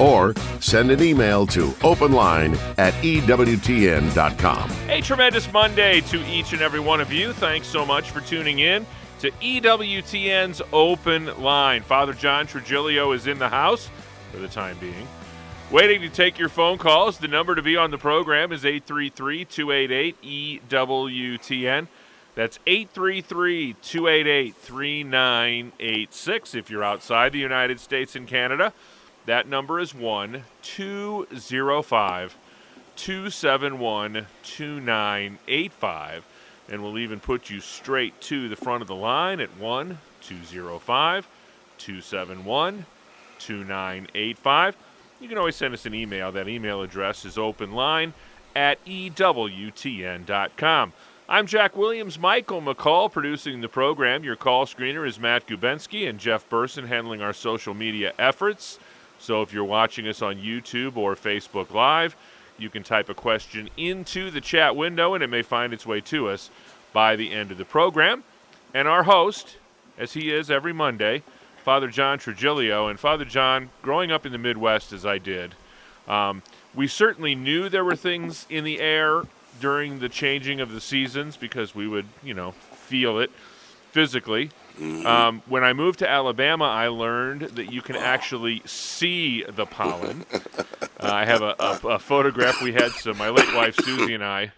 or 0.00 0.34
send 0.60 0.90
an 0.90 1.02
email 1.02 1.46
to 1.48 1.68
openline 1.80 2.56
at 2.78 2.94
EWTN.com. 2.94 4.70
A 4.88 5.00
tremendous 5.00 5.52
Monday 5.52 6.00
to 6.02 6.26
each 6.26 6.52
and 6.52 6.62
every 6.62 6.80
one 6.80 7.00
of 7.00 7.12
you. 7.12 7.32
Thanks 7.32 7.66
so 7.66 7.84
much 7.84 8.10
for 8.10 8.20
tuning 8.22 8.60
in 8.60 8.86
to 9.20 9.30
EWTN's 9.32 10.62
Open 10.72 11.26
Line. 11.42 11.82
Father 11.82 12.14
John 12.14 12.46
Trigilio 12.46 13.14
is 13.14 13.26
in 13.26 13.38
the 13.38 13.50
house 13.50 13.90
for 14.32 14.38
the 14.38 14.48
time 14.48 14.78
being. 14.78 15.06
Waiting 15.70 16.00
to 16.00 16.08
take 16.08 16.38
your 16.38 16.48
phone 16.48 16.78
calls. 16.78 17.18
The 17.18 17.28
number 17.28 17.54
to 17.54 17.62
be 17.62 17.76
on 17.76 17.90
the 17.90 17.98
program 17.98 18.50
is 18.50 18.64
833 18.64 19.44
288 19.44 20.22
EWTN. 20.68 21.86
That's 22.34 22.58
833 22.66 23.74
288 23.82 24.56
3986 24.56 26.54
if 26.54 26.70
you're 26.70 26.82
outside 26.82 27.32
the 27.32 27.38
United 27.38 27.78
States 27.78 28.16
and 28.16 28.26
Canada. 28.26 28.72
That 29.30 29.46
number 29.46 29.78
is 29.78 29.94
1 29.94 30.42
205 30.62 32.36
271 32.96 34.26
2985. 34.42 36.26
And 36.68 36.82
we'll 36.82 36.98
even 36.98 37.20
put 37.20 37.48
you 37.48 37.60
straight 37.60 38.20
to 38.22 38.48
the 38.48 38.56
front 38.56 38.82
of 38.82 38.88
the 38.88 38.96
line 38.96 39.38
at 39.38 39.56
1 39.56 39.98
205 40.20 41.28
271 41.78 42.86
2985. 43.38 44.76
You 45.20 45.28
can 45.28 45.38
always 45.38 45.54
send 45.54 45.74
us 45.74 45.86
an 45.86 45.94
email. 45.94 46.32
That 46.32 46.48
email 46.48 46.82
address 46.82 47.24
is 47.24 47.36
openline 47.36 48.14
at 48.56 48.84
EWTN.com. 48.84 49.32
I'm 51.28 51.46
Jack 51.46 51.76
Williams, 51.76 52.18
Michael 52.18 52.62
McCall 52.62 53.12
producing 53.12 53.60
the 53.60 53.68
program. 53.68 54.24
Your 54.24 54.34
call 54.34 54.66
screener 54.66 55.06
is 55.06 55.20
Matt 55.20 55.46
Gubensky 55.46 56.08
and 56.08 56.18
Jeff 56.18 56.48
Burson 56.48 56.88
handling 56.88 57.22
our 57.22 57.32
social 57.32 57.74
media 57.74 58.12
efforts. 58.18 58.80
So 59.20 59.42
if 59.42 59.52
you're 59.52 59.64
watching 59.64 60.08
us 60.08 60.22
on 60.22 60.36
YouTube 60.36 60.96
or 60.96 61.14
Facebook 61.14 61.72
Live, 61.72 62.16
you 62.58 62.70
can 62.70 62.82
type 62.82 63.08
a 63.08 63.14
question 63.14 63.68
into 63.76 64.30
the 64.30 64.40
chat 64.40 64.74
window 64.74 65.14
and 65.14 65.22
it 65.22 65.28
may 65.28 65.42
find 65.42 65.72
its 65.72 65.86
way 65.86 66.00
to 66.02 66.28
us 66.28 66.50
by 66.92 67.16
the 67.16 67.30
end 67.32 67.50
of 67.50 67.58
the 67.58 67.64
program. 67.64 68.24
And 68.74 68.88
our 68.88 69.02
host, 69.02 69.56
as 69.98 70.14
he 70.14 70.32
is 70.32 70.50
every 70.50 70.72
Monday, 70.72 71.22
Father 71.62 71.88
John 71.88 72.18
Trigilio. 72.18 72.90
And 72.90 72.98
Father 72.98 73.24
John, 73.24 73.70
growing 73.82 74.10
up 74.10 74.24
in 74.24 74.32
the 74.32 74.38
Midwest 74.38 74.92
as 74.92 75.04
I 75.04 75.18
did, 75.18 75.54
um, 76.08 76.42
we 76.74 76.88
certainly 76.88 77.34
knew 77.34 77.68
there 77.68 77.84
were 77.84 77.96
things 77.96 78.46
in 78.48 78.64
the 78.64 78.80
air 78.80 79.24
during 79.60 79.98
the 79.98 80.08
changing 80.08 80.60
of 80.60 80.72
the 80.72 80.80
seasons 80.80 81.36
because 81.36 81.74
we 81.74 81.86
would, 81.86 82.06
you 82.22 82.32
know, 82.32 82.52
feel 82.52 83.18
it 83.18 83.30
physically. 83.92 84.50
Um, 84.80 85.42
when 85.46 85.62
I 85.62 85.72
moved 85.72 85.98
to 85.98 86.08
Alabama, 86.08 86.64
I 86.64 86.88
learned 86.88 87.42
that 87.42 87.70
you 87.72 87.82
can 87.82 87.96
actually 87.96 88.62
see 88.64 89.44
the 89.44 89.66
pollen. 89.66 90.24
Uh, 91.02 91.10
I 91.14 91.24
have 91.24 91.40
a, 91.40 91.56
a, 91.58 91.88
a 91.88 91.98
photograph. 91.98 92.60
We 92.60 92.74
had 92.74 92.90
some, 92.90 93.16
my 93.16 93.30
late 93.30 93.54
wife 93.54 93.74
Susie 93.74 94.12
and 94.12 94.22
I 94.22 94.52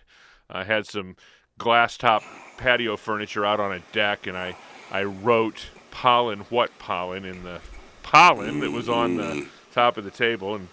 uh, 0.51 0.65
had 0.65 0.87
some 0.87 1.15
glass 1.57 1.97
top 1.97 2.25
patio 2.57 2.97
furniture 2.97 3.47
out 3.47 3.61
on 3.61 3.73
a 3.73 3.79
deck, 3.93 4.27
and 4.27 4.37
I, 4.37 4.57
I 4.91 5.05
wrote 5.05 5.67
pollen, 5.93 6.41
what 6.51 6.77
pollen, 6.81 7.25
in 7.25 7.45
the 7.45 7.61
pollen 8.03 8.59
that 8.59 8.73
was 8.73 8.89
on 8.89 9.19
the 9.19 9.47
top 9.73 9.97
of 9.97 10.03
the 10.03 10.11
table. 10.11 10.57
And 10.57 10.67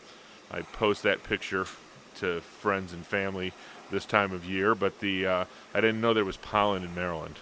I 0.49 0.61
post 0.61 1.03
that 1.03 1.23
picture 1.23 1.67
to 2.15 2.41
friends 2.41 2.91
and 2.91 3.05
family 3.05 3.53
this 3.91 4.05
time 4.05 4.31
of 4.31 4.45
year, 4.45 4.73
but 4.73 4.99
the 4.99 5.25
uh, 5.27 5.45
I 5.73 5.81
didn't 5.81 6.01
know 6.01 6.13
there 6.13 6.25
was 6.25 6.37
pollen 6.37 6.83
in 6.83 6.95
Maryland. 6.95 7.35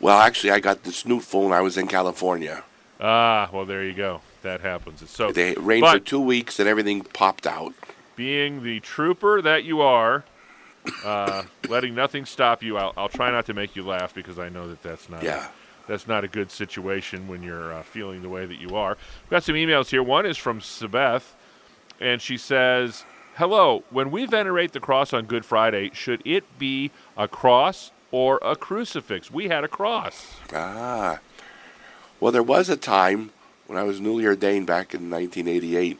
Well, 0.00 0.18
actually, 0.18 0.50
I 0.50 0.60
got 0.60 0.82
the 0.84 0.90
snootful 0.90 1.44
when 1.44 1.52
I 1.52 1.60
was 1.60 1.76
in 1.76 1.86
California. 1.88 2.62
Ah, 3.00 3.48
well, 3.52 3.64
there 3.66 3.84
you 3.84 3.92
go. 3.94 4.20
That 4.42 4.60
happens. 4.60 5.02
It's 5.02 5.10
so 5.10 5.32
They 5.32 5.54
rained 5.54 5.86
for 5.86 5.98
two 5.98 6.20
weeks 6.20 6.58
and 6.60 6.68
everything 6.68 7.02
popped 7.02 7.46
out. 7.46 7.74
being 8.14 8.62
the 8.62 8.80
trooper 8.80 9.42
that 9.42 9.64
you 9.64 9.80
are, 9.80 10.24
uh, 11.04 11.42
letting 11.68 11.94
nothing 11.94 12.24
stop 12.24 12.62
you. 12.62 12.76
I'll, 12.78 12.92
I'll 12.96 13.08
try 13.08 13.30
not 13.30 13.44
to 13.46 13.54
make 13.54 13.76
you 13.76 13.84
laugh 13.84 14.14
because 14.14 14.38
I 14.38 14.48
know 14.48 14.68
that 14.68 14.82
that's 14.82 15.08
not 15.10 15.22
Yeah. 15.22 15.48
that's 15.88 16.06
not 16.06 16.24
a 16.24 16.28
good 16.28 16.50
situation 16.50 17.28
when 17.28 17.42
you're 17.42 17.72
uh, 17.72 17.82
feeling 17.82 18.22
the 18.22 18.28
way 18.28 18.46
that 18.46 18.58
you 18.60 18.76
are. 18.76 18.96
We've 19.24 19.30
got 19.30 19.42
some 19.44 19.54
emails 19.56 19.88
here. 19.90 20.02
One 20.02 20.24
is 20.26 20.36
from 20.38 20.60
Sabeth, 20.60 21.32
and 22.00 22.22
she 22.22 22.36
says, 22.38 23.04
"Hello. 23.36 23.82
When 23.90 24.10
we 24.10 24.24
venerate 24.26 24.72
the 24.72 24.80
cross 24.80 25.12
on 25.12 25.26
Good 25.26 25.44
Friday, 25.44 25.90
should 25.92 26.22
it 26.24 26.44
be 26.58 26.90
a 27.16 27.28
cross 27.28 27.90
or 28.10 28.38
a 28.42 28.56
crucifix? 28.56 29.30
We 29.30 29.48
had 29.48 29.64
a 29.64 29.68
cross. 29.68 30.36
Ah. 30.52 31.20
Well, 32.20 32.32
there 32.32 32.42
was 32.42 32.68
a 32.68 32.76
time 32.76 33.30
when 33.66 33.78
I 33.78 33.82
was 33.82 34.00
newly 34.00 34.26
ordained 34.26 34.66
back 34.66 34.94
in 34.94 35.10
1988. 35.10 35.98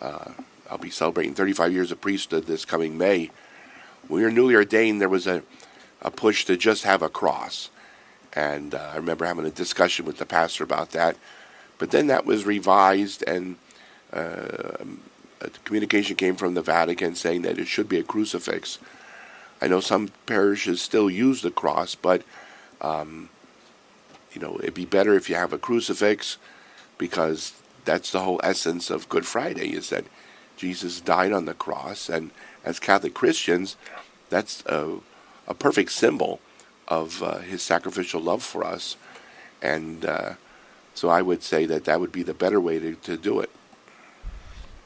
Uh, 0.00 0.30
I'll 0.70 0.78
be 0.78 0.90
celebrating 0.90 1.34
35 1.34 1.72
years 1.72 1.90
of 1.90 2.00
priesthood 2.00 2.46
this 2.46 2.64
coming 2.64 2.96
May. 2.96 3.30
When 4.08 4.20
we 4.20 4.24
were 4.24 4.30
newly 4.30 4.54
ordained, 4.54 5.00
there 5.00 5.08
was 5.08 5.26
a, 5.26 5.42
a 6.00 6.10
push 6.10 6.44
to 6.46 6.56
just 6.56 6.84
have 6.84 7.02
a 7.02 7.08
cross. 7.08 7.70
And 8.34 8.74
uh, 8.74 8.90
I 8.92 8.96
remember 8.96 9.24
having 9.24 9.44
a 9.44 9.50
discussion 9.50 10.06
with 10.06 10.18
the 10.18 10.26
pastor 10.26 10.64
about 10.64 10.90
that. 10.92 11.16
But 11.78 11.90
then 11.90 12.06
that 12.06 12.24
was 12.24 12.46
revised, 12.46 13.24
and 13.26 13.56
uh, 14.12 14.84
communication 15.64 16.16
came 16.16 16.36
from 16.36 16.54
the 16.54 16.62
Vatican 16.62 17.14
saying 17.14 17.42
that 17.42 17.58
it 17.58 17.66
should 17.66 17.88
be 17.88 17.98
a 17.98 18.02
crucifix. 18.04 18.78
I 19.62 19.68
know 19.68 19.78
some 19.78 20.10
parishes 20.26 20.82
still 20.82 21.08
use 21.08 21.40
the 21.40 21.52
cross, 21.52 21.94
but 21.94 22.24
um, 22.80 23.28
you 24.32 24.40
know 24.40 24.58
it'd 24.58 24.74
be 24.74 24.84
better 24.84 25.14
if 25.14 25.30
you 25.30 25.36
have 25.36 25.52
a 25.52 25.58
crucifix 25.58 26.36
because 26.98 27.52
that's 27.84 28.10
the 28.10 28.20
whole 28.20 28.40
essence 28.42 28.90
of 28.90 29.08
Good 29.08 29.24
Friday 29.24 29.72
is 29.72 29.88
that 29.90 30.04
Jesus 30.56 31.00
died 31.00 31.32
on 31.32 31.44
the 31.44 31.54
cross, 31.54 32.08
and 32.08 32.32
as 32.64 32.80
Catholic 32.80 33.14
Christians, 33.14 33.76
that's 34.30 34.64
a, 34.66 34.96
a 35.46 35.54
perfect 35.54 35.92
symbol 35.92 36.40
of 36.88 37.22
uh, 37.22 37.38
His 37.38 37.62
sacrificial 37.62 38.20
love 38.20 38.42
for 38.42 38.64
us, 38.64 38.96
and 39.62 40.04
uh, 40.04 40.32
so 40.92 41.08
I 41.08 41.22
would 41.22 41.44
say 41.44 41.66
that 41.66 41.84
that 41.84 42.00
would 42.00 42.10
be 42.10 42.24
the 42.24 42.34
better 42.34 42.60
way 42.60 42.80
to, 42.80 42.96
to 42.96 43.16
do 43.16 43.38
it. 43.38 43.50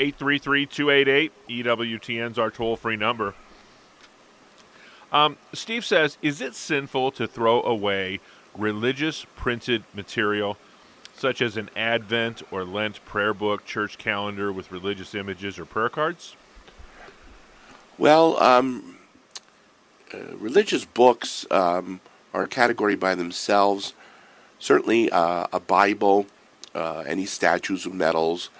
833-288 0.00 1.30
EWTN's 1.48 2.38
our 2.38 2.50
toll-free 2.50 2.96
number." 2.96 3.34
Um, 5.12 5.36
Steve 5.52 5.84
says, 5.84 6.18
"Is 6.22 6.40
it 6.40 6.54
sinful 6.54 7.12
to 7.12 7.26
throw 7.26 7.62
away 7.62 8.20
religious 8.54 9.26
printed 9.36 9.84
material?" 9.94 10.58
such 11.16 11.40
as 11.40 11.56
an 11.56 11.70
Advent 11.74 12.42
or 12.50 12.64
Lent 12.64 13.04
prayer 13.06 13.32
book, 13.32 13.64
church 13.64 13.96
calendar 13.98 14.52
with 14.52 14.70
religious 14.70 15.14
images 15.14 15.58
or 15.58 15.64
prayer 15.64 15.88
cards? 15.88 16.36
Well, 17.98 18.40
um, 18.42 18.98
uh, 20.12 20.18
religious 20.36 20.84
books 20.84 21.46
um, 21.50 22.00
are 22.34 22.42
a 22.42 22.48
category 22.48 22.96
by 22.96 23.14
themselves. 23.14 23.94
Certainly, 24.58 25.10
uh, 25.10 25.46
a 25.52 25.60
Bible, 25.60 26.26
uh, 26.74 27.04
any 27.06 27.24
statues 27.24 27.86
of 27.86 27.94
medals, 27.94 28.50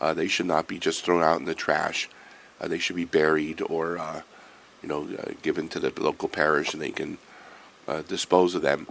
uh, 0.00 0.14
they 0.14 0.28
should 0.28 0.46
not 0.46 0.68
be 0.68 0.78
just 0.78 1.04
thrown 1.04 1.22
out 1.22 1.40
in 1.40 1.44
the 1.44 1.54
trash. 1.54 2.08
Uh, 2.60 2.68
they 2.68 2.78
should 2.78 2.96
be 2.96 3.04
buried 3.04 3.60
or, 3.68 3.98
uh, 3.98 4.22
you 4.86 4.92
know, 4.92 5.16
uh, 5.18 5.32
given 5.42 5.68
to 5.68 5.80
the 5.80 5.92
local 6.00 6.28
parish, 6.28 6.72
and 6.72 6.80
they 6.80 6.92
can 6.92 7.18
uh, 7.88 8.02
dispose 8.02 8.54
of 8.54 8.62
them. 8.62 8.86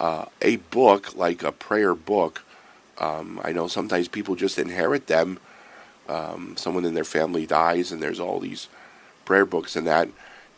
Uh, 0.00 0.24
a 0.40 0.56
book 0.56 1.14
like 1.14 1.42
a 1.42 1.52
prayer 1.52 1.94
book, 1.94 2.42
um, 2.98 3.40
I 3.44 3.52
know 3.52 3.68
sometimes 3.68 4.08
people 4.08 4.36
just 4.36 4.58
inherit 4.58 5.06
them. 5.06 5.38
Um, 6.08 6.56
someone 6.56 6.86
in 6.86 6.94
their 6.94 7.04
family 7.04 7.44
dies, 7.44 7.92
and 7.92 8.02
there's 8.02 8.20
all 8.20 8.40
these 8.40 8.68
prayer 9.26 9.44
books 9.44 9.76
and 9.76 9.86
that, 9.86 10.08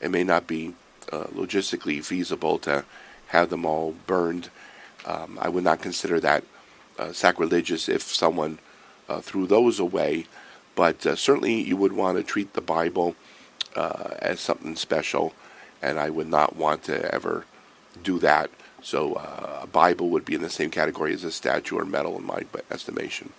it 0.00 0.10
may 0.10 0.24
not 0.24 0.46
be 0.46 0.74
logistically 1.10 2.04
feasible 2.04 2.58
to 2.58 2.84
have 3.28 3.48
them 3.48 3.64
all 3.64 3.94
burned. 4.06 4.50
Um, 5.04 5.38
I 5.40 5.48
would 5.48 5.64
not 5.64 5.80
consider 5.80 6.18
that 6.20 6.44
uh, 6.98 7.12
sacrilegious 7.12 7.88
if 7.88 8.02
someone 8.02 8.58
uh, 9.08 9.20
threw 9.20 9.46
those 9.46 9.78
away, 9.78 10.26
but 10.74 11.06
uh, 11.06 11.14
certainly 11.14 11.54
you 11.62 11.76
would 11.76 11.92
want 11.92 12.18
to 12.18 12.24
treat 12.24 12.54
the 12.54 12.60
Bible 12.60 13.14
uh, 13.76 14.14
as 14.18 14.40
something 14.40 14.74
special, 14.76 15.34
and 15.82 15.98
I 15.98 16.10
would 16.10 16.28
not 16.28 16.56
want 16.56 16.82
to 16.84 17.14
ever 17.14 17.44
do 18.02 18.18
that. 18.18 18.50
So 18.82 19.14
uh, 19.14 19.60
a 19.62 19.66
Bible 19.66 20.08
would 20.10 20.24
be 20.24 20.34
in 20.34 20.42
the 20.42 20.50
same 20.50 20.70
category 20.70 21.12
as 21.12 21.24
a 21.24 21.30
statue 21.30 21.76
or 21.76 21.84
medal 21.84 22.16
in 22.16 22.24
my 22.24 22.44
estimation. 22.70 23.32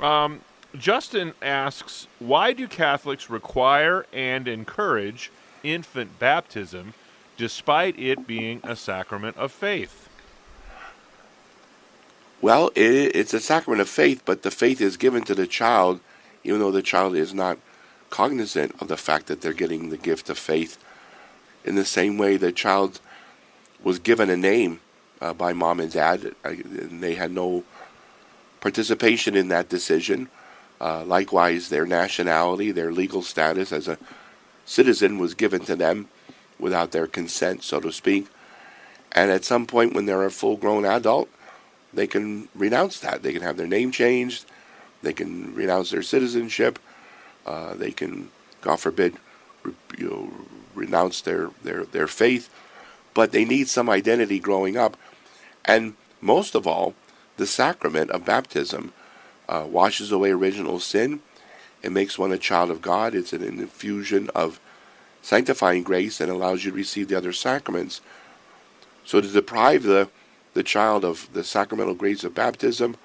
Um, 0.00 0.40
Justin 0.76 1.34
asks, 1.42 2.06
why 2.18 2.52
do 2.52 2.66
Catholics 2.66 3.28
require 3.28 4.06
and 4.12 4.48
encourage 4.48 5.30
infant 5.62 6.18
baptism 6.18 6.94
despite 7.36 7.98
it 7.98 8.26
being 8.26 8.60
a 8.64 8.76
sacrament 8.76 9.36
of 9.36 9.52
faith? 9.52 10.08
Well, 12.40 12.70
it, 12.74 13.14
it's 13.14 13.34
a 13.34 13.40
sacrament 13.40 13.80
of 13.80 13.88
faith, 13.88 14.22
but 14.24 14.42
the 14.42 14.50
faith 14.50 14.80
is 14.80 14.96
given 14.96 15.22
to 15.24 15.34
the 15.34 15.46
child, 15.46 16.00
even 16.42 16.58
though 16.58 16.72
the 16.72 16.82
child 16.82 17.14
is 17.14 17.32
not 17.32 17.58
cognizant 18.12 18.76
of 18.78 18.88
the 18.88 18.96
fact 18.96 19.26
that 19.26 19.40
they're 19.40 19.54
getting 19.54 19.88
the 19.88 19.96
gift 19.96 20.28
of 20.28 20.38
faith. 20.38 20.76
In 21.64 21.76
the 21.76 21.84
same 21.84 22.18
way, 22.18 22.36
the 22.36 22.52
child 22.52 23.00
was 23.82 23.98
given 23.98 24.28
a 24.28 24.36
name 24.36 24.80
uh, 25.22 25.32
by 25.32 25.54
mom 25.54 25.80
and 25.80 25.90
dad, 25.90 26.34
and 26.44 27.02
they 27.02 27.14
had 27.14 27.32
no 27.32 27.64
participation 28.60 29.34
in 29.34 29.48
that 29.48 29.70
decision. 29.70 30.28
Uh, 30.78 31.04
likewise, 31.04 31.70
their 31.70 31.86
nationality, 31.86 32.70
their 32.70 32.92
legal 32.92 33.22
status 33.22 33.72
as 33.72 33.88
a 33.88 33.98
citizen 34.66 35.18
was 35.18 35.32
given 35.32 35.64
to 35.64 35.74
them 35.74 36.08
without 36.58 36.92
their 36.92 37.06
consent, 37.06 37.62
so 37.62 37.80
to 37.80 37.90
speak. 37.90 38.26
And 39.12 39.30
at 39.30 39.44
some 39.44 39.66
point, 39.66 39.94
when 39.94 40.04
they're 40.04 40.24
a 40.24 40.30
full 40.30 40.58
grown 40.58 40.84
adult, 40.84 41.30
they 41.94 42.06
can 42.06 42.48
renounce 42.54 43.00
that. 43.00 43.22
They 43.22 43.32
can 43.32 43.42
have 43.42 43.56
their 43.56 43.66
name 43.66 43.90
changed. 43.90 44.44
They 45.02 45.14
can 45.14 45.54
renounce 45.54 45.90
their 45.90 46.02
citizenship. 46.02 46.78
Uh, 47.46 47.74
they 47.74 47.90
can, 47.90 48.30
God 48.60 48.76
forbid, 48.76 49.16
re- 49.62 49.74
you 49.98 50.08
know, 50.08 50.32
renounce 50.74 51.20
their, 51.20 51.50
their, 51.62 51.84
their 51.84 52.06
faith. 52.06 52.50
But 53.14 53.32
they 53.32 53.44
need 53.44 53.68
some 53.68 53.90
identity 53.90 54.38
growing 54.38 54.76
up. 54.76 54.96
And 55.64 55.94
most 56.20 56.54
of 56.54 56.66
all, 56.66 56.94
the 57.36 57.46
sacrament 57.46 58.10
of 58.10 58.24
baptism 58.24 58.92
uh, 59.48 59.66
washes 59.68 60.12
away 60.12 60.30
original 60.30 60.78
sin. 60.80 61.20
It 61.82 61.92
makes 61.92 62.18
one 62.18 62.32
a 62.32 62.38
child 62.38 62.70
of 62.70 62.80
God. 62.80 63.14
It's 63.14 63.32
an 63.32 63.42
infusion 63.42 64.30
of 64.34 64.60
sanctifying 65.20 65.82
grace 65.82 66.20
and 66.20 66.30
allows 66.30 66.64
you 66.64 66.70
to 66.70 66.76
receive 66.76 67.08
the 67.08 67.16
other 67.16 67.32
sacraments. 67.32 68.00
So 69.04 69.20
to 69.20 69.28
deprive 69.28 69.82
the 69.82 70.08
the 70.54 70.62
child 70.62 71.04
of 71.04 71.28
the 71.32 71.44
sacramental 71.44 71.94
grace 71.94 72.24
of 72.24 72.34
baptism, 72.34 72.96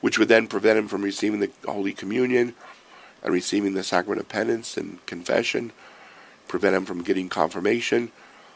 which 0.00 0.18
would 0.18 0.28
then 0.28 0.46
prevent 0.46 0.78
him 0.78 0.88
from 0.88 1.02
receiving 1.02 1.40
the 1.40 1.50
Holy 1.64 1.92
Communion 1.92 2.54
and 3.22 3.32
receiving 3.32 3.74
the 3.74 3.82
sacrament 3.82 4.20
of 4.20 4.28
penance 4.28 4.76
and 4.76 5.04
confession, 5.06 5.72
prevent 6.48 6.76
him 6.76 6.84
from 6.84 7.02
getting 7.02 7.28
confirmation. 7.28 8.12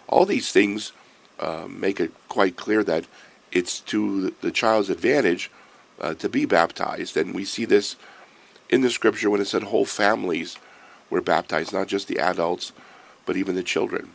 All 0.09 0.25
these 0.25 0.53
things 0.53 0.93
uh, 1.39 1.67
make 1.69 2.01
it 2.01 2.13
quite 2.29 2.57
clear 2.57 2.85
that 2.85 3.07
it's 3.53 3.81
to 3.81 4.35
the 4.41 4.51
child's 4.51 4.91
advantage 4.91 5.51
uh, 6.01 6.15
to 6.15 6.29
be 6.29 6.45
baptized. 6.45 7.17
And 7.17 7.35
we 7.35 7.45
see 7.45 7.65
this 7.65 7.97
in 8.69 8.81
the 8.81 8.91
scripture 8.91 9.31
when 9.31 9.41
it 9.41 9.47
said 9.47 9.65
whole 9.65 9.85
families 9.85 10.57
were 11.09 11.21
baptized, 11.21 11.73
not 11.73 11.89
just 11.89 12.09
the 12.09 12.19
adults, 12.19 12.73
but 13.27 13.37
even 13.37 13.55
the 13.55 13.63
children. 13.63 14.11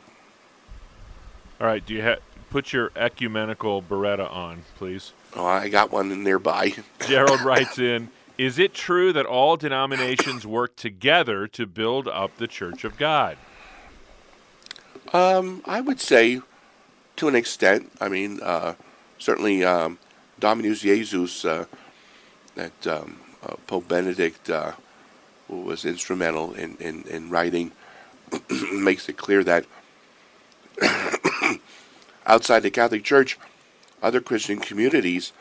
All 1.59 1.67
right. 1.67 1.85
Do 1.85 1.93
you 1.93 2.01
have 2.01 2.19
put 2.49 2.73
your 2.73 2.91
ecumenical 2.95 3.81
biretta 3.81 4.31
on, 4.31 4.63
please? 4.77 5.11
Oh, 5.35 5.45
I 5.45 5.69
got 5.69 5.91
one 5.91 6.23
nearby. 6.23 6.73
Gerald 7.05 7.41
writes 7.45 7.77
in 7.77 8.09
Is 8.37 8.59
it 8.59 8.73
true 8.73 9.13
that 9.13 9.25
all 9.25 9.55
denominations 9.55 10.45
work 10.45 10.75
together 10.75 11.47
to 11.47 11.65
build 11.65 12.07
up 12.07 12.35
the 12.37 12.47
Church 12.47 12.83
of 12.83 12.97
God? 12.97 13.37
Um, 15.13 15.61
I 15.65 15.79
would 15.79 16.01
say 16.01 16.41
to 17.15 17.27
an 17.27 17.35
extent. 17.35 17.91
I 18.01 18.09
mean, 18.09 18.39
uh, 18.43 18.75
certainly 19.17 19.63
um, 19.63 19.99
Dominus 20.39 20.83
Iesus, 20.83 21.47
uh, 21.47 21.65
that 22.55 22.87
um, 22.87 23.19
uh, 23.43 23.55
Pope 23.67 23.87
Benedict 23.87 24.49
uh, 24.49 24.73
was 25.47 25.85
instrumental 25.85 26.53
in, 26.53 26.75
in, 26.77 27.03
in 27.03 27.29
writing, 27.29 27.71
makes 28.71 29.07
it 29.07 29.17
clear 29.17 29.43
that 29.43 29.65
outside 32.25 32.61
the 32.61 32.71
Catholic 32.71 33.03
Church, 33.03 33.37
other 34.01 34.19
Christian 34.19 34.59
communities 34.59 35.31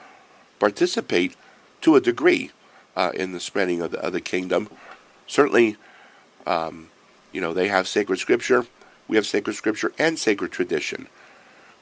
participate 0.60 1.34
to 1.80 1.96
a 1.96 2.00
degree 2.00 2.52
uh, 2.96 3.12
in 3.14 3.32
the 3.32 3.40
spreading 3.40 3.80
of 3.80 3.90
the, 3.92 4.00
of 4.00 4.12
the 4.12 4.20
kingdom. 4.20 4.68
Certainly, 5.26 5.76
um, 6.46 6.88
you 7.32 7.40
know, 7.40 7.52
they 7.52 7.68
have 7.68 7.88
sacred 7.88 8.18
scripture. 8.18 8.66
We 9.08 9.16
have 9.16 9.26
sacred 9.26 9.54
scripture 9.54 9.92
and 9.98 10.18
sacred 10.18 10.52
tradition. 10.52 11.08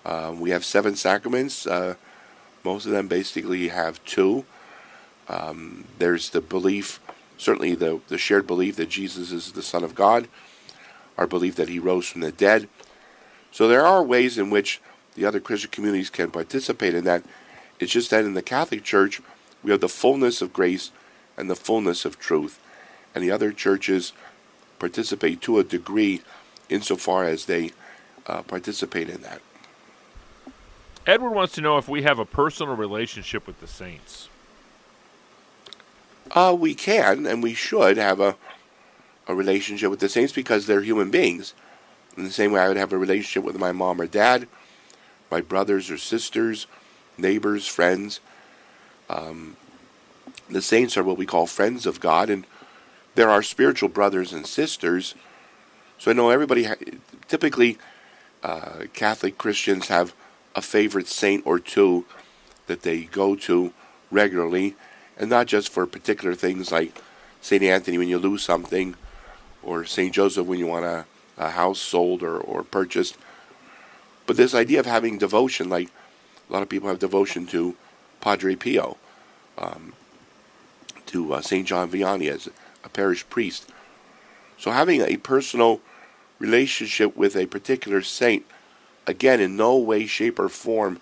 Um, 0.05 0.41
we 0.41 0.51
have 0.51 0.65
seven 0.65 0.97
sacraments. 0.97 1.67
Uh, 1.67 1.95
most 2.65 2.87
of 2.87 2.93
them 2.93 3.09
basically 3.09 3.69
have 3.69 4.05
two. 4.05 4.45
Um, 5.29 5.85
there's 5.99 6.31
the 6.31 6.41
belief, 6.41 7.01
certainly 7.39 7.75
the, 7.75 8.01
the 8.09 8.19
shared 8.19 8.47
belief 8.47 8.77
that 8.77 8.89
Jesus 8.89 9.31
is 9.33 9.53
the 9.53 9.63
Son 9.63 9.85
of 9.85 9.95
God, 9.95 10.29
our 11.17 11.27
belief 11.27 11.57
that 11.57 11.69
he 11.69 11.79
rose 11.79 12.09
from 12.09 12.21
the 12.23 12.33
dead. 12.33 12.69
So 13.51 13.69
there 13.69 13.87
are 13.87 14.03
ways 14.03 14.39
in 14.39 14.51
which 14.51 14.81
the 15.15 15.25
other 15.25 15.41
Christian 15.41 15.71
communities 15.71 16.11
can 16.11 16.31
participate 16.31 16.95
in 16.95 17.05
that. 17.05 17.23
It's 17.79 17.93
just 17.93 18.11
that 18.11 18.25
in 18.25 18.35
the 18.35 18.43
Catholic 18.43 18.83
Church, 18.83 19.21
we 19.63 19.71
have 19.71 19.81
the 19.81 19.89
fullness 19.89 20.43
of 20.43 20.53
grace 20.53 20.91
and 21.37 21.51
the 21.51 21.57
fullness 21.57 22.05
of 22.05 22.19
truth. 22.19 22.61
And 23.15 23.23
the 23.23 23.31
other 23.31 23.53
churches 23.53 24.13
participate 24.79 25.41
to 25.43 25.59
a 25.59 25.65
degree 25.65 26.23
insofar 26.69 27.25
as 27.25 27.47
they 27.47 27.73
uh, 28.27 28.43
participate 28.43 29.09
in 29.09 29.23
that. 29.23 29.41
Edward 31.07 31.31
wants 31.31 31.55
to 31.55 31.61
know 31.61 31.79
if 31.79 31.89
we 31.89 32.03
have 32.03 32.19
a 32.19 32.25
personal 32.25 32.77
relationship 32.77 33.47
with 33.47 33.61
the 33.61 33.67
saints. 33.67 34.29
Uh, 36.31 36.57
we 36.59 36.75
can 36.75 37.27
and 37.27 37.43
we 37.43 37.55
should 37.55 37.97
have 37.97 38.21
a, 38.21 38.37
a 39.27 39.35
relationship 39.35 39.91
with 39.91 40.01
the 40.01 40.09
saints 40.09 40.33
because 40.33 40.67
they're 40.67 40.83
human 40.83 41.11
beings. 41.11 41.55
In 42.17 42.25
the 42.25 42.31
same 42.31 42.53
way, 42.53 42.61
I 42.61 42.69
would 42.69 42.77
have 42.77 42.93
a 42.93 42.99
relationship 42.99 43.43
with 43.45 43.59
my 43.59 43.73
mom 43.73 44.01
or 44.01 44.07
dad, 44.07 44.47
my 45.31 45.41
brothers 45.41 45.91
or 45.91 45.99
sisters, 45.99 46.67
neighbors, 47.19 47.67
friends. 47.67 48.21
Um, 49.09 49.57
the 50.55 50.63
saints 50.63 50.97
are 50.97 51.05
what 51.05 51.17
we 51.17 51.27
call 51.27 51.47
friends 51.47 51.87
of 51.87 52.01
God, 52.01 52.31
and 52.31 52.47
there 53.15 53.31
are 53.31 53.43
spiritual 53.43 53.89
brothers 53.89 54.33
and 54.33 54.47
sisters. 54.47 55.15
So 55.99 56.11
I 56.11 56.15
know 56.15 56.31
everybody, 56.31 56.65
ha- 56.65 56.75
typically, 57.29 57.79
uh, 58.43 58.85
Catholic 58.93 59.39
Christians 59.39 59.89
have 59.89 60.15
a 60.55 60.63
favorite 60.63 61.09
saint 61.09 61.47
or 61.47 61.59
two 61.59 62.05
that 62.67 62.83
they 62.83 63.05
go 63.05 63.35
to 63.37 63.73
regularly, 64.11 64.75
and 65.17 65.31
not 65.31 65.47
just 65.47 65.69
for 65.69 65.87
particular 65.87 66.35
things 66.35 66.73
like 66.73 67.01
St. 67.41 67.63
Anthony 67.63 67.99
when 67.99 68.09
you 68.09 68.19
lose 68.19 68.43
something, 68.43 68.95
or 69.63 69.85
St. 69.85 70.13
Joseph 70.13 70.47
when 70.47 70.59
you 70.59 70.67
want 70.67 70.85
a, 70.85 71.05
a 71.37 71.51
house 71.51 71.81
sold 71.81 72.23
or, 72.23 72.39
or 72.39 72.63
purchased. 72.63 73.17
But 74.27 74.37
this 74.37 74.55
idea 74.55 74.81
of 74.81 74.87
having 74.87 75.19
devotion, 75.19 75.69
like 75.69 75.89
a 76.49 76.53
lot 76.53 76.63
of 76.63 76.69
people 76.69 76.89
have 76.89 76.99
devotion 76.99 77.47
to 77.49 77.77
Padre 78.21 78.55
Pio, 78.55 78.97
um, 79.59 79.95
to 81.13 81.35
uh, 81.35 81.41
St. 81.41 81.67
John 81.67 81.91
Vianney 81.91 82.31
as 82.31 82.49
a 82.85 82.89
parish 82.89 83.29
priest. 83.29 83.71
So 84.59 84.71
having 84.71 85.01
a 85.01 85.17
personal 85.17 85.81
relationship 86.39 87.17
with 87.17 87.37
a 87.37 87.47
particular 87.47 88.03
saint 88.03 88.45
again, 89.07 89.41
in 89.41 89.57
no 89.57 89.77
way, 89.77 90.07
shape, 90.07 90.39
or 90.39 90.49
form 90.49 91.01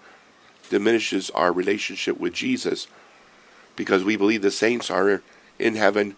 diminishes 0.69 1.31
our 1.31 1.52
relationship 1.52 2.19
with 2.19 2.33
Jesus 2.33 2.87
because 3.76 4.05
we 4.05 4.17
believe 4.17 4.43
the 4.43 4.50
saints 4.50 4.90
are 4.90 5.23
in 5.59 5.75
heaven 5.75 6.17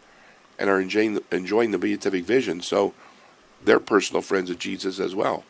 and 0.59 0.69
are 0.69 0.81
enjoying, 0.81 1.19
enjoying 1.31 1.71
the 1.71 1.79
beatific 1.79 2.25
vision. 2.25 2.61
So 2.61 2.93
they're 3.65 3.81
personal 3.81 4.23
friends 4.23 4.51
of 4.51 4.59
Jesus 4.59 5.01
as 5.01 5.15
well. 5.15 5.45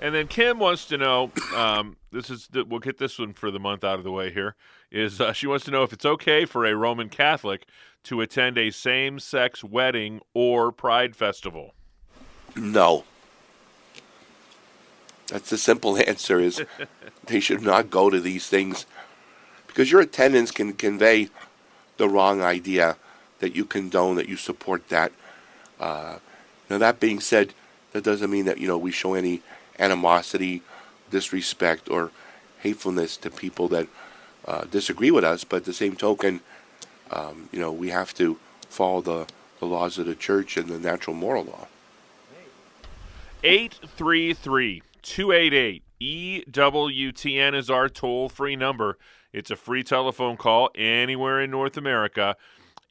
And 0.00 0.14
then 0.14 0.28
Kim 0.28 0.58
wants 0.58 0.86
to 0.86 0.98
know. 0.98 1.32
Um, 1.54 1.96
this 2.10 2.30
is 2.30 2.48
the, 2.48 2.64
we'll 2.64 2.80
get 2.80 2.98
this 2.98 3.18
one 3.18 3.32
for 3.32 3.50
the 3.50 3.58
month 3.58 3.84
out 3.84 3.98
of 3.98 4.04
the 4.04 4.12
way. 4.12 4.32
Here 4.32 4.54
is 4.90 5.20
uh, 5.20 5.32
she 5.32 5.46
wants 5.46 5.64
to 5.66 5.70
know 5.70 5.82
if 5.82 5.92
it's 5.92 6.06
okay 6.06 6.44
for 6.44 6.64
a 6.64 6.74
Roman 6.74 7.08
Catholic 7.08 7.66
to 8.04 8.20
attend 8.20 8.56
a 8.56 8.70
same-sex 8.70 9.62
wedding 9.62 10.20
or 10.34 10.72
Pride 10.72 11.14
festival. 11.14 11.74
No. 12.56 13.04
That's 15.28 15.50
the 15.50 15.58
simple 15.58 15.98
answer 16.08 16.40
is 16.40 16.62
they 17.26 17.40
should 17.40 17.62
not 17.62 17.90
go 17.90 18.10
to 18.10 18.20
these 18.20 18.46
things 18.46 18.86
because 19.66 19.90
your 19.90 20.00
attendance 20.00 20.50
can 20.50 20.72
convey 20.72 21.28
the 21.98 22.08
wrong 22.08 22.42
idea 22.42 22.96
that 23.40 23.54
you 23.54 23.64
condone, 23.64 24.16
that 24.16 24.28
you 24.28 24.36
support 24.36 24.88
that. 24.88 25.12
Uh, 25.78 26.18
now 26.70 26.78
that 26.78 26.98
being 26.98 27.20
said, 27.20 27.52
that 27.92 28.02
doesn't 28.02 28.30
mean 28.30 28.44
that 28.46 28.58
you 28.58 28.66
know 28.66 28.78
we 28.78 28.90
show 28.90 29.14
any 29.14 29.42
animosity, 29.78 30.62
disrespect, 31.10 31.88
or 31.88 32.10
hatefulness 32.60 33.16
to 33.18 33.30
people 33.30 33.68
that 33.68 33.88
uh, 34.46 34.64
disagree 34.64 35.10
with 35.10 35.24
us. 35.24 35.44
But 35.44 35.58
at 35.58 35.64
the 35.64 35.72
same 35.72 35.96
token, 35.96 36.40
um, 37.10 37.48
you 37.52 37.60
know 37.60 37.72
we 37.72 37.90
have 37.90 38.14
to 38.14 38.38
follow 38.68 39.00
the, 39.00 39.26
the 39.60 39.66
laws 39.66 39.98
of 39.98 40.06
the 40.06 40.14
church 40.14 40.56
and 40.56 40.68
the 40.68 40.78
natural 40.78 41.14
moral 41.14 41.44
law. 41.44 41.66
833 43.44 44.82
288 45.02 45.82
EWTN 46.00 47.54
is 47.54 47.70
our 47.70 47.88
toll 47.88 48.28
free 48.28 48.56
number. 48.56 48.98
It's 49.32 49.50
a 49.50 49.56
free 49.56 49.82
telephone 49.82 50.36
call 50.36 50.70
anywhere 50.74 51.40
in 51.40 51.50
North 51.50 51.76
America. 51.76 52.36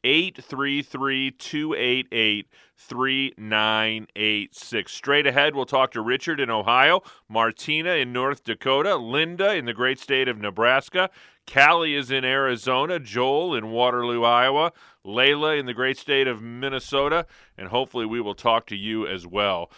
833 0.04 1.32
288 1.32 2.46
3986. 2.76 4.92
Straight 4.92 5.26
ahead, 5.26 5.54
we'll 5.54 5.66
talk 5.66 5.90
to 5.92 6.00
Richard 6.00 6.40
in 6.40 6.50
Ohio, 6.50 7.02
Martina 7.28 7.90
in 7.90 8.12
North 8.12 8.44
Dakota, 8.44 8.96
Linda 8.96 9.54
in 9.54 9.64
the 9.64 9.74
great 9.74 9.98
state 9.98 10.28
of 10.28 10.38
Nebraska, 10.38 11.10
Callie 11.52 11.94
is 11.94 12.10
in 12.10 12.24
Arizona, 12.24 12.98
Joel 12.98 13.54
in 13.54 13.70
Waterloo, 13.70 14.22
Iowa, 14.22 14.72
Layla 15.04 15.58
in 15.58 15.66
the 15.66 15.74
great 15.74 15.96
state 15.96 16.28
of 16.28 16.42
Minnesota, 16.42 17.26
and 17.56 17.68
hopefully 17.68 18.04
we 18.04 18.20
will 18.20 18.34
talk 18.34 18.66
to 18.66 18.76
you 18.76 19.06
as 19.06 19.26
well. 19.26 19.70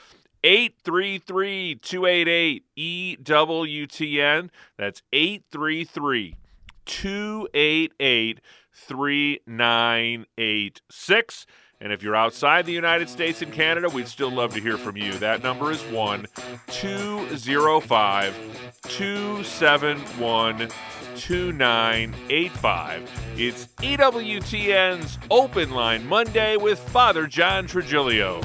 833 0.43 1.77
288 1.77 2.65
EWTN. 3.25 4.51
That's 4.77 5.03
833 5.13 6.37
288 6.87 8.41
3986. 8.73 11.47
And 11.83 11.95
if 11.95 12.03
you're 12.03 12.15
outside 12.15 12.67
the 12.67 12.73
United 12.73 13.09
States 13.09 13.41
and 13.41 13.51
Canada, 13.53 13.89
we'd 13.89 14.07
still 14.07 14.31
love 14.31 14.53
to 14.55 14.61
hear 14.61 14.77
from 14.77 14.99
you. 14.99 15.15
That 15.15 15.43
number 15.43 15.71
is 15.71 15.81
1 15.85 16.27
205 16.67 18.35
271 18.83 20.69
2985. 21.15 23.11
It's 23.37 23.65
EWTN's 23.79 25.19
Open 25.31 25.71
Line 25.71 26.07
Monday 26.07 26.59
with 26.59 26.79
Father 26.79 27.27
John 27.27 27.67
Trigilio. 27.67 28.45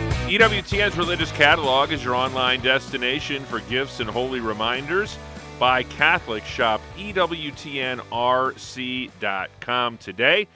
EWTN's 0.31 0.97
Religious 0.97 1.29
Catalog 1.33 1.91
is 1.91 2.05
your 2.05 2.15
online 2.15 2.61
destination 2.61 3.43
for 3.43 3.59
gifts 3.69 3.99
and 3.99 4.09
holy 4.09 4.39
reminders. 4.39 5.17
Buy 5.59 5.83
Catholic, 5.83 6.45
shop 6.45 6.79
EWTNRC.com 6.97 8.07
today 9.97 10.47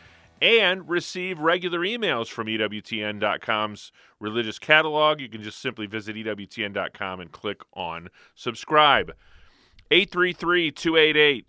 and 0.42 0.88
receive 0.88 1.40
regular 1.40 1.80
emails 1.80 2.30
from 2.30 2.48
EWTN.com's 2.48 3.92
religious 4.22 4.60
catalog. 4.60 5.20
You 5.20 5.28
can 5.28 5.44
just 5.44 5.60
simply 5.60 5.88
visit 5.88 6.16
EWTN.com 6.16 7.20
and 7.20 7.30
click 7.34 7.62
on 7.74 8.08
subscribe. 8.34 9.14
833 9.92 10.72
288 10.72 11.48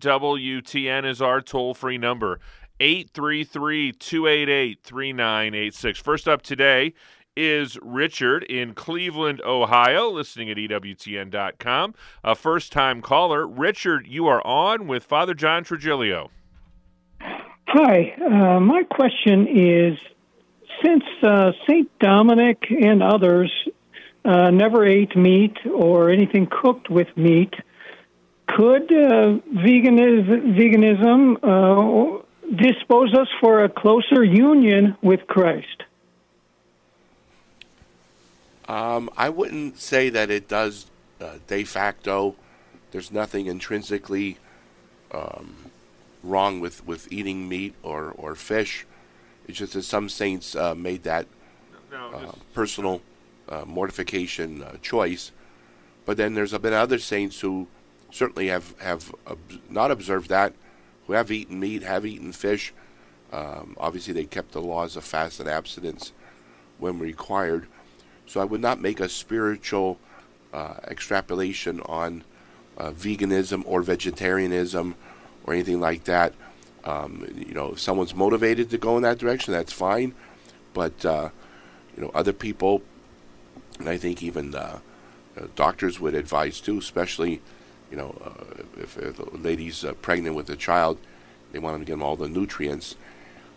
EWTN 0.00 1.04
is 1.04 1.20
our 1.20 1.42
toll 1.42 1.74
free 1.74 1.98
number. 1.98 2.40
833 2.80 3.92
288 3.92 4.78
3986. 4.82 5.98
First 5.98 6.26
up 6.26 6.40
today 6.40 6.94
is 7.36 7.78
Richard 7.82 8.42
in 8.44 8.74
Cleveland, 8.74 9.40
Ohio, 9.44 10.08
listening 10.10 10.50
at 10.50 10.56
EWTN.com. 10.56 11.94
A 12.24 12.34
first 12.34 12.72
time 12.72 13.02
caller. 13.02 13.46
Richard, 13.46 14.06
you 14.06 14.26
are 14.26 14.44
on 14.46 14.86
with 14.86 15.04
Father 15.04 15.34
John 15.34 15.64
Trigilio. 15.64 16.30
Hi. 17.20 18.14
Uh, 18.24 18.60
my 18.60 18.82
question 18.84 19.46
is 19.48 19.98
since 20.84 21.04
uh, 21.22 21.52
St. 21.68 21.90
Dominic 21.98 22.62
and 22.70 23.02
others 23.02 23.52
uh, 24.24 24.50
never 24.50 24.84
ate 24.84 25.16
meat 25.16 25.56
or 25.72 26.10
anything 26.10 26.48
cooked 26.50 26.90
with 26.90 27.08
meat, 27.16 27.54
could 28.48 28.90
uh, 28.90 29.38
veganism, 29.54 30.56
veganism 30.56 31.36
uh, 31.42 32.22
dispose 32.56 33.12
us 33.14 33.28
for 33.40 33.64
a 33.64 33.68
closer 33.68 34.24
union 34.24 34.96
with 35.02 35.20
Christ? 35.26 35.82
Um, 38.68 39.10
I 39.16 39.28
wouldn't 39.28 39.78
say 39.78 40.08
that 40.10 40.30
it 40.30 40.48
does 40.48 40.86
uh, 41.20 41.34
de 41.46 41.64
facto. 41.64 42.34
There's 42.90 43.12
nothing 43.12 43.46
intrinsically 43.46 44.38
um, 45.12 45.70
wrong 46.22 46.60
with, 46.60 46.86
with 46.86 47.10
eating 47.12 47.48
meat 47.48 47.74
or, 47.82 48.12
or 48.16 48.34
fish. 48.34 48.86
It's 49.46 49.58
just 49.58 49.74
that 49.74 49.82
some 49.82 50.08
saints 50.08 50.56
uh, 50.56 50.74
made 50.74 51.04
that 51.04 51.26
uh, 52.12 52.32
personal 52.54 53.02
uh, 53.48 53.64
mortification 53.64 54.62
uh, 54.62 54.76
choice. 54.82 55.30
But 56.04 56.16
then 56.16 56.34
there's 56.34 56.56
been 56.58 56.72
other 56.72 56.98
saints 56.98 57.40
who 57.40 57.68
certainly 58.10 58.48
have, 58.48 58.74
have 58.80 59.14
ob- 59.26 59.38
not 59.68 59.90
observed 59.90 60.28
that, 60.30 60.52
who 61.06 61.12
have 61.12 61.30
eaten 61.30 61.60
meat, 61.60 61.82
have 61.82 62.04
eaten 62.04 62.32
fish. 62.32 62.72
Um, 63.32 63.76
obviously, 63.78 64.12
they 64.12 64.24
kept 64.24 64.52
the 64.52 64.60
laws 64.60 64.96
of 64.96 65.04
fast 65.04 65.40
and 65.40 65.48
abstinence 65.48 66.12
when 66.78 66.98
required. 66.98 67.66
So 68.26 68.40
I 68.40 68.44
would 68.44 68.60
not 68.60 68.80
make 68.80 69.00
a 69.00 69.08
spiritual 69.08 69.98
uh, 70.52 70.74
extrapolation 70.88 71.80
on 71.82 72.24
uh, 72.76 72.90
veganism 72.90 73.62
or 73.66 73.82
vegetarianism 73.82 74.94
or 75.44 75.54
anything 75.54 75.80
like 75.80 76.04
that. 76.04 76.34
Um, 76.84 77.26
you 77.36 77.54
know, 77.54 77.72
if 77.72 77.80
someone's 77.80 78.14
motivated 78.14 78.70
to 78.70 78.78
go 78.78 78.96
in 78.96 79.02
that 79.02 79.18
direction, 79.18 79.52
that's 79.52 79.72
fine. 79.72 80.14
But 80.74 81.04
uh, 81.04 81.30
you 81.96 82.02
know, 82.02 82.10
other 82.14 82.32
people, 82.32 82.82
and 83.78 83.88
I 83.88 83.96
think 83.96 84.22
even 84.22 84.54
uh, 84.54 84.78
uh, 85.36 85.46
doctors 85.54 85.98
would 86.00 86.14
advise 86.14 86.60
too, 86.60 86.78
especially 86.78 87.40
you 87.90 87.96
know, 87.96 88.16
uh, 88.24 88.62
if, 88.78 88.98
if 88.98 89.16
the 89.16 89.36
lady's 89.36 89.84
pregnant 90.02 90.34
with 90.34 90.50
a 90.50 90.56
child, 90.56 90.98
they 91.52 91.58
want 91.58 91.74
them 91.74 91.82
to 91.82 91.86
get 91.86 91.92
them 91.92 92.02
all 92.02 92.16
the 92.16 92.28
nutrients. 92.28 92.96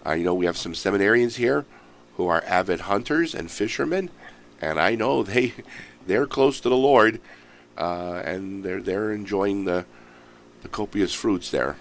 I 0.06 0.18
know 0.18 0.34
we 0.34 0.46
have 0.46 0.58
some 0.58 0.74
seminarians 0.74 1.36
here 1.36 1.66
who 2.16 2.28
are 2.28 2.44
avid 2.46 2.82
hunters 2.82 3.34
and 3.34 3.50
fishermen 3.50 4.10
and 4.62 4.80
I 4.80 4.96
know 4.96 5.24
they 5.24 5.54
they're 6.06 6.28
close 6.28 6.60
to 6.62 6.70
the 6.70 6.78
Lord, 6.78 7.22
uh, 7.78 8.22
and 8.26 8.64
they're 8.64 8.82
they're 8.82 9.12
enjoying 9.12 9.66
the 9.66 9.86
the 10.62 10.70
copious 10.70 11.14
fruits 11.14 11.52
there. 11.52 11.78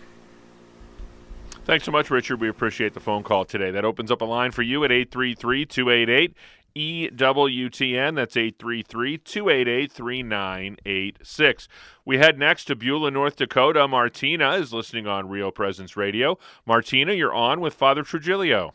Thanks 1.65 1.85
so 1.85 1.93
much, 1.93 2.11
Richard. 2.11 2.41
We 2.41 2.49
appreciate 2.49 2.95
the 2.95 3.01
phone 3.01 3.23
call 3.23 3.45
today. 3.45 3.71
That 3.71 3.85
opens 3.85 4.11
up 4.11 4.23
a 4.23 4.25
line 4.25 4.53
for 4.53 4.63
you 4.63 4.85
at 4.85 4.93
833 4.93 5.67
288 5.67 6.35
EWTN. 6.75 8.15
That's 8.15 8.37
833 8.37 9.19
288 9.19 9.93
3986. 9.93 11.69
We 12.05 12.19
head 12.19 12.39
next 12.39 12.65
to 12.67 12.77
Beulah, 12.77 13.11
North 13.11 13.37
Dakota. 13.37 13.87
Martina 13.89 14.53
is 14.53 14.73
listening 14.73 15.07
on 15.07 15.29
Real 15.29 15.51
Presence 15.51 15.97
Radio. 15.97 16.39
Martina, 16.65 17.13
you're 17.13 17.35
on 17.35 17.61
with 17.61 17.75
Father 17.75 18.03
Trigilio. 18.03 18.73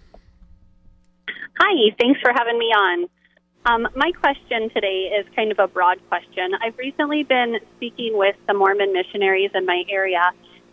Hi, 1.59 1.95
thanks 1.99 2.19
for 2.21 2.31
having 2.35 2.59
me 2.59 2.65
on. 2.65 3.09
Um, 3.65 3.87
my 3.95 4.11
question 4.11 4.69
today 4.71 5.13
is 5.17 5.25
kind 5.35 5.51
of 5.51 5.59
a 5.59 5.67
broad 5.67 5.97
question. 6.09 6.53
I've 6.61 6.77
recently 6.77 7.23
been 7.23 7.59
speaking 7.77 8.17
with 8.17 8.35
some 8.45 8.57
Mormon 8.57 8.91
missionaries 8.91 9.51
in 9.53 9.65
my 9.65 9.85
area, 9.87 10.31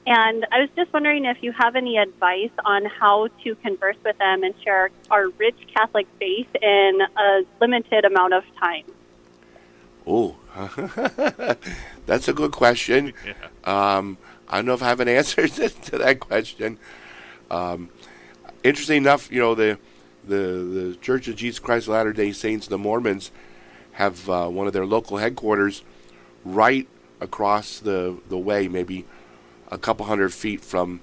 and 0.08 0.44
I 0.50 0.60
was 0.60 0.70
just 0.74 0.92
wondering 0.92 1.24
if 1.24 1.40
you 1.40 1.52
have 1.52 1.76
any 1.76 1.98
advice 1.98 2.50
on 2.64 2.84
how 2.86 3.28
to 3.44 3.54
converse 3.56 3.96
with 4.04 4.18
them 4.18 4.42
and 4.42 4.54
share 4.64 4.90
our 5.08 5.28
rich 5.28 5.54
Catholic 5.72 6.08
faith 6.18 6.48
in 6.60 6.98
a 7.16 7.42
limited 7.60 8.04
amount 8.04 8.34
of 8.34 8.42
time. 8.58 8.84
Oh, 10.04 10.34
that's 12.06 12.26
a 12.26 12.32
good 12.32 12.50
question. 12.50 13.12
Yeah. 13.24 13.34
Um, 13.98 14.18
I 14.48 14.56
don't 14.56 14.66
know 14.66 14.74
if 14.74 14.82
I 14.82 14.88
have 14.88 14.98
an 14.98 15.08
answer 15.20 15.46
to, 15.46 15.68
to 15.68 15.98
that 15.98 16.18
question. 16.18 16.76
Um, 17.52 17.90
interesting 18.64 18.96
enough, 18.96 19.30
you 19.30 19.38
know, 19.38 19.54
the 19.54 19.78
the 20.26 20.36
the 20.36 20.98
Church 21.00 21.28
of 21.28 21.36
Jesus 21.36 21.58
Christ 21.58 21.86
of 21.86 21.94
Latter 21.94 22.12
Day 22.12 22.32
Saints, 22.32 22.66
the 22.66 22.78
Mormons, 22.78 23.30
have 23.92 24.28
uh, 24.28 24.48
one 24.48 24.66
of 24.66 24.72
their 24.72 24.86
local 24.86 25.18
headquarters 25.18 25.82
right 26.44 26.88
across 27.20 27.78
the 27.78 28.18
the 28.28 28.38
way, 28.38 28.68
maybe 28.68 29.04
a 29.70 29.78
couple 29.78 30.06
hundred 30.06 30.32
feet 30.32 30.60
from 30.62 31.00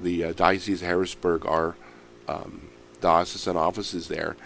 the 0.00 0.24
uh, 0.24 0.32
Diocese 0.32 0.82
of 0.82 0.88
Harrisburg. 0.88 1.46
Our 1.46 1.76
um, 2.28 2.68
diocesan 3.00 3.56
offices 3.56 4.08
there, 4.08 4.36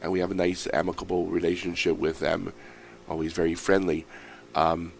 and 0.00 0.12
we 0.12 0.20
have 0.20 0.30
a 0.30 0.34
nice, 0.34 0.68
amicable 0.72 1.26
relationship 1.26 1.96
with 1.96 2.20
them. 2.20 2.52
Always 3.08 3.32
very 3.32 3.54
friendly. 3.54 4.06
Um, 4.54 4.92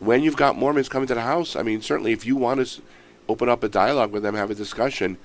when 0.00 0.22
you've 0.22 0.36
got 0.36 0.56
Mormons 0.56 0.88
coming 0.88 1.08
to 1.08 1.14
the 1.14 1.22
house, 1.22 1.56
I 1.56 1.62
mean, 1.62 1.82
certainly 1.82 2.12
if 2.12 2.24
you 2.24 2.36
want 2.36 2.64
to 2.64 2.82
open 3.28 3.48
up 3.48 3.62
a 3.62 3.68
dialogue 3.68 4.12
with 4.12 4.22
them, 4.22 4.34
have 4.34 4.50
a 4.50 4.54
discussion. 4.54 5.18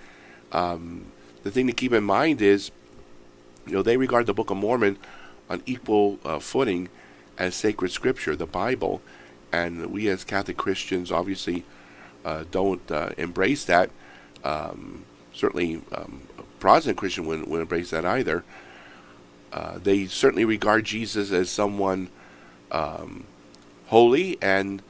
Um, 0.51 1.07
the 1.43 1.51
thing 1.51 1.67
to 1.67 1.73
keep 1.73 1.93
in 1.93 2.03
mind 2.03 2.41
is 2.41 2.71
you 3.65 3.73
know, 3.73 3.81
they 3.81 3.97
regard 3.97 4.25
the 4.25 4.33
Book 4.33 4.50
of 4.50 4.57
Mormon 4.57 4.97
on 5.50 5.62
equal 5.65 6.19
uh, 6.25 6.39
footing 6.39 6.89
as 7.38 7.55
sacred 7.55 7.91
scripture, 7.91 8.35
the 8.35 8.45
Bible, 8.45 9.01
and 9.51 9.88
we 9.88 10.07
as 10.09 10.23
Catholic 10.23 10.57
Christians 10.57 11.12
obviously 11.12 11.63
uh, 12.25 12.43
don't 12.51 12.89
uh, 12.91 13.09
embrace 13.17 13.65
that. 13.65 13.89
Um, 14.43 15.05
certainly, 15.33 15.81
um, 15.93 16.21
Protestant 16.59 16.97
Christian 16.97 17.25
wouldn't, 17.25 17.47
wouldn't, 17.47 17.65
embrace 17.65 17.89
that 17.91 18.05
either. 18.05 18.43
Uh, 19.51 19.77
they 19.77 20.07
certainly 20.07 20.45
regard 20.45 20.85
Jesus 20.85 21.31
as 21.31 21.50
someone 21.50 22.09
um, 22.71 23.25
holy, 23.88 24.38
and 24.41 24.81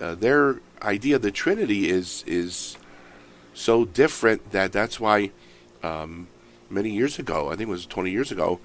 uh, 0.00 0.14
their 0.14 0.60
idea 0.82 1.16
of 1.16 1.22
the 1.22 1.30
Trinity 1.30 1.88
is 1.88 2.24
is 2.26 2.76
so 3.54 3.84
different 3.84 4.52
that 4.52 4.72
that's 4.72 5.00
why 5.00 5.30
um, 5.82 6.28
many 6.68 6.90
years 6.90 7.18
ago, 7.18 7.48
I 7.48 7.56
think 7.56 7.68
it 7.68 7.72
was 7.72 7.86
20 7.86 8.10
years 8.10 8.30
ago, 8.32 8.60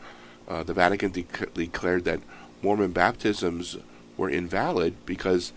uh, 0.47 0.63
the 0.63 0.73
Vatican 0.73 1.11
de- 1.11 1.25
declared 1.53 2.05
that 2.05 2.19
Mormon 2.61 2.91
baptisms 2.91 3.77
were 4.17 4.29
invalid 4.29 4.95
because 5.05 5.53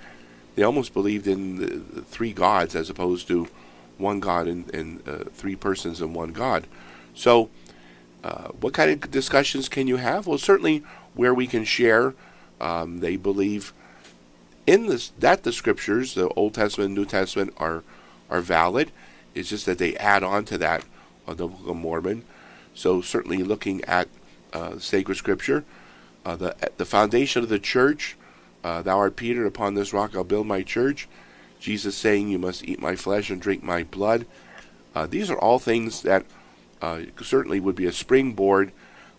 they 0.56 0.62
almost 0.62 0.92
believed 0.92 1.26
in 1.26 1.56
the, 1.56 1.66
the 1.76 2.02
three 2.02 2.32
gods 2.32 2.74
as 2.74 2.90
opposed 2.90 3.28
to 3.28 3.48
one 3.98 4.20
God 4.20 4.46
and, 4.46 4.72
and 4.74 5.08
uh, 5.08 5.24
three 5.32 5.56
persons 5.56 6.00
and 6.00 6.14
one 6.14 6.32
God. 6.32 6.66
So, 7.14 7.50
uh, 8.24 8.48
what 8.48 8.74
kind 8.74 8.90
of 8.90 9.10
discussions 9.10 9.68
can 9.68 9.86
you 9.86 9.96
have? 9.96 10.26
Well, 10.26 10.38
certainly 10.38 10.82
where 11.14 11.34
we 11.34 11.46
can 11.46 11.64
share. 11.64 12.14
Um, 12.60 12.98
they 12.98 13.16
believe 13.16 13.72
in 14.66 14.86
this 14.86 15.12
that 15.18 15.44
the 15.44 15.52
scriptures, 15.52 16.14
the 16.14 16.28
Old 16.30 16.54
Testament 16.54 16.88
and 16.88 16.96
New 16.96 17.04
Testament, 17.04 17.54
are 17.56 17.82
are 18.28 18.40
valid. 18.40 18.90
It's 19.34 19.50
just 19.50 19.66
that 19.66 19.78
they 19.78 19.96
add 19.96 20.22
on 20.22 20.44
to 20.46 20.58
that 20.58 20.84
of 21.28 21.36
the 21.36 21.46
Book 21.46 21.68
of 21.68 21.76
Mormon. 21.76 22.24
So 22.74 23.00
certainly 23.00 23.44
looking 23.44 23.84
at 23.84 24.08
uh, 24.52 24.78
sacred 24.78 25.16
scripture, 25.16 25.64
uh, 26.24 26.36
the 26.36 26.56
the 26.76 26.84
foundation 26.84 27.42
of 27.42 27.48
the 27.48 27.58
church, 27.58 28.16
uh, 28.64 28.82
thou 28.82 28.98
art 28.98 29.14
Peter, 29.14 29.46
upon 29.46 29.74
this 29.74 29.92
rock 29.92 30.16
I'll 30.16 30.24
build 30.24 30.46
my 30.46 30.62
church. 30.62 31.08
Jesus 31.60 31.96
saying, 31.96 32.28
you 32.28 32.38
must 32.38 32.64
eat 32.64 32.80
my 32.80 32.96
flesh 32.96 33.30
and 33.30 33.42
drink 33.42 33.62
my 33.62 33.82
blood. 33.82 34.26
Uh, 34.94 35.06
these 35.06 35.30
are 35.30 35.38
all 35.38 35.58
things 35.58 36.02
that 36.02 36.24
uh, 36.80 37.00
certainly 37.22 37.60
would 37.60 37.74
be 37.74 37.86
a 37.86 37.92
springboard. 37.92 38.72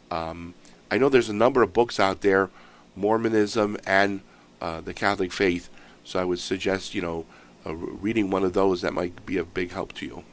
Um, 0.10 0.54
I 0.90 0.98
know 0.98 1.10
there's 1.10 1.30
a 1.30 1.34
number 1.34 1.62
of 1.62 1.74
books 1.74 2.00
out 2.00 2.22
there, 2.22 2.50
Mormonism 2.96 3.78
and 3.86 4.22
uh, 4.62 4.82
the 4.82 4.94
Catholic 4.94 5.32
faith. 5.32 5.70
So 6.04 6.20
I 6.20 6.24
would 6.24 6.40
suggest, 6.40 6.96
you 6.96 7.02
know, 7.02 7.26
reading 7.66 8.30
one 8.30 8.44
of 8.44 8.54
those 8.54 8.82
that 8.82 8.94
might 8.94 9.26
be 9.26 9.38
a 9.38 9.44
big 9.44 9.72
help 9.72 9.94
to 9.94 10.06
you. 10.06 10.24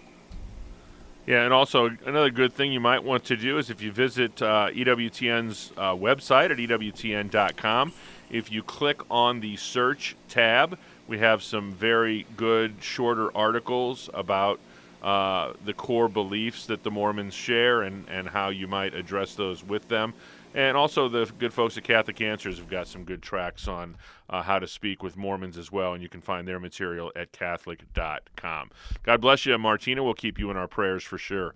Yeah, 1.27 1.43
and 1.43 1.53
also 1.53 1.91
another 2.07 2.31
good 2.31 2.53
thing 2.53 2.73
you 2.73 2.79
might 2.79 3.03
want 3.03 3.25
to 3.25 3.37
do 3.37 3.59
is 3.59 3.69
if 3.69 3.83
you 3.83 3.91
visit 3.91 4.41
uh, 4.41 4.69
EWTN's 4.71 5.73
uh, 5.77 5.93
website 5.93 6.53
at 6.53 6.59
EWTN.com, 6.59 7.93
if 8.31 8.53
you 8.53 8.63
click 8.63 9.01
on 9.11 9.41
the 9.41 9.57
search 9.57 10.15
tab, 10.29 10.79
we 11.09 11.19
have 11.19 11.43
some 11.43 11.73
very 11.73 12.27
good 12.37 12.75
shorter 12.81 13.37
articles 13.37 14.09
about 14.15 14.61
uh, 15.03 15.55
the 15.65 15.75
core 15.75 16.09
beliefs 16.09 16.67
that 16.67 16.85
the 16.85 16.93
Mormons 16.93 17.35
share 17.35 17.83
and, 17.83 18.09
and 18.09 18.29
how 18.29 18.51
you 18.51 18.69
might 18.69 18.95
address 18.95 19.35
those 19.35 19.65
with 19.65 19.89
them. 19.89 20.15
And 20.57 20.75
also, 20.75 21.07
the 21.11 21.31
good 21.39 21.53
folks 21.53 21.77
at 21.77 21.85
Catholic 21.85 22.19
Answers 22.23 22.57
have 22.57 22.71
got 22.71 22.89
some 22.89 23.05
good 23.05 23.21
tracts 23.21 23.69
on 23.69 23.95
uh, 24.31 24.43
how 24.43 24.59
to 24.59 24.67
speak 24.67 25.03
with 25.03 25.15
Mormons 25.15 25.59
as 25.59 25.71
well, 25.71 25.93
and 25.93 26.03
you 26.03 26.09
can 26.09 26.23
find 26.23 26.49
their 26.49 26.59
material 26.59 27.13
at 27.15 27.31
Catholic.com. 27.31 28.71
God 29.03 29.21
bless 29.21 29.45
you, 29.45 29.59
Martina. 29.59 30.03
We'll 30.03 30.15
keep 30.15 30.39
you 30.39 30.51
in 30.51 30.57
our 30.57 30.67
prayers 30.67 31.05
for 31.05 31.19
sure. 31.19 31.55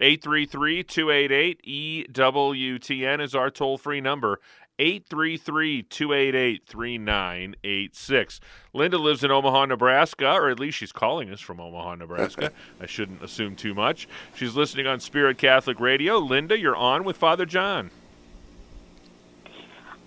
833 0.00 0.82
288 0.82 2.08
EWTN 2.12 3.22
is 3.22 3.36
our 3.36 3.48
toll 3.48 3.78
free 3.78 4.00
number. 4.00 4.40
833 4.80 5.84
288 5.84 6.66
3986. 6.66 8.40
Linda 8.72 8.98
lives 8.98 9.22
in 9.22 9.30
Omaha, 9.30 9.66
Nebraska, 9.66 10.32
or 10.32 10.50
at 10.50 10.58
least 10.58 10.78
she's 10.78 10.90
calling 10.90 11.30
us 11.30 11.40
from 11.40 11.60
Omaha, 11.60 11.94
Nebraska. 11.94 12.50
I 12.80 12.86
shouldn't 12.86 13.22
assume 13.22 13.54
too 13.54 13.74
much. 13.74 14.08
She's 14.34 14.56
listening 14.56 14.88
on 14.88 14.98
Spirit 14.98 15.38
Catholic 15.38 15.78
Radio. 15.78 16.18
Linda, 16.18 16.58
you're 16.58 16.74
on 16.74 17.04
with 17.04 17.16
Father 17.16 17.46
John. 17.46 17.92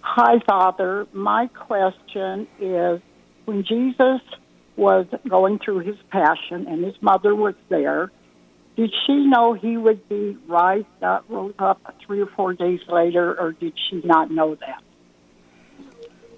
Hi, 0.07 0.39
Father. 0.47 1.07
My 1.13 1.47
question 1.47 2.47
is 2.59 3.01
when 3.45 3.63
Jesus 3.63 4.21
was 4.77 5.07
going 5.27 5.57
through 5.57 5.79
his 5.79 5.95
passion 6.11 6.67
and 6.67 6.85
his 6.85 6.93
mother 7.01 7.33
was 7.35 7.55
there, 7.69 8.11
did 8.77 8.93
she 9.05 9.25
know 9.25 9.53
he 9.53 9.77
would 9.77 10.07
be 10.07 10.37
raised 10.47 10.85
up, 11.01 11.25
rose 11.27 11.55
up 11.57 11.95
three 12.05 12.21
or 12.21 12.27
four 12.27 12.53
days 12.53 12.81
later, 12.87 13.37
or 13.37 13.53
did 13.53 13.73
she 13.89 14.01
not 14.05 14.29
know 14.29 14.55
that? 14.55 14.83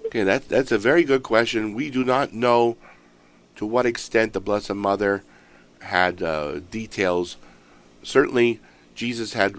Okay, 0.06 0.24
that, 0.24 0.48
that's 0.48 0.72
a 0.72 0.78
very 0.78 1.04
good 1.04 1.22
question. 1.22 1.74
We 1.74 1.90
do 1.90 2.04
not 2.04 2.32
know 2.32 2.78
to 3.56 3.66
what 3.66 3.84
extent 3.84 4.32
the 4.32 4.40
Blessed 4.40 4.74
Mother 4.74 5.24
had 5.82 6.22
uh, 6.22 6.60
details. 6.70 7.36
Certainly, 8.02 8.60
Jesus 8.94 9.34
had 9.34 9.56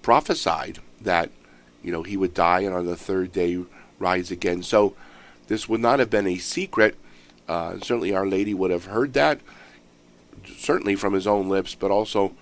prophesied 0.00 0.78
that 1.02 1.30
you 1.82 1.92
know, 1.92 2.02
he 2.02 2.16
would 2.16 2.34
die 2.34 2.60
and 2.60 2.74
on 2.74 2.86
the 2.86 2.96
third 2.96 3.32
day 3.32 3.62
rise 3.98 4.30
again. 4.30 4.62
So 4.62 4.94
this 5.48 5.68
would 5.68 5.80
not 5.80 5.98
have 5.98 6.10
been 6.10 6.26
a 6.26 6.38
secret. 6.38 6.96
Uh, 7.48 7.78
certainly, 7.78 8.14
Our 8.14 8.26
Lady 8.26 8.54
would 8.54 8.70
have 8.70 8.84
heard 8.86 9.12
that, 9.14 9.40
certainly 10.46 10.94
from 10.94 11.14
his 11.14 11.26
own 11.26 11.48
lips, 11.48 11.74
but 11.74 11.90
also 11.90 12.32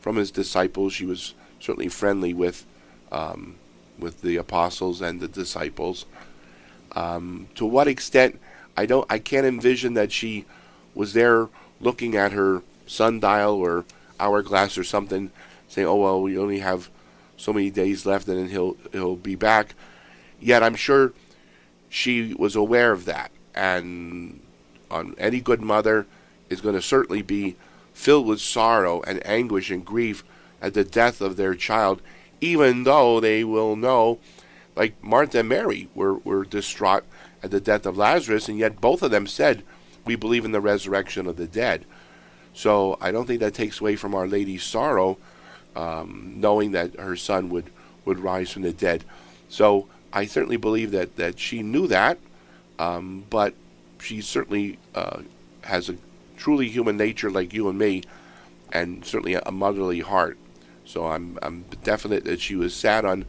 from 0.00 0.16
his 0.16 0.30
disciples. 0.30 0.92
She 0.92 1.06
was 1.06 1.34
certainly 1.60 1.88
friendly 1.88 2.34
with 2.34 2.66
um, 3.12 3.56
with 3.98 4.22
the 4.22 4.36
apostles 4.36 5.00
and 5.00 5.20
the 5.20 5.28
disciples. 5.28 6.06
Um, 6.92 7.48
to 7.54 7.64
what 7.66 7.88
extent, 7.88 8.40
I 8.76 8.86
don't, 8.86 9.06
I 9.10 9.18
can't 9.18 9.46
envision 9.46 9.94
that 9.94 10.12
she 10.12 10.44
was 10.94 11.12
there 11.12 11.48
looking 11.80 12.16
at 12.16 12.32
her 12.32 12.62
sundial 12.86 13.54
or 13.54 13.84
hourglass 14.18 14.76
or 14.76 14.84
something, 14.84 15.30
saying, 15.68 15.86
"Oh 15.86 15.96
well, 15.96 16.22
we 16.22 16.36
only 16.36 16.58
have." 16.58 16.90
So 17.38 17.52
many 17.52 17.70
days 17.70 18.04
left, 18.04 18.28
and 18.28 18.38
then 18.38 18.48
he'll 18.48 18.76
he'll 18.92 19.16
be 19.16 19.34
back. 19.34 19.74
Yet 20.38 20.62
I'm 20.62 20.74
sure 20.74 21.14
she 21.88 22.34
was 22.34 22.54
aware 22.54 22.92
of 22.92 23.06
that, 23.06 23.30
and 23.54 24.40
on 24.90 25.14
any 25.16 25.40
good 25.40 25.62
mother 25.62 26.06
is 26.50 26.60
going 26.60 26.74
to 26.74 26.82
certainly 26.82 27.22
be 27.22 27.56
filled 27.94 28.26
with 28.26 28.40
sorrow 28.40 29.02
and 29.02 29.26
anguish 29.26 29.70
and 29.70 29.84
grief 29.84 30.24
at 30.60 30.74
the 30.74 30.84
death 30.84 31.20
of 31.20 31.36
their 31.36 31.54
child, 31.54 32.02
even 32.40 32.84
though 32.84 33.20
they 33.20 33.44
will 33.44 33.76
know, 33.76 34.18
like 34.76 35.02
Martha 35.02 35.40
and 35.40 35.48
Mary 35.48 35.88
were, 35.94 36.14
were 36.18 36.44
distraught 36.44 37.04
at 37.42 37.50
the 37.50 37.60
death 37.60 37.86
of 37.86 37.96
Lazarus, 37.96 38.48
and 38.48 38.58
yet 38.58 38.80
both 38.80 39.02
of 39.02 39.10
them 39.10 39.26
said, 39.26 39.62
We 40.04 40.16
believe 40.16 40.44
in 40.44 40.52
the 40.52 40.60
resurrection 40.60 41.26
of 41.26 41.36
the 41.36 41.46
dead. 41.46 41.84
So 42.54 42.98
I 43.00 43.12
don't 43.12 43.26
think 43.26 43.40
that 43.40 43.54
takes 43.54 43.80
away 43.80 43.96
from 43.96 44.14
Our 44.14 44.26
Lady's 44.26 44.64
sorrow 44.64 45.18
um, 45.78 46.34
knowing 46.36 46.72
that 46.72 46.98
her 46.98 47.16
son 47.16 47.48
would, 47.48 47.70
would 48.04 48.18
rise 48.18 48.50
from 48.50 48.62
the 48.62 48.72
dead. 48.72 49.04
So 49.48 49.86
I 50.12 50.26
certainly 50.26 50.56
believe 50.56 50.90
that, 50.90 51.16
that 51.16 51.38
she 51.38 51.62
knew 51.62 51.86
that, 51.86 52.18
um, 52.78 53.24
but 53.30 53.54
she 54.00 54.20
certainly 54.20 54.78
uh, 54.94 55.20
has 55.62 55.88
a 55.88 55.96
truly 56.36 56.68
human 56.68 56.96
nature 56.96 57.30
like 57.30 57.54
you 57.54 57.68
and 57.68 57.78
me, 57.78 58.02
and 58.72 59.04
certainly 59.04 59.34
a, 59.34 59.42
a 59.46 59.52
motherly 59.52 60.00
heart. 60.00 60.36
So 60.84 61.06
I'm, 61.06 61.38
I'm 61.42 61.64
definite 61.84 62.24
that 62.24 62.40
she 62.40 62.56
was 62.56 62.74
sad 62.74 63.04
on 63.04 63.24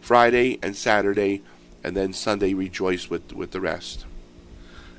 Friday 0.00 0.58
and 0.62 0.76
Saturday, 0.76 1.42
and 1.82 1.96
then 1.96 2.12
Sunday 2.12 2.54
rejoiced 2.54 3.10
with, 3.10 3.32
with 3.32 3.50
the 3.50 3.60
rest. 3.60 4.06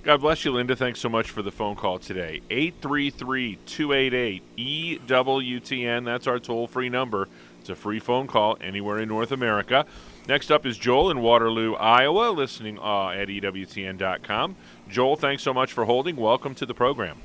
God 0.04 0.20
bless 0.20 0.44
you, 0.44 0.52
Linda. 0.52 0.76
Thanks 0.76 1.00
so 1.00 1.08
much 1.08 1.32
for 1.32 1.42
the 1.42 1.52
phone 1.52 1.78
call 1.78 1.98
today. 1.98 2.42
833 2.50 3.58
288 3.66 4.58
EWTN. 4.58 6.04
That's 6.04 6.28
our 6.28 6.40
toll 6.40 6.68
free 6.68 6.90
number. 6.90 7.30
It's 7.62 7.70
a 7.70 7.76
free 7.76 8.00
phone 8.00 8.28
call 8.28 8.58
anywhere 8.60 9.00
in 9.00 9.08
North 9.08 9.32
America. 9.32 9.86
Next 10.28 10.52
up 10.52 10.66
is 10.66 10.78
Joel 10.78 11.12
in 11.12 11.22
Waterloo, 11.22 11.76
Iowa, 11.76 12.32
listening 12.32 12.80
uh, 12.80 13.12
at 13.12 13.30
EWTN.com. 13.30 14.58
Joel, 14.90 15.16
thanks 15.16 15.42
so 15.42 15.54
much 15.54 15.72
for 15.72 15.86
holding. 15.86 16.18
Welcome 16.18 16.54
to 16.56 16.66
the 16.66 16.74
program. 16.74 17.20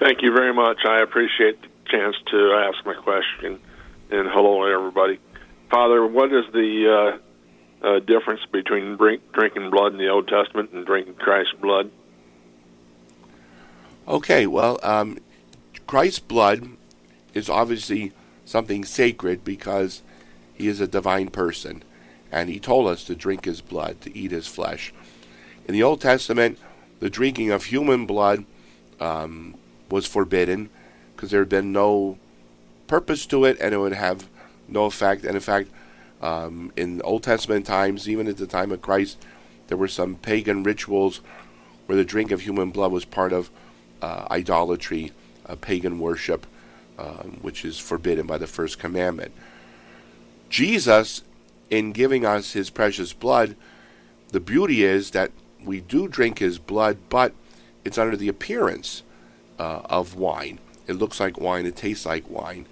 Thank 0.00 0.22
you 0.22 0.32
very 0.32 0.52
much. 0.52 0.78
I 0.84 1.00
appreciate 1.00 1.62
the 1.62 1.68
chance 1.88 2.16
to 2.32 2.54
ask 2.54 2.84
my 2.84 2.94
question. 2.94 3.60
And 4.10 4.28
hello, 4.28 4.64
everybody. 4.64 5.20
Father, 5.70 6.04
what 6.04 6.32
is 6.32 6.44
the. 6.52 7.12
Uh, 7.14 7.31
uh, 7.82 7.98
difference 7.98 8.44
between 8.50 8.96
drink, 8.96 9.32
drinking 9.32 9.70
blood 9.70 9.92
in 9.92 9.98
the 9.98 10.08
Old 10.08 10.28
Testament 10.28 10.70
and 10.72 10.86
drinking 10.86 11.14
Christ's 11.14 11.54
blood? 11.54 11.90
Okay, 14.06 14.46
well, 14.46 14.78
um, 14.82 15.18
Christ's 15.86 16.18
blood 16.18 16.68
is 17.34 17.48
obviously 17.48 18.12
something 18.44 18.84
sacred 18.84 19.44
because 19.44 20.02
he 20.54 20.68
is 20.68 20.80
a 20.80 20.86
divine 20.86 21.28
person, 21.28 21.82
and 22.30 22.48
he 22.48 22.58
told 22.58 22.88
us 22.88 23.04
to 23.04 23.14
drink 23.14 23.44
his 23.44 23.60
blood, 23.60 24.00
to 24.00 24.16
eat 24.16 24.30
his 24.30 24.46
flesh. 24.46 24.92
In 25.66 25.74
the 25.74 25.82
Old 25.82 26.00
Testament, 26.00 26.58
the 27.00 27.10
drinking 27.10 27.50
of 27.50 27.66
human 27.66 28.06
blood 28.06 28.44
um, 29.00 29.54
was 29.90 30.06
forbidden 30.06 30.70
because 31.14 31.30
there 31.30 31.40
had 31.40 31.48
been 31.48 31.72
no 31.72 32.18
purpose 32.86 33.26
to 33.26 33.44
it, 33.44 33.56
and 33.60 33.74
it 33.74 33.78
would 33.78 33.92
have 33.92 34.28
no 34.68 34.84
effect. 34.86 35.24
And 35.24 35.34
in 35.34 35.40
fact, 35.40 35.70
um, 36.22 36.72
in 36.76 37.02
Old 37.02 37.22
Testament 37.22 37.66
times, 37.66 38.08
even 38.08 38.28
at 38.28 38.36
the 38.36 38.46
time 38.46 38.70
of 38.72 38.80
Christ, 38.80 39.18
there 39.68 39.76
were 39.76 39.88
some 39.88 40.16
pagan 40.16 40.62
rituals 40.62 41.20
where 41.86 41.96
the 41.96 42.04
drink 42.04 42.30
of 42.30 42.42
human 42.42 42.70
blood 42.70 42.92
was 42.92 43.04
part 43.04 43.32
of 43.32 43.50
uh, 44.00 44.26
idolatry, 44.30 45.12
uh, 45.46 45.56
pagan 45.56 45.98
worship, 45.98 46.46
um, 46.98 47.38
which 47.42 47.64
is 47.64 47.78
forbidden 47.78 48.26
by 48.26 48.38
the 48.38 48.46
first 48.46 48.78
commandment. 48.78 49.32
Jesus, 50.48 51.22
in 51.70 51.92
giving 51.92 52.24
us 52.24 52.52
his 52.52 52.70
precious 52.70 53.12
blood, 53.12 53.56
the 54.30 54.40
beauty 54.40 54.84
is 54.84 55.10
that 55.10 55.32
we 55.64 55.80
do 55.80 56.08
drink 56.08 56.38
his 56.38 56.58
blood, 56.58 56.98
but 57.08 57.32
it's 57.84 57.98
under 57.98 58.16
the 58.16 58.28
appearance 58.28 59.02
uh, 59.58 59.82
of 59.84 60.14
wine. 60.14 60.58
It 60.86 60.94
looks 60.94 61.20
like 61.20 61.40
wine, 61.40 61.66
it 61.66 61.76
tastes 61.76 62.06
like 62.06 62.28
wine. 62.28 62.66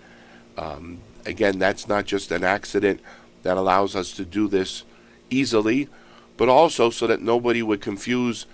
Um, 0.59 1.01
again, 1.25 1.59
that's 1.59 1.89
not 1.89 2.05
just 2.05 2.31
an 2.31 2.45
accident 2.45 3.01
that 3.43 3.57
allows 3.57 3.97
us 3.97 4.13
to 4.13 4.25
do 4.25 4.49
this 4.49 4.85
easily, 5.31 5.89
but 6.37 6.49
also 6.49 6.91
so 6.91 7.07
that 7.07 7.21
nobody 7.23 7.63
would 7.63 7.81
confuse 7.81 8.47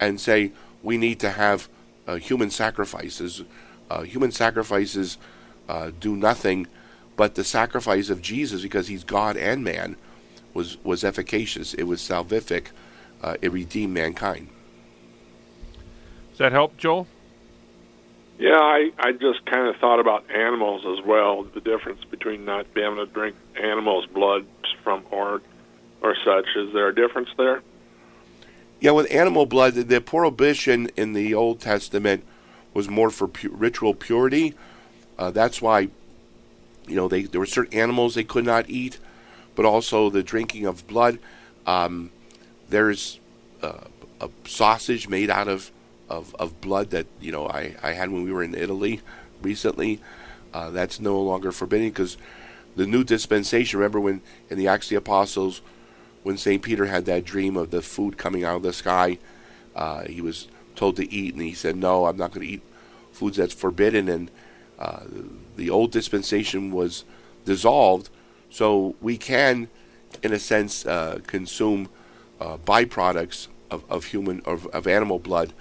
and 0.00 0.20
say 0.20 0.52
we 0.82 0.98
need 0.98 1.20
to 1.20 1.30
have 1.30 1.68
uh, 2.06 2.16
human 2.16 2.50
sacrifices. 2.50 3.42
Uh, 3.90 4.02
human 4.02 4.32
sacrifices 4.32 5.18
uh, 5.68 5.90
do 6.00 6.16
nothing, 6.16 6.66
but 7.16 7.34
the 7.34 7.44
sacrifice 7.44 8.10
of 8.10 8.20
Jesus, 8.22 8.62
because 8.62 8.88
he's 8.88 9.04
God 9.04 9.36
and 9.36 9.62
man, 9.62 9.96
was 10.54 10.82
was 10.84 11.04
efficacious. 11.04 11.74
It 11.74 11.84
was 11.84 12.00
salvific. 12.00 12.66
Uh, 13.22 13.36
it 13.40 13.52
redeemed 13.52 13.94
mankind. 13.94 14.48
Does 16.30 16.38
that 16.38 16.52
help, 16.52 16.76
Joel? 16.76 17.06
Yeah, 18.38 18.58
I, 18.58 18.90
I 18.98 19.12
just 19.12 19.44
kind 19.46 19.68
of 19.68 19.76
thought 19.76 20.00
about 20.00 20.30
animals 20.30 20.84
as 20.86 21.04
well. 21.04 21.44
The 21.44 21.60
difference 21.60 22.02
between 22.04 22.44
not 22.44 22.72
being 22.74 22.86
able 22.86 23.06
to 23.06 23.12
drink 23.12 23.36
animals' 23.56 24.06
blood 24.06 24.46
from 24.82 25.04
or 25.10 25.42
or 26.00 26.16
such. 26.24 26.46
Is 26.56 26.72
there 26.72 26.88
a 26.88 26.94
difference 26.94 27.28
there? 27.36 27.62
Yeah, 28.80 28.90
with 28.90 29.12
animal 29.12 29.46
blood, 29.46 29.74
the 29.74 30.00
prohibition 30.00 30.88
in 30.96 31.12
the 31.12 31.34
Old 31.34 31.60
Testament 31.60 32.24
was 32.74 32.88
more 32.88 33.10
for 33.10 33.28
pu- 33.28 33.50
ritual 33.50 33.94
purity. 33.94 34.54
Uh, 35.16 35.30
that's 35.30 35.62
why, 35.62 35.88
you 36.88 36.96
know, 36.96 37.06
they 37.06 37.22
there 37.22 37.38
were 37.38 37.46
certain 37.46 37.78
animals 37.78 38.16
they 38.16 38.24
could 38.24 38.44
not 38.44 38.68
eat, 38.68 38.98
but 39.54 39.64
also 39.64 40.10
the 40.10 40.24
drinking 40.24 40.66
of 40.66 40.84
blood. 40.88 41.20
Um, 41.64 42.10
there's 42.70 43.20
uh, 43.62 43.84
a 44.20 44.28
sausage 44.46 45.08
made 45.08 45.30
out 45.30 45.46
of, 45.46 45.70
of, 46.12 46.36
of 46.38 46.60
blood 46.60 46.90
that 46.90 47.06
you 47.20 47.32
know 47.32 47.48
I, 47.48 47.74
I 47.82 47.92
had 47.92 48.10
when 48.10 48.22
we 48.22 48.32
were 48.32 48.42
in 48.42 48.54
Italy 48.54 49.00
recently. 49.40 50.00
Uh, 50.52 50.70
that's 50.70 51.00
no 51.00 51.18
longer 51.20 51.50
forbidden 51.50 51.88
because 51.88 52.18
the 52.76 52.86
new 52.86 53.02
dispensation. 53.02 53.78
Remember 53.78 53.98
when 53.98 54.20
in 54.50 54.58
the 54.58 54.68
Acts 54.68 54.86
of 54.86 54.90
the 54.90 54.96
Apostles, 54.96 55.62
when 56.22 56.36
Saint 56.36 56.62
Peter 56.62 56.86
had 56.86 57.06
that 57.06 57.24
dream 57.24 57.56
of 57.56 57.70
the 57.70 57.80
food 57.80 58.18
coming 58.18 58.44
out 58.44 58.56
of 58.56 58.62
the 58.62 58.72
sky, 58.72 59.18
uh, 59.74 60.02
he 60.02 60.20
was 60.20 60.48
told 60.76 60.96
to 60.96 61.10
eat, 61.10 61.32
and 61.32 61.42
he 61.42 61.54
said, 61.54 61.76
"No, 61.76 62.04
I'm 62.04 62.18
not 62.18 62.32
going 62.32 62.46
to 62.46 62.52
eat 62.52 62.62
foods 63.12 63.38
that's 63.38 63.54
forbidden." 63.54 64.08
And 64.08 64.30
uh, 64.78 65.04
the 65.56 65.70
old 65.70 65.90
dispensation 65.92 66.70
was 66.70 67.04
dissolved, 67.46 68.10
so 68.50 68.94
we 69.00 69.16
can, 69.16 69.68
in 70.22 70.32
a 70.32 70.38
sense, 70.38 70.84
uh, 70.84 71.20
consume 71.26 71.88
uh, 72.38 72.58
byproducts 72.58 73.48
of, 73.70 73.84
of 73.90 74.04
human 74.04 74.42
of, 74.44 74.66
of 74.66 74.86
animal 74.86 75.18
blood, 75.18 75.54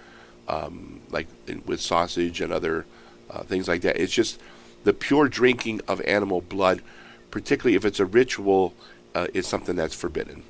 um, 0.48 1.02
like 1.10 1.28
in, 1.48 1.64
with 1.66 1.82
sausage 1.82 2.42
and 2.42 2.52
other 2.52 2.86
uh, 3.30 3.44
things 3.44 3.68
like 3.68 3.82
that. 3.82 3.98
It's 3.98 4.14
just 4.14 4.40
the 4.84 4.94
pure 4.94 5.28
drinking 5.28 5.82
of 5.88 6.02
animal 6.02 6.42
blood, 6.42 6.82
particularly 7.30 7.76
if 7.76 7.86
it's 7.86 8.00
a 8.00 8.06
ritual, 8.06 8.74
uh, 9.14 9.28
is 9.34 9.48
something 9.48 9.76
that's 9.76 9.96
forbidden. 9.96 10.44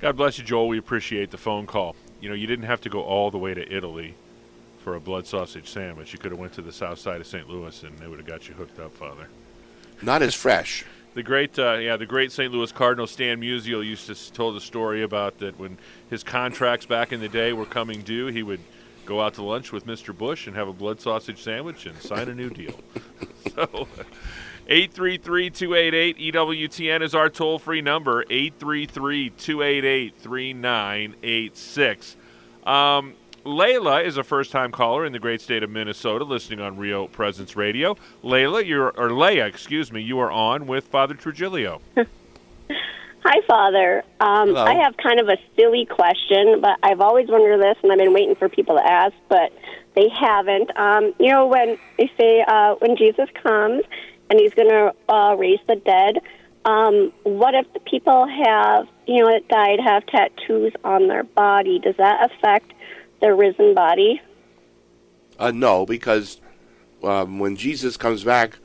God 0.00 0.16
bless 0.16 0.38
you, 0.38 0.44
Joel. 0.44 0.68
We 0.68 0.78
appreciate 0.78 1.30
the 1.30 1.38
phone 1.38 1.66
call. 1.66 1.96
You 2.20 2.28
know, 2.28 2.34
you 2.34 2.46
didn't 2.46 2.66
have 2.66 2.80
to 2.82 2.88
go 2.88 3.02
all 3.02 3.30
the 3.30 3.38
way 3.38 3.54
to 3.54 3.72
Italy 3.74 4.14
for 4.78 4.96
a 4.96 5.00
blood 5.00 5.26
sausage 5.26 5.68
sandwich. 5.68 6.12
You 6.12 6.18
could 6.18 6.30
have 6.30 6.38
went 6.38 6.52
to 6.54 6.62
the 6.62 6.72
south 6.72 6.98
side 6.98 7.20
of 7.20 7.26
St. 7.26 7.48
Louis, 7.48 7.82
and 7.82 7.98
they 7.98 8.06
would 8.06 8.18
have 8.18 8.26
got 8.26 8.48
you 8.48 8.54
hooked 8.54 8.78
up, 8.78 8.94
Father. 8.94 9.28
Not 10.02 10.22
as 10.22 10.34
fresh. 10.34 10.84
The 11.14 11.22
great, 11.22 11.58
uh, 11.58 11.74
yeah, 11.74 11.96
the 11.96 12.06
great 12.06 12.32
St. 12.32 12.52
Louis 12.52 12.70
Cardinal 12.72 13.06
Stan 13.06 13.40
Musial 13.40 13.84
used 13.84 14.06
to 14.06 14.32
tell 14.32 14.52
the 14.52 14.60
story 14.60 15.02
about 15.02 15.38
that 15.38 15.58
when 15.58 15.78
his 16.10 16.22
contracts 16.22 16.86
back 16.86 17.12
in 17.12 17.20
the 17.20 17.28
day 17.28 17.52
were 17.52 17.64
coming 17.64 18.02
due, 18.02 18.26
he 18.26 18.42
would 18.42 18.60
go 19.04 19.20
out 19.20 19.34
to 19.34 19.42
lunch 19.42 19.72
with 19.72 19.86
Mr. 19.86 20.16
Busch 20.16 20.46
and 20.46 20.56
have 20.56 20.68
a 20.68 20.72
blood 20.72 21.00
sausage 21.00 21.42
sandwich 21.42 21.86
and 21.86 21.96
sign 22.00 22.28
a 22.28 22.34
new 22.34 22.50
deal. 22.50 22.78
so, 23.54 23.88
833 24.66 25.50
288 25.50 26.34
EWTN 26.34 27.02
is 27.02 27.14
our 27.14 27.28
toll 27.28 27.58
free 27.58 27.82
number, 27.82 28.24
833 28.30 29.30
288 29.30 30.14
3986. 30.18 32.16
Um, 32.64 33.14
Layla 33.44 34.04
is 34.04 34.16
a 34.16 34.24
first 34.24 34.50
time 34.50 34.72
caller 34.72 35.04
in 35.04 35.12
the 35.12 35.18
great 35.18 35.42
state 35.42 35.62
of 35.62 35.68
Minnesota 35.68 36.24
listening 36.24 36.60
on 36.60 36.78
Real 36.78 37.08
Presence 37.08 37.56
Radio. 37.56 37.96
Layla, 38.22 38.66
you're, 38.66 38.88
or 38.88 39.12
Leah, 39.12 39.46
excuse 39.46 39.92
me, 39.92 40.00
you 40.00 40.18
are 40.18 40.30
on 40.30 40.66
with 40.66 40.86
Father 40.86 41.14
Trigilio. 41.14 41.80
Hi, 43.24 43.40
Father. 43.46 44.04
Um. 44.20 44.54
I 44.56 44.74
have 44.74 44.96
kind 44.98 45.18
of 45.18 45.28
a 45.28 45.38
silly 45.56 45.86
question, 45.86 46.60
but 46.60 46.78
I've 46.82 47.00
always 47.00 47.28
wondered 47.28 47.60
this, 47.60 47.76
and 47.82 47.90
I've 47.90 47.98
been 47.98 48.12
waiting 48.12 48.34
for 48.34 48.48
people 48.48 48.76
to 48.76 48.86
ask, 48.86 49.14
but 49.28 49.50
they 49.94 50.08
haven't. 50.08 50.76
Um, 50.76 51.14
you 51.18 51.30
know, 51.30 51.46
when 51.46 51.78
they 51.98 52.10
say 52.18 52.44
uh, 52.46 52.74
when 52.80 52.96
Jesus 52.96 53.28
comes 53.42 53.82
and 54.28 54.38
he's 54.38 54.52
going 54.52 54.68
to 54.68 54.94
uh, 55.08 55.34
raise 55.36 55.60
the 55.66 55.76
dead, 55.76 56.18
um, 56.66 57.12
what 57.22 57.54
if 57.54 57.72
the 57.72 57.80
people 57.80 58.26
have, 58.26 58.88
you 59.06 59.22
know, 59.22 59.30
that 59.30 59.48
died 59.48 59.80
have 59.80 60.04
tattoos 60.06 60.72
on 60.84 61.08
their 61.08 61.24
body? 61.24 61.78
Does 61.78 61.96
that 61.96 62.30
affect 62.30 62.72
their 63.20 63.34
risen 63.34 63.74
body? 63.74 64.20
Uh, 65.38 65.50
no, 65.50 65.86
because 65.86 66.40
um, 67.02 67.38
when 67.38 67.56
Jesus 67.56 67.96
comes 67.96 68.24
back, 68.24 68.58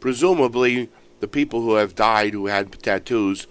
presumably 0.00 0.90
the 1.20 1.28
people 1.28 1.60
who 1.62 1.74
have 1.74 1.94
died 1.94 2.34
who 2.34 2.46
had 2.46 2.72
tattoos, 2.82 3.46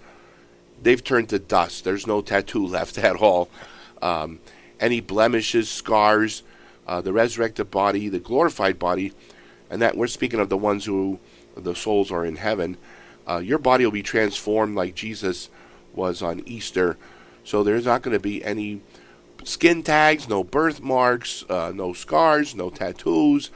they've 0.86 1.02
turned 1.02 1.28
to 1.30 1.38
dust. 1.40 1.82
There's 1.82 2.06
no 2.06 2.22
tattoo 2.22 2.64
left 2.78 2.96
at 2.96 3.16
all. 3.16 3.48
Um, 4.00 4.38
any 4.78 5.00
blemishes, 5.00 5.68
scars, 5.68 6.42
uh, 6.86 7.00
the 7.00 7.12
resurrected 7.12 7.70
body, 7.70 8.08
the 8.08 8.20
glorified 8.20 8.78
body, 8.78 9.12
and 9.68 9.82
that 9.82 9.96
we're 9.96 10.06
speaking 10.06 10.38
of 10.38 10.48
the 10.48 10.56
ones 10.56 10.84
who 10.84 11.18
the 11.56 11.74
souls 11.74 12.12
are 12.12 12.24
in 12.24 12.36
heaven. 12.36 12.76
Uh, 13.28 13.38
your 13.38 13.58
body 13.58 13.84
will 13.84 13.92
be 13.92 14.02
transformed 14.02 14.76
like 14.76 14.94
Jesus 14.94 15.50
was 15.92 16.22
on 16.22 16.46
Easter. 16.46 16.96
So 17.42 17.64
there's 17.64 17.86
not 17.86 18.02
going 18.02 18.14
to 18.14 18.20
be 18.20 18.44
any 18.44 18.80
skin 19.42 19.82
tags, 19.82 20.28
no 20.28 20.44
birthmarks, 20.44 21.44
uh, 21.48 21.72
no 21.74 21.94
scars, 21.94 22.54
no 22.54 22.70
tattoos, 22.70 23.50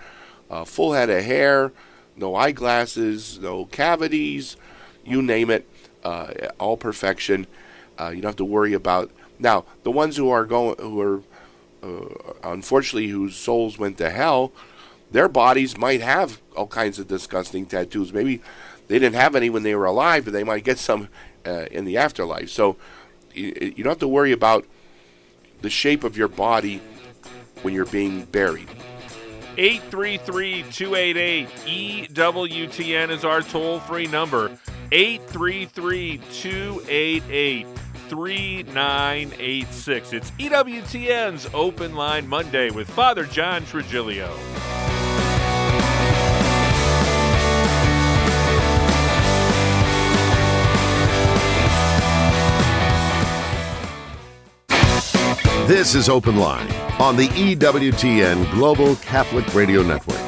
uh, 0.50 0.64
full 0.64 0.94
head 0.94 1.10
of 1.10 1.22
hair, 1.22 1.70
no 2.16 2.34
eyeglasses, 2.34 3.38
no 3.38 3.66
cavities, 3.66 4.56
you 5.04 5.22
name 5.22 5.50
it, 5.50 5.68
uh, 6.04 6.32
all 6.58 6.76
perfection. 6.76 7.46
Uh, 7.98 8.10
you 8.14 8.22
don't 8.22 8.30
have 8.30 8.36
to 8.36 8.44
worry 8.44 8.72
about 8.72 9.10
now 9.38 9.64
the 9.82 9.90
ones 9.90 10.16
who 10.16 10.30
are 10.30 10.44
going 10.44 10.76
who 10.78 11.00
are 11.00 11.22
uh, 11.82 12.32
unfortunately 12.44 13.08
whose 13.08 13.36
souls 13.36 13.78
went 13.78 13.98
to 13.98 14.10
hell. 14.10 14.52
Their 15.10 15.28
bodies 15.28 15.76
might 15.76 16.00
have 16.00 16.40
all 16.56 16.68
kinds 16.68 16.98
of 16.98 17.08
disgusting 17.08 17.66
tattoos. 17.66 18.12
Maybe 18.12 18.40
they 18.86 18.98
didn't 18.98 19.16
have 19.16 19.34
any 19.34 19.50
when 19.50 19.64
they 19.64 19.74
were 19.74 19.86
alive, 19.86 20.24
but 20.24 20.32
they 20.32 20.44
might 20.44 20.62
get 20.62 20.78
some 20.78 21.08
uh, 21.44 21.66
in 21.70 21.84
the 21.84 21.96
afterlife. 21.96 22.50
So 22.50 22.76
you, 23.34 23.72
you 23.76 23.84
don't 23.84 23.92
have 23.92 23.98
to 23.98 24.08
worry 24.08 24.32
about 24.32 24.66
the 25.62 25.70
shape 25.70 26.04
of 26.04 26.16
your 26.16 26.28
body 26.28 26.80
when 27.62 27.74
you're 27.74 27.86
being 27.86 28.24
buried. 28.24 28.68
833 29.56 30.64
288 30.70 31.48
EWTN 31.48 33.10
is 33.10 33.24
our 33.24 33.42
toll 33.42 33.80
free 33.80 34.06
number. 34.06 34.56
833 34.92 36.20
288 36.32 37.66
3986. 38.08 40.12
It's 40.12 40.30
EWTN's 40.32 41.48
Open 41.54 41.94
Line 41.94 42.26
Monday 42.26 42.70
with 42.70 42.90
Father 42.90 43.24
John 43.24 43.62
Trigilio. 43.62 44.89
This 55.70 55.94
is 55.94 56.08
Open 56.08 56.34
Line 56.34 56.68
on 57.00 57.16
the 57.16 57.28
EWTN 57.28 58.50
Global 58.50 58.96
Catholic 58.96 59.54
Radio 59.54 59.84
Network. 59.84 60.18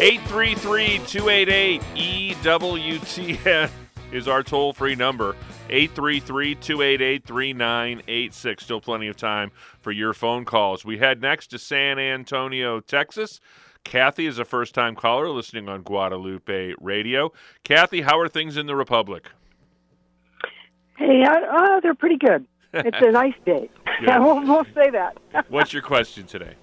833 0.00 1.02
288 1.06 1.82
EWTN 1.94 3.70
is 4.10 4.26
our 4.26 4.42
toll 4.42 4.72
free 4.72 4.94
number. 4.94 5.36
833 5.68 6.54
288 6.54 7.26
3986. 7.26 8.64
Still 8.64 8.80
plenty 8.80 9.08
of 9.08 9.18
time 9.18 9.50
for 9.82 9.92
your 9.92 10.14
phone 10.14 10.46
calls. 10.46 10.82
We 10.82 10.96
head 10.96 11.20
next 11.20 11.48
to 11.48 11.58
San 11.58 11.98
Antonio, 11.98 12.80
Texas. 12.80 13.38
Kathy 13.84 14.24
is 14.24 14.38
a 14.38 14.46
first 14.46 14.74
time 14.74 14.94
caller 14.94 15.28
listening 15.28 15.68
on 15.68 15.82
Guadalupe 15.82 16.72
Radio. 16.80 17.34
Kathy, 17.64 18.00
how 18.00 18.18
are 18.18 18.28
things 18.28 18.56
in 18.56 18.64
the 18.64 18.76
Republic? 18.76 19.28
Hey, 20.96 21.22
uh, 21.22 21.34
uh, 21.34 21.80
they're 21.80 21.94
pretty 21.94 22.16
good. 22.16 22.46
It's 22.72 22.98
a 23.00 23.10
nice 23.10 23.34
day. 23.44 23.68
Yeah. 24.00 24.18
we'll, 24.24 24.40
we'll 24.42 24.64
say 24.74 24.90
that. 24.90 25.16
What's 25.48 25.72
your 25.72 25.82
question 25.82 26.24
today? 26.26 26.54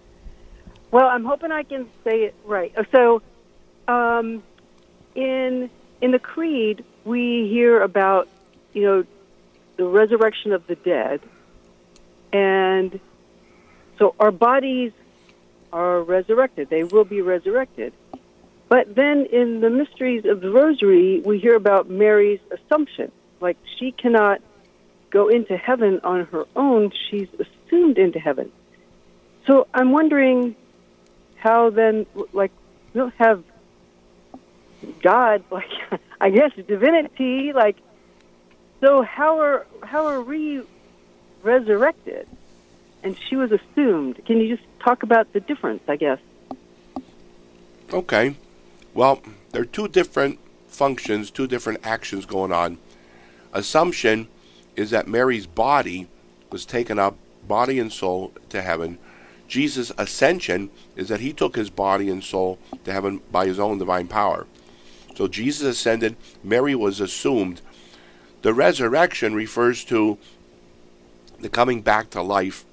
well, 0.91 1.07
I'm 1.07 1.23
hoping 1.23 1.51
I 1.51 1.63
can 1.63 1.87
say 2.03 2.23
it 2.23 2.35
right. 2.43 2.73
So, 2.91 3.21
um, 3.87 4.43
in 5.15 5.69
in 6.01 6.11
the 6.11 6.19
creed, 6.19 6.83
we 7.05 7.47
hear 7.47 7.81
about 7.81 8.27
you 8.73 8.83
know 8.83 9.05
the 9.77 9.85
resurrection 9.85 10.51
of 10.51 10.65
the 10.67 10.75
dead, 10.75 11.21
and 12.33 12.99
so 13.97 14.15
our 14.19 14.31
bodies 14.31 14.91
are 15.71 16.01
resurrected. 16.01 16.69
They 16.69 16.83
will 16.83 17.05
be 17.05 17.21
resurrected. 17.21 17.93
But 18.69 18.95
then 18.95 19.27
in 19.27 19.61
the 19.61 19.69
mysteries 19.69 20.25
of 20.25 20.41
the 20.41 20.51
Rosary, 20.51 21.21
we 21.21 21.39
hear 21.39 21.55
about 21.55 21.89
Mary's 21.89 22.39
assumption. 22.51 23.11
Like 23.39 23.57
she 23.77 23.91
cannot 23.91 24.41
go 25.09 25.27
into 25.27 25.57
heaven 25.57 25.99
on 26.03 26.25
her 26.25 26.45
own, 26.55 26.91
she's 27.09 27.27
assumed 27.39 27.97
into 27.97 28.19
heaven. 28.19 28.51
So 29.47 29.67
I'm 29.73 29.91
wondering 29.91 30.55
how 31.37 31.69
then, 31.69 32.05
like, 32.33 32.51
we 32.93 32.99
don't 32.99 33.13
have 33.15 33.43
God, 35.01 35.43
like, 35.51 35.69
I 36.21 36.29
guess 36.29 36.51
divinity, 36.67 37.53
like, 37.53 37.77
so 38.81 39.01
how 39.01 39.39
are 39.39 39.65
how 39.83 40.05
are 40.05 40.21
we 40.21 40.61
resurrected? 41.43 42.27
And 43.03 43.17
she 43.17 43.35
was 43.35 43.51
assumed. 43.51 44.23
Can 44.25 44.39
you 44.39 44.55
just 44.55 44.67
talk 44.79 45.03
about 45.03 45.31
the 45.33 45.39
difference? 45.39 45.83
I 45.87 45.95
guess. 45.95 46.19
Okay. 47.91 48.35
Well, 48.93 49.21
there 49.51 49.61
are 49.61 49.65
two 49.65 49.87
different 49.87 50.39
functions, 50.67 51.31
two 51.31 51.47
different 51.47 51.79
actions 51.83 52.25
going 52.25 52.51
on. 52.51 52.77
Assumption 53.53 54.27
is 54.79 54.91
that 54.91 55.07
Mary's 55.07 55.45
body 55.45 56.07
was 56.51 56.65
taken 56.65 56.97
up, 56.97 57.17
body 57.47 57.79
and 57.79 57.91
soul, 57.91 58.31
to 58.47 58.61
heaven. 58.61 58.97
Jesus' 59.47 59.91
ascension 59.97 60.69
is 60.95 61.09
that 61.09 61.19
he 61.19 61.33
took 61.33 61.55
his 61.55 61.69
body 61.69 62.09
and 62.09 62.23
soul 62.23 62.57
to 62.85 62.93
heaven 62.93 63.21
by 63.29 63.45
his 63.45 63.59
own 63.59 63.77
divine 63.77 64.07
power. 64.07 64.47
So 65.15 65.27
Jesus 65.27 65.67
ascended, 65.67 66.15
Mary 66.43 66.75
was 66.75 67.01
assumed. 67.01 67.61
The 68.41 68.53
resurrection 68.53 69.33
refers 69.35 69.83
to 69.85 70.17
the 71.39 71.49
coming 71.49 71.81
back 71.81 72.09
to 72.11 72.21
life 72.21 72.63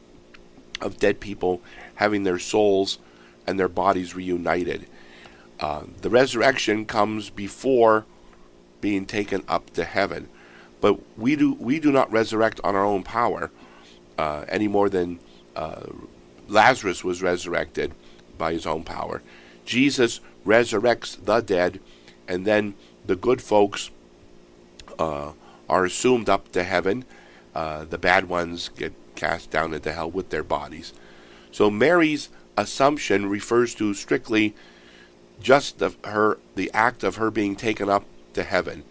of 0.81 0.99
dead 0.99 1.19
people 1.19 1.61
having 1.97 2.23
their 2.23 2.39
souls 2.39 2.99
and 3.49 3.59
their 3.59 3.69
bodies 3.69 4.15
reunited. 4.15 4.87
Uh, 5.59 5.85
the 6.03 6.11
resurrection 6.11 6.85
comes 6.85 7.31
before 7.31 8.05
being 8.81 9.07
taken 9.07 9.43
up 9.49 9.71
to 9.71 9.85
heaven, 9.85 10.29
but 10.87 11.01
we 11.19 11.35
do 11.35 11.55
we 11.55 11.81
do 11.81 11.91
not 11.91 12.13
resurrect 12.13 12.61
on 12.63 12.77
our 12.77 12.85
own 12.85 13.03
power 13.03 13.51
uh, 14.19 14.45
any 14.49 14.69
more 14.69 14.89
than 14.89 15.19
uh, 15.57 15.87
Lazarus 16.47 17.03
was 17.03 17.21
resurrected 17.21 17.93
by 18.39 18.53
his 18.53 18.67
own 18.67 18.85
power. 18.85 19.21
Jesus 19.65 20.21
resurrects 20.47 21.25
the 21.25 21.41
dead, 21.41 21.81
and 22.29 22.47
then 22.47 22.75
the 23.05 23.17
good 23.17 23.43
folks 23.43 23.91
uh, 24.97 25.33
are 25.69 25.85
assumed 25.85 26.29
up 26.29 26.53
to 26.53 26.63
heaven. 26.63 27.05
Uh, 27.53 27.85
the 27.85 27.99
bad 27.99 28.29
ones 28.29 28.69
get 28.69 28.93
cast 29.17 29.51
down 29.51 29.75
into 29.75 29.93
hell 29.93 30.09
with 30.09 30.31
their 30.31 30.45
bodies. 30.45 30.93
So 31.51 31.69
Mary's 31.69 32.29
assumption 32.57 33.29
refers 33.29 33.75
to 33.75 33.93
strictly 33.93 34.55
just 35.41 35.81
the, 35.81 35.97
her 36.05 36.39
the 36.55 36.71
act 36.73 37.03
of 37.03 37.17
her 37.17 37.33
being 37.33 37.57
taken 37.57 37.89
up 37.91 38.05
to 38.35 38.45
heaven. 38.45 38.85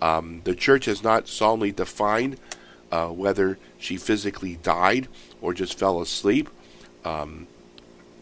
Um, 0.00 0.42
the 0.44 0.54
church 0.54 0.84
has 0.84 1.02
not 1.02 1.28
solemnly 1.28 1.72
defined 1.72 2.38
uh, 2.90 3.08
whether 3.08 3.58
she 3.78 3.96
physically 3.96 4.56
died 4.56 5.08
or 5.40 5.52
just 5.52 5.78
fell 5.78 6.00
asleep. 6.00 6.48
Um, 7.04 7.46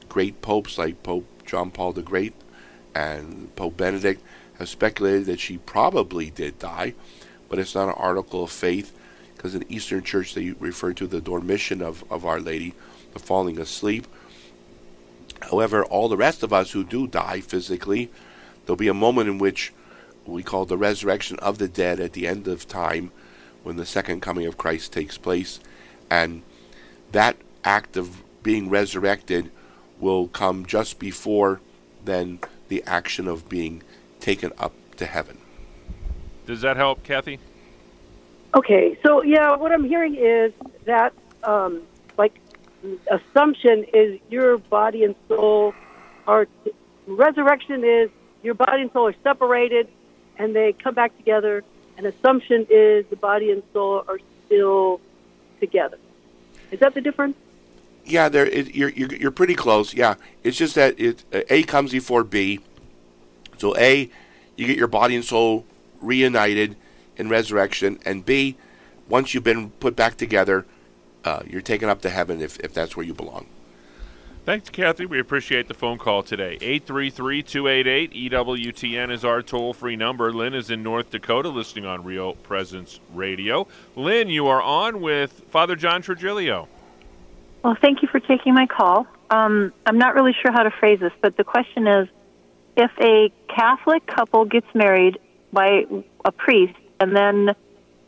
great 0.08 0.42
popes 0.42 0.78
like 0.78 1.02
Pope 1.02 1.26
John 1.44 1.70
Paul 1.70 1.92
the 1.92 2.02
Great 2.02 2.34
and 2.94 3.54
Pope 3.56 3.76
Benedict 3.76 4.22
have 4.58 4.68
speculated 4.68 5.26
that 5.26 5.40
she 5.40 5.58
probably 5.58 6.30
did 6.30 6.58
die, 6.58 6.94
but 7.48 7.58
it's 7.58 7.74
not 7.74 7.88
an 7.88 7.94
article 7.96 8.44
of 8.44 8.50
faith 8.50 8.96
because 9.36 9.54
in 9.54 9.70
Eastern 9.70 10.02
Church 10.02 10.34
they 10.34 10.52
refer 10.52 10.92
to 10.94 11.06
the 11.06 11.20
dormition 11.20 11.82
of, 11.82 12.04
of 12.10 12.24
Our 12.24 12.40
Lady, 12.40 12.74
the 13.12 13.18
falling 13.18 13.60
asleep. 13.60 14.06
However, 15.42 15.84
all 15.84 16.08
the 16.08 16.16
rest 16.16 16.42
of 16.42 16.52
us 16.52 16.72
who 16.72 16.82
do 16.82 17.06
die 17.06 17.40
physically, 17.40 18.10
there'll 18.64 18.76
be 18.76 18.88
a 18.88 18.94
moment 18.94 19.28
in 19.28 19.38
which 19.38 19.72
we 20.26 20.42
call 20.42 20.64
the 20.64 20.76
resurrection 20.76 21.38
of 21.40 21.58
the 21.58 21.68
dead 21.68 22.00
at 22.00 22.12
the 22.12 22.26
end 22.26 22.48
of 22.48 22.66
time 22.66 23.12
when 23.62 23.76
the 23.76 23.86
second 23.86 24.20
coming 24.20 24.46
of 24.46 24.56
Christ 24.56 24.92
takes 24.92 25.18
place. 25.18 25.60
And 26.10 26.42
that 27.12 27.36
act 27.64 27.96
of 27.96 28.22
being 28.42 28.68
resurrected 28.68 29.50
will 29.98 30.28
come 30.28 30.66
just 30.66 30.98
before 30.98 31.60
then 32.04 32.38
the 32.68 32.82
action 32.86 33.26
of 33.26 33.48
being 33.48 33.82
taken 34.20 34.52
up 34.58 34.72
to 34.96 35.06
heaven. 35.06 35.38
Does 36.46 36.60
that 36.60 36.76
help, 36.76 37.02
Kathy? 37.02 37.38
Okay, 38.54 38.98
so 39.04 39.22
yeah, 39.22 39.56
what 39.56 39.72
I'm 39.72 39.84
hearing 39.84 40.14
is 40.14 40.52
that 40.84 41.12
um, 41.42 41.82
like 42.16 42.38
assumption 43.10 43.84
is 43.92 44.20
your 44.30 44.58
body 44.58 45.04
and 45.04 45.14
soul 45.28 45.74
are 46.26 46.46
resurrection 47.06 47.84
is 47.84 48.10
your 48.42 48.54
body 48.54 48.82
and 48.82 48.92
soul 48.92 49.08
are 49.08 49.14
separated 49.22 49.88
and 50.38 50.54
they 50.54 50.72
come 50.72 50.94
back 50.94 51.16
together. 51.16 51.64
And 51.98 52.06
assumption 52.06 52.66
is 52.68 53.06
the 53.08 53.16
body 53.16 53.50
and 53.50 53.62
soul 53.72 54.04
are 54.06 54.18
still 54.44 55.00
together. 55.60 55.98
Is 56.70 56.80
that 56.80 56.94
the 56.94 57.00
difference? 57.00 57.36
Yeah, 58.04 58.28
there 58.28 58.48
you're, 58.48 58.90
you're 58.90 59.14
you're 59.14 59.30
pretty 59.30 59.54
close. 59.54 59.94
Yeah, 59.94 60.14
it's 60.44 60.56
just 60.56 60.74
that 60.74 60.98
it 61.00 61.24
uh, 61.32 61.40
A 61.48 61.62
comes 61.64 61.92
before 61.92 62.22
B. 62.22 62.60
So 63.58 63.76
A, 63.76 64.10
you 64.56 64.66
get 64.66 64.76
your 64.76 64.88
body 64.88 65.16
and 65.16 65.24
soul 65.24 65.64
reunited 66.00 66.76
in 67.16 67.28
resurrection, 67.28 67.98
and 68.04 68.24
B, 68.24 68.56
once 69.08 69.32
you've 69.32 69.42
been 69.42 69.70
put 69.70 69.96
back 69.96 70.16
together, 70.16 70.66
uh, 71.24 71.42
you're 71.46 71.62
taken 71.62 71.88
up 71.88 72.02
to 72.02 72.10
heaven 72.10 72.40
if 72.40 72.60
if 72.60 72.72
that's 72.72 72.96
where 72.96 73.04
you 73.06 73.14
belong. 73.14 73.46
Thanks, 74.46 74.70
Kathy. 74.70 75.06
We 75.06 75.18
appreciate 75.18 75.66
the 75.66 75.74
phone 75.74 75.98
call 75.98 76.22
today. 76.22 76.56
833 76.60 77.42
288 77.42 78.30
EWTN 78.30 79.10
is 79.10 79.24
our 79.24 79.42
toll 79.42 79.72
free 79.72 79.96
number. 79.96 80.32
Lynn 80.32 80.54
is 80.54 80.70
in 80.70 80.84
North 80.84 81.10
Dakota 81.10 81.48
listening 81.48 81.84
on 81.84 82.04
Real 82.04 82.34
Presence 82.34 83.00
Radio. 83.12 83.66
Lynn, 83.96 84.28
you 84.28 84.46
are 84.46 84.62
on 84.62 85.00
with 85.00 85.32
Father 85.50 85.74
John 85.74 86.00
Trigilio. 86.00 86.68
Well, 87.64 87.76
thank 87.80 88.02
you 88.02 88.08
for 88.08 88.20
taking 88.20 88.54
my 88.54 88.68
call. 88.68 89.08
Um, 89.30 89.72
I'm 89.84 89.98
not 89.98 90.14
really 90.14 90.36
sure 90.40 90.52
how 90.52 90.62
to 90.62 90.70
phrase 90.70 91.00
this, 91.00 91.12
but 91.20 91.36
the 91.36 91.42
question 91.42 91.88
is 91.88 92.08
if 92.76 92.92
a 93.00 93.32
Catholic 93.52 94.06
couple 94.06 94.44
gets 94.44 94.72
married 94.76 95.18
by 95.52 95.86
a 96.24 96.30
priest 96.30 96.78
and 97.00 97.16
then 97.16 97.56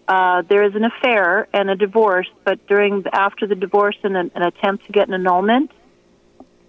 uh, 0.06 0.42
there 0.48 0.62
is 0.62 0.76
an 0.76 0.84
affair 0.84 1.48
and 1.52 1.68
a 1.68 1.74
divorce, 1.74 2.28
but 2.44 2.64
during 2.68 3.02
after 3.12 3.44
the 3.44 3.56
divorce 3.56 3.96
and 4.04 4.16
an, 4.16 4.30
an 4.36 4.42
attempt 4.42 4.86
to 4.86 4.92
get 4.92 5.08
an 5.08 5.14
annulment, 5.14 5.72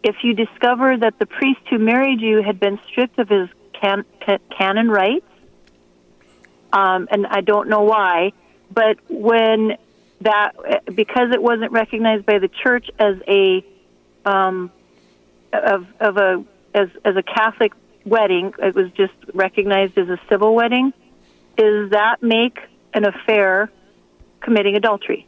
if 0.03 0.17
you 0.23 0.33
discover 0.33 0.97
that 0.97 1.19
the 1.19 1.25
priest 1.25 1.62
who 1.69 1.77
married 1.77 2.21
you 2.21 2.41
had 2.41 2.59
been 2.59 2.79
stripped 2.88 3.19
of 3.19 3.29
his 3.29 3.49
can, 3.73 4.05
can, 4.19 4.39
canon 4.57 4.89
rights, 4.89 5.25
um, 6.71 7.07
and 7.12 7.25
I 7.27 7.41
don't 7.41 7.69
know 7.69 7.81
why, 7.81 8.31
but 8.71 8.97
when 9.09 9.77
that 10.21 10.51
because 10.93 11.31
it 11.33 11.41
wasn't 11.41 11.71
recognized 11.71 12.25
by 12.25 12.39
the 12.39 12.49
church 12.49 12.89
as 12.99 13.15
a 13.27 13.65
um, 14.25 14.71
of 15.53 15.88
of 15.99 16.17
a 16.17 16.43
as 16.73 16.89
as 17.03 17.15
a 17.15 17.23
Catholic 17.23 17.73
wedding, 18.05 18.53
it 18.59 18.75
was 18.75 18.91
just 18.91 19.13
recognized 19.33 19.97
as 19.97 20.09
a 20.09 20.19
civil 20.29 20.53
wedding. 20.53 20.93
Does 21.57 21.91
that 21.91 22.21
make 22.21 22.59
an 22.93 23.05
affair 23.05 23.71
committing 24.41 24.75
adultery? 24.75 25.25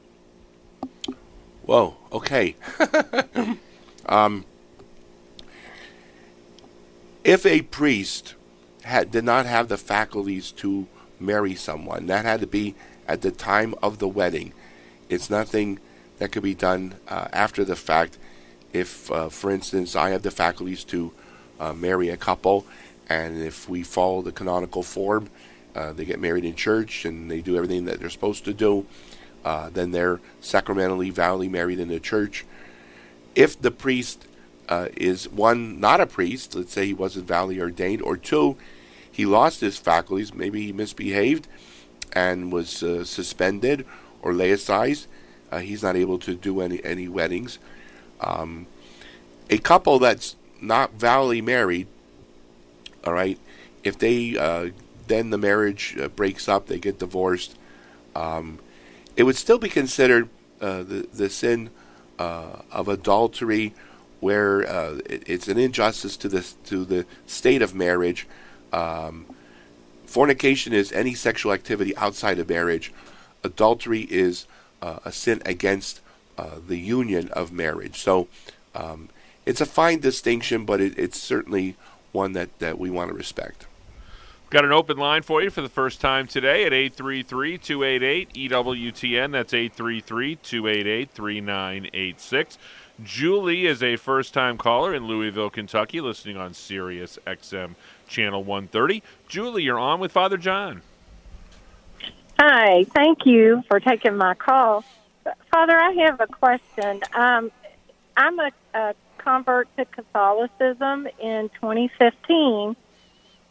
Whoa. 1.63 1.95
Okay. 2.11 2.55
um, 4.05 4.45
if 7.23 7.45
a 7.45 7.61
priest 7.61 8.35
had 8.83 9.11
did 9.11 9.23
not 9.23 9.45
have 9.45 9.67
the 9.67 9.77
faculties 9.77 10.51
to 10.51 10.87
marry 11.19 11.55
someone, 11.55 12.07
that 12.07 12.25
had 12.25 12.41
to 12.41 12.47
be 12.47 12.75
at 13.07 13.21
the 13.21 13.31
time 13.31 13.75
of 13.83 13.99
the 13.99 14.07
wedding. 14.07 14.53
It's 15.09 15.29
nothing 15.29 15.79
that 16.17 16.31
could 16.31 16.43
be 16.43 16.55
done 16.55 16.95
uh, 17.07 17.27
after 17.31 17.63
the 17.63 17.75
fact. 17.75 18.17
If, 18.73 19.11
uh, 19.11 19.29
for 19.29 19.51
instance, 19.51 19.95
I 19.95 20.11
have 20.11 20.23
the 20.23 20.31
faculties 20.31 20.83
to 20.85 21.11
uh, 21.59 21.73
marry 21.73 22.09
a 22.09 22.17
couple, 22.17 22.65
and 23.09 23.41
if 23.41 23.67
we 23.67 23.83
follow 23.83 24.21
the 24.21 24.31
canonical 24.31 24.81
form, 24.81 25.29
uh, 25.75 25.93
they 25.93 26.05
get 26.05 26.19
married 26.19 26.45
in 26.45 26.55
church 26.55 27.05
and 27.05 27.29
they 27.29 27.41
do 27.41 27.55
everything 27.55 27.85
that 27.85 27.99
they're 27.99 28.09
supposed 28.09 28.45
to 28.45 28.53
do, 28.53 28.85
uh, 29.43 29.69
then 29.69 29.91
they're 29.91 30.19
sacramentally, 30.41 31.09
validly 31.09 31.49
married 31.49 31.79
in 31.79 31.87
the 31.87 31.99
church. 31.99 32.45
If 33.35 33.61
the 33.61 33.71
priest 33.71 34.25
uh, 34.71 34.87
is 34.95 35.27
one 35.27 35.81
not 35.81 35.99
a 35.99 36.07
priest. 36.07 36.55
Let's 36.55 36.71
say 36.71 36.85
he 36.85 36.93
wasn't 36.93 37.27
validly 37.27 37.59
ordained, 37.59 38.01
or 38.01 38.15
two, 38.15 38.55
he 39.11 39.25
lost 39.25 39.59
his 39.59 39.77
faculties. 39.77 40.33
Maybe 40.33 40.65
he 40.65 40.71
misbehaved 40.71 41.47
and 42.13 42.53
was 42.53 42.81
uh, 42.81 43.03
suspended 43.03 43.85
or 44.21 44.31
laicized. 44.31 45.07
Uh, 45.51 45.59
he's 45.59 45.83
not 45.83 45.97
able 45.97 46.17
to 46.19 46.35
do 46.35 46.61
any 46.61 46.83
any 46.85 47.09
weddings. 47.09 47.59
Um, 48.21 48.65
a 49.49 49.57
couple 49.57 49.99
that's 49.99 50.37
not 50.61 50.93
validly 50.93 51.41
married, 51.41 51.87
all 53.03 53.13
right, 53.13 53.37
if 53.83 53.97
they 53.97 54.37
uh, 54.37 54.69
then 55.07 55.31
the 55.31 55.37
marriage 55.37 55.97
uh, 55.99 56.07
breaks 56.07 56.47
up, 56.47 56.67
they 56.67 56.79
get 56.79 56.99
divorced. 56.99 57.57
Um, 58.15 58.59
it 59.17 59.23
would 59.23 59.35
still 59.35 59.57
be 59.57 59.67
considered 59.67 60.29
uh, 60.61 60.83
the 60.83 61.09
the 61.11 61.29
sin 61.29 61.71
uh, 62.17 62.61
of 62.71 62.87
adultery, 62.87 63.73
where 64.21 64.65
uh, 64.65 64.99
it, 65.05 65.23
it's 65.27 65.49
an 65.49 65.57
injustice 65.57 66.15
to 66.15 66.29
the 66.29 66.47
to 66.65 66.85
the 66.85 67.05
state 67.25 67.61
of 67.61 67.75
marriage. 67.75 68.27
Um, 68.71 69.25
fornication 70.05 70.71
is 70.71 70.93
any 70.93 71.13
sexual 71.13 71.51
activity 71.51 71.95
outside 71.97 72.39
of 72.39 72.47
marriage. 72.47 72.93
Adultery 73.43 74.07
is 74.09 74.45
uh, 74.81 74.99
a 75.03 75.11
sin 75.11 75.41
against 75.45 75.99
uh, 76.37 76.57
the 76.65 76.77
union 76.77 77.27
of 77.33 77.51
marriage. 77.51 77.99
So 77.99 78.27
um, 78.73 79.09
it's 79.45 79.61
a 79.61 79.65
fine 79.65 79.99
distinction, 79.99 80.65
but 80.65 80.79
it, 80.79 80.97
it's 80.97 81.19
certainly 81.19 81.75
one 82.11 82.33
that, 82.33 82.57
that 82.59 82.79
we 82.79 82.89
want 82.89 83.09
to 83.09 83.15
respect. 83.15 83.65
Got 84.49 84.65
an 84.65 84.73
open 84.73 84.97
line 84.97 85.21
for 85.21 85.41
you 85.41 85.49
for 85.49 85.61
the 85.61 85.69
first 85.69 86.01
time 86.01 86.27
today 86.27 86.65
at 86.65 86.73
833 86.73 87.57
288 87.57 88.33
EWTN. 88.33 89.31
That's 89.31 89.53
833 89.53 90.35
288 90.35 91.09
3986. 91.11 92.57
Julie 93.03 93.65
is 93.65 93.81
a 93.81 93.95
first 93.95 94.33
time 94.33 94.57
caller 94.57 94.93
in 94.93 95.07
Louisville, 95.07 95.49
Kentucky, 95.49 96.01
listening 96.01 96.37
on 96.37 96.53
Sirius 96.53 97.17
XM 97.25 97.75
Channel 98.07 98.43
130. 98.43 99.01
Julie, 99.27 99.63
you're 99.63 99.79
on 99.79 99.99
with 99.99 100.11
Father 100.11 100.37
John. 100.37 100.81
Hi, 102.39 102.83
thank 102.85 103.25
you 103.25 103.63
for 103.67 103.79
taking 103.79 104.17
my 104.17 104.33
call. 104.33 104.83
Father, 105.51 105.79
I 105.79 105.91
have 106.05 106.19
a 106.19 106.27
question. 106.27 107.01
Um, 107.13 107.51
I'm 108.17 108.39
a, 108.39 108.51
a 108.73 108.95
convert 109.17 109.75
to 109.77 109.85
Catholicism 109.85 111.07
in 111.19 111.49
2015. 111.61 112.75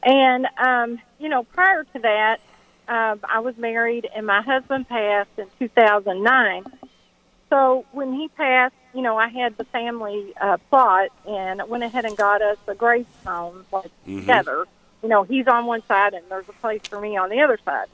And, 0.02 0.46
um, 0.58 1.00
you 1.18 1.28
know, 1.28 1.44
prior 1.44 1.84
to 1.84 1.98
that, 2.00 2.40
uh, 2.88 3.16
I 3.22 3.40
was 3.40 3.56
married 3.56 4.08
and 4.14 4.26
my 4.26 4.42
husband 4.42 4.88
passed 4.88 5.30
in 5.38 5.46
2009. 5.58 6.64
So 7.50 7.84
when 7.92 8.12
he 8.12 8.28
passed, 8.28 8.74
you 8.94 9.02
know, 9.02 9.16
I 9.16 9.28
had 9.28 9.56
the 9.56 9.64
family 9.64 10.32
uh, 10.40 10.56
plot 10.70 11.08
and 11.26 11.62
went 11.68 11.84
ahead 11.84 12.04
and 12.04 12.16
got 12.16 12.42
us 12.42 12.56
a 12.68 12.74
gravestone 12.74 13.64
like 13.72 13.90
Mhm. 14.06 14.20
together. 14.20 14.66
You 15.02 15.08
know, 15.08 15.22
he's 15.24 15.46
on 15.48 15.66
one 15.66 15.82
side 15.88 16.14
and 16.14 16.24
there's 16.28 16.48
a 16.48 16.52
place 16.60 16.80
for 16.90 17.00
me 17.00 17.16
on 17.16 17.28
the 17.30 17.40
other 17.40 17.58
side. 17.64 17.86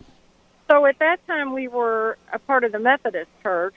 So 0.71 0.85
at 0.87 0.99
that 0.99 1.25
time, 1.27 1.53
we 1.53 1.69
were 1.69 2.19
a 2.33 2.39
part 2.41 2.65
of 2.65 2.73
the 2.73 2.79
Methodist 2.81 3.31
Church, 3.43 3.75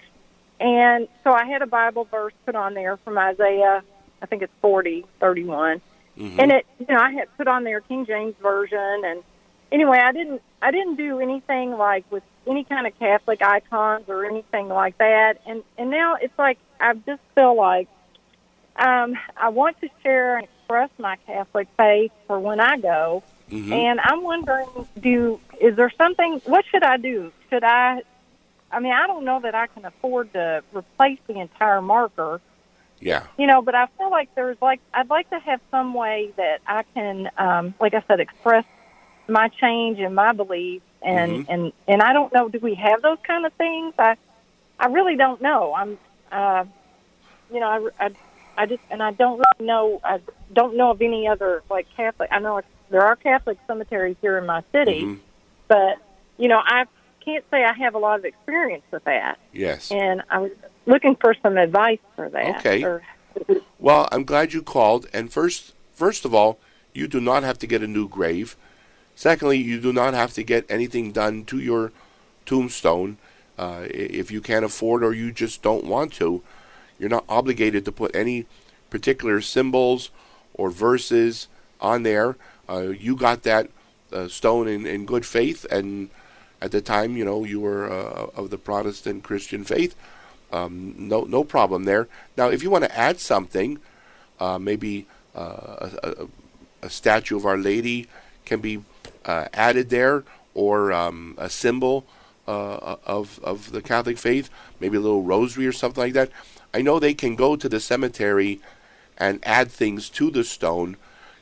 and 0.59 1.07
so 1.23 1.31
I 1.31 1.45
had 1.45 1.61
a 1.61 1.67
Bible 1.67 2.05
verse 2.09 2.33
put 2.45 2.55
on 2.55 2.73
there 2.73 2.97
from 2.97 3.17
Isaiah, 3.17 3.83
I 4.21 4.25
think 4.25 4.41
it's 4.41 4.53
forty 4.59 5.05
thirty 5.19 5.43
one, 5.43 5.81
Mhm. 6.17 6.39
and 6.39 6.51
it, 6.51 6.65
you 6.79 6.87
know, 6.89 6.99
I 6.99 7.11
had 7.11 7.27
put 7.37 7.47
on 7.47 7.63
there 7.63 7.81
King 7.81 8.05
James 8.07 8.35
version, 8.41 9.03
and 9.05 9.23
anyway, 9.71 9.99
I 9.99 10.11
didn't, 10.11 10.41
I 10.63 10.71
didn't 10.71 10.95
do 10.95 11.19
anything 11.19 11.77
like 11.77 12.05
with 12.11 12.23
any 12.49 12.63
kind 12.63 12.87
of 12.87 12.97
Catholic 12.99 13.41
icons 13.41 14.05
or 14.09 14.25
anything 14.25 14.67
like 14.67 14.97
that, 14.97 15.39
and 15.45 15.63
and 15.77 15.89
now 15.89 16.15
it's 16.15 16.37
like 16.37 16.57
I 16.79 16.93
just 16.93 17.21
feel 17.35 17.55
like 17.55 17.87
um, 18.75 19.15
I 19.37 19.49
want 19.49 19.79
to 19.81 19.89
share 20.03 20.37
and 20.37 20.45
express 20.45 20.89
my 20.97 21.17
Catholic 21.27 21.67
faith 21.77 22.11
for 22.27 22.39
when 22.39 22.59
I 22.59 22.77
go. 22.77 23.23
Mhm. 23.51 23.71
And 23.71 23.99
I'm 23.99 24.21
wondering, 24.23 24.67
do 24.99 25.39
is 25.59 25.75
there 25.75 25.91
something? 25.97 26.41
What 26.45 26.65
should 26.71 26.83
I 26.83 26.97
do? 26.97 27.31
Should 27.49 27.63
I? 27.63 28.01
I 28.71 28.79
mean, 28.79 28.93
I 28.93 29.07
don't 29.07 29.25
know 29.25 29.39
that 29.41 29.55
I 29.55 29.67
can 29.67 29.85
afford 29.85 30.33
to 30.33 30.63
replace 30.73 31.17
the 31.27 31.39
entire 31.39 31.81
marker, 31.81 32.39
Yeah. 32.99 33.23
you 33.37 33.47
know. 33.47 33.61
But 33.63 33.73
I 33.75 33.87
feel 33.97 34.11
like 34.11 34.33
there's 34.35 34.57
like 34.61 34.79
I'd 34.93 35.09
like 35.09 35.29
to 35.31 35.39
have 35.39 35.59
some 35.71 35.93
way 35.93 36.31
that 36.37 36.61
I 36.67 36.83
can, 36.93 37.29
um, 37.37 37.73
like 37.79 37.93
I 37.95 38.03
said, 38.07 38.19
express 38.19 38.65
my 39.27 39.47
change 39.49 39.99
and 39.99 40.13
my 40.15 40.31
beliefs. 40.33 40.85
And 41.01 41.31
Mhm. 41.31 41.45
and 41.49 41.73
and 41.87 42.01
I 42.01 42.13
don't 42.13 42.33
know. 42.33 42.49
Do 42.49 42.59
we 42.59 42.75
have 42.75 43.01
those 43.01 43.17
kind 43.25 43.45
of 43.45 43.53
things? 43.53 43.93
I 43.97 44.15
I 44.79 44.87
really 44.87 45.15
don't 45.15 45.41
know. 45.41 45.73
I'm, 45.73 45.97
uh, 46.31 46.65
you 47.51 47.59
know, 47.59 47.91
I, 47.99 48.05
I, 48.05 48.09
I 48.57 48.65
just 48.65 48.81
and 48.91 49.01
I 49.01 49.11
don't 49.11 49.37
really 49.39 49.65
know. 49.67 50.01
I 50.03 50.19
don't 50.53 50.75
know 50.75 50.91
of 50.91 51.01
any 51.01 51.27
other 51.27 51.63
like 51.69 51.87
Catholic. 51.95 52.29
I 52.31 52.39
know 52.39 52.61
there 52.89 53.01
are 53.03 53.15
Catholic 53.15 53.57
cemeteries 53.67 54.17
here 54.21 54.37
in 54.37 54.45
my 54.45 54.61
city, 54.71 55.03
Mhm. 55.03 55.19
but 55.67 55.97
you 56.37 56.47
know, 56.47 56.61
I 56.63 56.85
can't 57.23 57.45
say 57.51 57.63
I 57.63 57.73
have 57.73 57.95
a 57.95 57.97
lot 57.99 58.19
of 58.19 58.25
experience 58.25 58.83
with 58.91 59.03
that. 59.05 59.37
Yes. 59.53 59.91
And 59.91 60.21
I 60.29 60.39
was 60.39 60.51
looking 60.85 61.15
for 61.15 61.33
some 61.43 61.57
advice 61.57 61.99
for 62.15 62.29
that. 62.29 62.57
Okay. 62.59 62.83
Or, 62.83 63.01
Well, 63.77 64.07
I'm 64.11 64.23
glad 64.23 64.53
you 64.53 64.61
called. 64.61 65.07
And 65.13 65.31
first, 65.31 65.73
first 65.93 66.25
of 66.25 66.33
all, 66.33 66.57
you 66.93 67.07
do 67.07 67.21
not 67.21 67.43
have 67.43 67.57
to 67.59 67.67
get 67.67 67.83
a 67.83 67.87
new 67.87 68.07
grave. 68.07 68.55
Secondly, 69.19 69.57
you 69.57 69.81
do 69.81 69.91
not 69.91 70.13
have 70.13 70.31
to 70.31 70.43
get 70.43 70.65
anything 70.69 71.11
done 71.11 71.43
to 71.43 71.59
your 71.59 71.91
tombstone 72.45 73.17
uh, 73.57 73.81
if 73.89 74.31
you 74.31 74.39
can't 74.39 74.63
afford 74.63 75.03
or 75.03 75.13
you 75.13 75.29
just 75.29 75.61
don't 75.61 75.83
want 75.83 76.13
to. 76.13 76.41
You're 76.97 77.09
not 77.09 77.25
obligated 77.27 77.83
to 77.83 77.91
put 77.91 78.15
any 78.15 78.45
particular 78.89 79.41
symbols 79.41 80.09
or 80.53 80.69
verses 80.69 81.49
on 81.81 82.03
there. 82.03 82.37
Uh, 82.69 82.93
you 82.97 83.17
got 83.17 83.43
that 83.43 83.69
uh, 84.13 84.29
stone 84.29 84.69
in, 84.69 84.85
in 84.85 85.05
good 85.05 85.25
faith, 85.25 85.65
and 85.69 86.09
at 86.61 86.71
the 86.71 86.79
time, 86.79 87.17
you 87.17 87.25
know, 87.25 87.43
you 87.43 87.59
were 87.59 87.91
uh, 87.91 88.27
of 88.37 88.51
the 88.51 88.57
Protestant 88.57 89.25
Christian 89.25 89.65
faith. 89.65 89.97
Um, 90.53 90.95
no, 90.97 91.25
no 91.25 91.43
problem 91.43 91.83
there. 91.83 92.07
Now, 92.37 92.47
if 92.47 92.63
you 92.63 92.69
want 92.69 92.85
to 92.85 92.97
add 92.97 93.19
something, 93.19 93.79
uh, 94.39 94.57
maybe 94.57 95.07
uh, 95.35 95.89
a, 96.03 96.09
a, 96.21 96.27
a 96.83 96.89
statue 96.89 97.35
of 97.35 97.45
Our 97.45 97.57
Lady 97.57 98.07
can 98.45 98.61
be 98.61 98.79
added 99.25 99.89
there, 99.89 100.23
or 100.53 100.91
um, 100.91 101.35
a 101.37 101.49
symbol 101.49 102.05
uh, 102.47 102.95
of 103.05 103.39
of 103.43 103.71
the 103.71 103.81
Catholic 103.81 104.17
faith, 104.17 104.49
maybe 104.79 104.97
a 104.97 105.01
little 105.01 105.23
rosary 105.23 105.67
or 105.67 105.71
something 105.71 106.03
like 106.03 106.13
that. 106.13 106.31
I 106.73 106.81
know 106.81 106.99
they 106.99 107.13
can 107.13 107.35
go 107.35 107.55
to 107.55 107.69
the 107.69 107.79
cemetery 107.79 108.59
and 109.17 109.39
add 109.43 109.71
things 109.71 110.09
to 110.11 110.31
the 110.31 110.43
stone. 110.43 110.97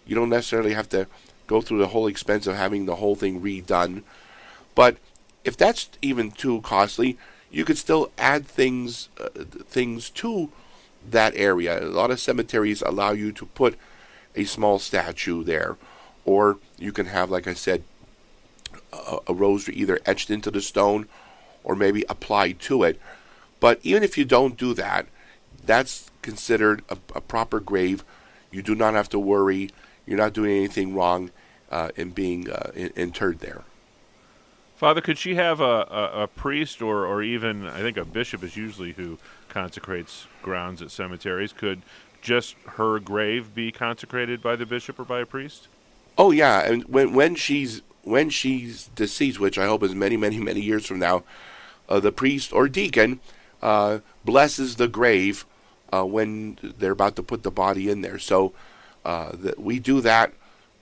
You 0.05 0.15
don't 0.15 0.29
necessarily 0.29 0.73
have 0.73 0.89
to 0.89 1.07
go 1.47 1.61
through 1.61 1.79
the 1.79 1.87
whole 1.87 2.07
expense 2.07 2.47
of 2.47 2.55
having 2.55 2.85
the 2.85 2.95
whole 2.95 3.15
thing 3.15 3.41
redone. 3.41 4.03
But 4.75 4.97
if 5.43 5.55
that's 5.55 5.89
even 6.01 6.31
too 6.31 6.61
costly, 6.61 7.17
you 7.49 7.63
could 7.65 7.77
still 7.77 8.11
add 8.17 8.45
things 8.45 9.09
uh, 9.19 9.29
things 9.69 10.09
to 10.11 10.49
that 11.09 11.33
area. 11.35 11.83
A 11.83 11.87
lot 11.87 12.11
of 12.11 12.19
cemeteries 12.19 12.81
allow 12.81 13.11
you 13.11 13.31
to 13.31 13.45
put 13.45 13.77
a 14.35 14.43
small 14.43 14.77
statue 14.79 15.43
there, 15.43 15.77
or 16.27 16.59
you 16.77 16.91
can 16.91 17.07
have, 17.07 17.31
like 17.31 17.47
I 17.47 17.55
said, 17.55 17.81
a, 18.93 19.17
a 19.27 19.33
rosary 19.33 19.73
either 19.75 19.99
etched 20.05 20.29
into 20.29 20.51
the 20.51 20.61
stone 20.61 21.07
or 21.63 21.75
maybe 21.75 22.03
applied 22.09 22.59
to 22.59 22.83
it. 22.83 22.99
But 23.59 23.79
even 23.81 24.03
if 24.03 24.17
you 24.17 24.25
don't 24.25 24.57
do 24.57 24.75
that, 24.75 25.07
that's 25.65 26.11
considered 26.21 26.83
a, 26.89 26.97
a 27.15 27.21
proper 27.21 27.59
grave. 27.59 28.03
You 28.51 28.61
do 28.61 28.75
not 28.75 28.93
have 28.93 29.09
to 29.09 29.19
worry. 29.19 29.71
You're 30.05 30.17
not 30.17 30.33
doing 30.33 30.51
anything 30.51 30.93
wrong 30.93 31.31
uh, 31.71 31.89
in 31.95 32.11
being 32.11 32.51
uh, 32.51 32.71
in, 32.75 32.91
interred 32.95 33.39
there. 33.39 33.63
Father, 34.75 35.01
could 35.01 35.17
she 35.17 35.35
have 35.35 35.59
a, 35.59 35.87
a, 35.89 36.23
a 36.23 36.27
priest 36.27 36.81
or, 36.81 37.05
or 37.05 37.23
even, 37.23 37.65
I 37.65 37.79
think 37.79 37.97
a 37.97 38.05
bishop 38.05 38.43
is 38.43 38.55
usually 38.55 38.91
who 38.91 39.17
consecrates 39.49 40.27
grounds 40.43 40.81
at 40.81 40.91
cemeteries. 40.91 41.51
Could 41.51 41.81
just 42.21 42.55
her 42.65 42.99
grave 42.99 43.55
be 43.55 43.71
consecrated 43.71 44.41
by 44.41 44.55
the 44.55 44.65
bishop 44.65 44.99
or 44.99 45.05
by 45.05 45.21
a 45.21 45.25
priest? 45.25 45.67
Oh 46.17 46.31
yeah, 46.31 46.61
and 46.61 46.83
when 46.85 47.13
when 47.13 47.35
she's 47.35 47.81
when 48.03 48.29
she's 48.29 48.87
deceased, 48.95 49.39
which 49.39 49.57
I 49.57 49.65
hope 49.65 49.83
is 49.83 49.93
many 49.93 50.17
many 50.17 50.39
many 50.39 50.61
years 50.61 50.85
from 50.85 50.99
now, 50.99 51.23
uh, 51.87 51.99
the 51.99 52.11
priest 52.11 52.51
or 52.53 52.67
deacon 52.67 53.19
uh, 53.61 53.99
blesses 54.25 54.77
the 54.77 54.87
grave 54.87 55.45
uh, 55.93 56.05
when 56.05 56.57
they're 56.61 56.91
about 56.91 57.15
to 57.17 57.23
put 57.23 57.43
the 57.43 57.51
body 57.51 57.89
in 57.89 58.01
there. 58.01 58.19
So 58.19 58.53
uh, 59.05 59.33
we 59.57 59.79
do 59.79 60.01
that 60.01 60.33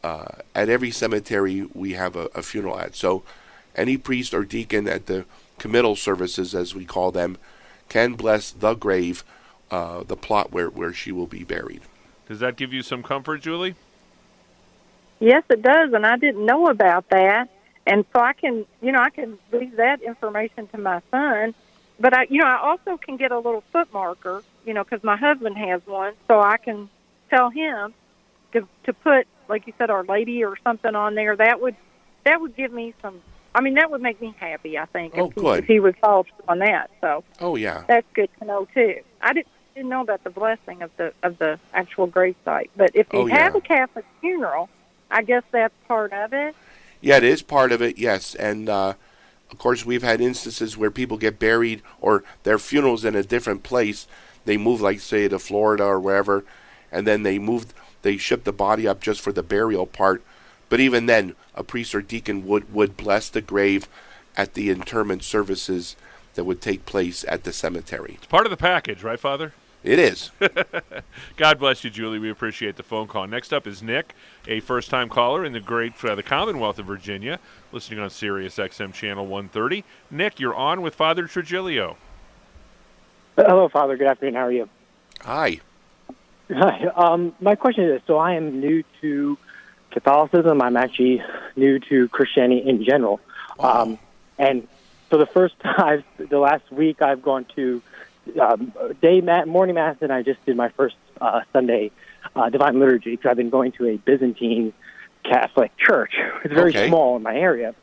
uh, 0.04 0.26
at 0.54 0.70
every 0.70 0.92
cemetery 0.92 1.68
we 1.74 1.94
have 1.94 2.16
a, 2.16 2.30
a 2.36 2.42
funeral 2.42 2.80
at. 2.80 2.96
So 2.96 3.24
any 3.76 3.98
priest 3.98 4.34
or 4.34 4.46
deacon 4.46 4.88
at 4.88 5.08
the 5.08 5.26
committal 5.60 5.96
services, 5.96 6.56
as 6.56 6.74
we 6.74 6.86
call 6.86 7.12
them, 7.12 7.38
can 7.90 8.14
bless 8.14 8.52
the 8.52 8.74
grave, 8.74 9.24
uh, 9.70 10.04
the 10.04 10.16
plot 10.16 10.52
where 10.52 10.70
where 10.70 10.94
she 10.94 11.12
will 11.12 11.28
be 11.28 11.44
buried. 11.44 11.82
Does 12.28 12.40
that 12.40 12.56
give 12.56 12.74
you 12.74 12.82
some 12.82 13.04
comfort, 13.04 13.42
Julie? 13.42 13.76
Yes, 15.20 15.44
it 15.50 15.62
does, 15.62 15.94
and 15.94 16.06
I 16.06 16.18
didn't 16.18 16.46
know 16.46 16.68
about 16.68 17.10
that. 17.10 17.50
And 17.88 18.04
so 18.14 18.22
I 18.22 18.34
can, 18.34 18.66
you 18.82 18.92
know, 18.92 19.00
I 19.00 19.10
can 19.12 19.38
leave 19.52 19.76
that 19.78 20.02
information 20.02 20.68
to 20.70 20.78
my 20.80 21.02
son. 21.12 21.54
But 22.00 22.14
I, 22.14 22.24
you 22.30 22.42
know, 22.42 22.48
I 22.48 22.58
also 22.58 22.98
can 22.98 23.16
get 23.16 23.32
a 23.32 23.38
little 23.38 23.64
foot 23.72 23.94
marker, 23.94 24.44
you 24.66 24.74
know, 24.74 24.84
because 24.84 25.04
my 25.04 25.16
husband 25.16 25.58
has 25.58 25.82
one, 25.86 26.14
so 26.28 26.42
I 26.42 26.58
can 26.58 26.90
tell 27.30 27.50
him 27.50 27.94
to 28.54 28.68
to 28.86 28.94
put, 28.94 29.28
like 29.48 29.68
you 29.68 29.74
said, 29.78 29.90
Our 29.90 30.04
Lady 30.04 30.44
or 30.44 30.58
something 30.64 30.96
on 30.96 31.16
there. 31.16 31.36
That 31.36 31.62
would 31.62 31.76
that 32.26 32.42
would 32.42 32.56
give 32.56 32.74
me 32.74 32.94
some. 33.02 33.22
I 33.54 33.62
mean, 33.62 33.76
that 33.76 33.90
would 33.92 34.02
make 34.02 34.20
me 34.20 34.34
happy. 34.38 34.78
I 34.78 34.86
think. 34.86 35.14
Oh, 35.16 35.28
if 35.28 35.36
he, 35.36 35.42
good. 35.42 35.60
If 35.60 35.66
he 35.66 35.80
would 35.80 35.96
follow 35.98 36.26
on 36.50 36.60
that, 36.60 36.90
so 37.00 37.24
Oh 37.40 37.56
yeah. 37.56 37.84
that's 37.88 38.08
good 38.14 38.30
to 38.40 38.46
know 38.46 38.68
too. 38.74 39.00
I 39.22 39.32
didn't 39.34 39.48
didn't 39.76 39.90
know 39.90 40.02
about 40.02 40.24
the 40.26 40.30
blessing 40.32 40.82
of 40.82 40.92
the 40.98 41.14
of 41.24 41.38
the 41.38 41.60
actual 41.74 42.08
grave 42.08 42.36
site, 42.44 42.72
but 42.76 42.92
if 42.96 43.08
you 43.14 43.20
Oh, 43.20 43.26
have 43.28 43.54
yeah. 43.54 43.60
a 43.60 43.62
Catholic 43.62 44.06
funeral, 44.20 44.70
I 45.16 45.22
guess 45.22 45.44
that's 45.50 45.74
part 45.88 46.12
of 46.12 46.34
it. 46.34 46.54
Yeah, 47.00 47.16
it 47.18 47.24
is 47.24 47.42
part 47.42 47.72
of 47.72 47.82
it, 47.82 47.98
yes. 47.98 48.36
And 48.36 48.68
uh, 48.68 48.96
of 49.50 49.58
course, 49.58 49.86
we've 49.86 50.04
had 50.04 50.20
instances 50.20 50.76
where 50.76 50.92
people 50.92 51.18
get 51.18 51.40
buried 51.40 51.82
or 52.02 52.26
their 52.44 52.60
funerals 52.60 53.06
in 53.06 53.16
a 53.16 53.24
different 53.24 53.64
place. 53.64 54.08
They 54.44 54.58
move, 54.58 54.82
like, 54.82 55.00
say, 55.00 55.26
to 55.30 55.40
Florida 55.40 55.86
or 55.86 56.02
wherever, 56.02 56.44
and 56.92 57.08
then 57.08 57.24
they 57.24 57.40
move, 57.40 57.74
they 58.02 58.18
ship 58.18 58.44
the 58.44 58.52
body 58.52 58.88
up 58.88 59.00
just 59.00 59.22
for 59.22 59.32
the 59.32 59.42
burial 59.42 59.86
part. 59.86 60.22
But 60.68 60.82
even 60.82 61.06
then, 61.06 61.36
a 61.56 61.64
priest 61.64 61.96
or 61.96 62.02
deacon 62.02 62.46
would, 62.46 62.74
would 62.74 62.98
bless 62.98 63.30
the 63.30 63.42
grave 63.42 63.88
at 64.36 64.54
the 64.54 64.70
interment 64.70 65.24
services 65.24 65.96
that 66.34 66.44
would 66.44 66.60
take 66.60 66.86
place 66.86 67.24
at 67.30 67.46
the 67.46 67.54
cemetery. 67.54 68.16
It's 68.18 68.26
part 68.26 68.46
of 68.46 68.50
the 68.50 68.58
package, 68.58 69.02
right, 69.02 69.20
Father? 69.20 69.54
It 69.86 70.00
is. 70.00 70.32
God 71.38 71.60
bless 71.60 71.84
you, 71.84 71.92
Julie. 71.92 72.18
We 72.18 72.32
appreciate 72.32 72.76
the 72.76 72.82
phone 72.82 73.06
call. 73.06 73.28
Next 73.28 73.54
up 73.54 73.68
is 73.68 73.84
Nick, 73.84 74.16
a 74.48 74.60
first-time 74.60 75.10
caller 75.10 75.46
in 75.46 75.54
the 75.54 75.60
great 75.60 75.94
uh, 76.04 76.16
the 76.16 76.24
Commonwealth 76.24 76.80
of 76.80 76.88
Virginia, 76.88 77.40
listening 77.72 78.00
on 78.00 78.10
Sirius 78.10 78.56
XM 78.56 78.92
channel 78.94 79.28
130. 79.28 79.84
Nick, 80.10 80.40
you're 80.40 80.56
on 80.56 80.82
with 80.82 80.96
Father 80.96 81.28
Trigilio. 81.28 81.98
Hello, 83.36 83.70
Father. 83.70 83.96
Good 83.96 84.08
afternoon. 84.08 84.34
How 84.34 84.48
are 84.48 84.52
you? 84.52 84.70
Hi. 85.22 85.60
Hi. 86.50 86.86
Um, 86.96 87.36
my 87.40 87.54
question 87.54 87.84
is: 87.84 88.02
so 88.08 88.18
I 88.18 88.34
am 88.34 88.60
new 88.60 88.84
to 89.02 89.38
Catholicism. 89.92 90.64
I'm 90.64 90.78
actually 90.78 91.22
new 91.56 91.78
to 91.92 92.10
Christianity 92.10 92.68
in 92.68 92.84
general. 92.84 93.20
Um, 93.60 94.00
and 94.40 94.68
so 95.12 95.20
the 95.20 95.28
first 95.28 95.60
time, 95.78 96.04
the 96.18 96.40
last 96.40 96.72
week, 96.72 97.04
I've 97.04 97.22
gone 97.22 97.46
to 97.56 97.84
um, 98.42 98.74
day 99.02 99.22
ma- 99.22 99.46
morning 99.46 99.76
mass, 99.76 99.98
and 100.02 100.12
I 100.12 100.22
just 100.24 100.44
did 100.46 100.56
my 100.58 100.70
first 100.70 100.96
uh, 101.22 101.42
Sunday 101.54 101.92
uh, 102.36 102.50
divine 102.50 102.80
liturgy 102.80 103.12
because 103.12 103.30
I've 103.30 103.38
been 103.38 103.50
going 103.50 103.72
to 103.74 103.88
a 103.88 103.98
Byzantine 103.98 104.74
Catholic 105.24 105.72
church. 105.78 106.14
It's 106.44 106.54
very 106.54 106.70
Okay. 106.72 106.88
small 106.88 107.16
in 107.16 107.24
my 107.24 107.36
area. 107.36 107.74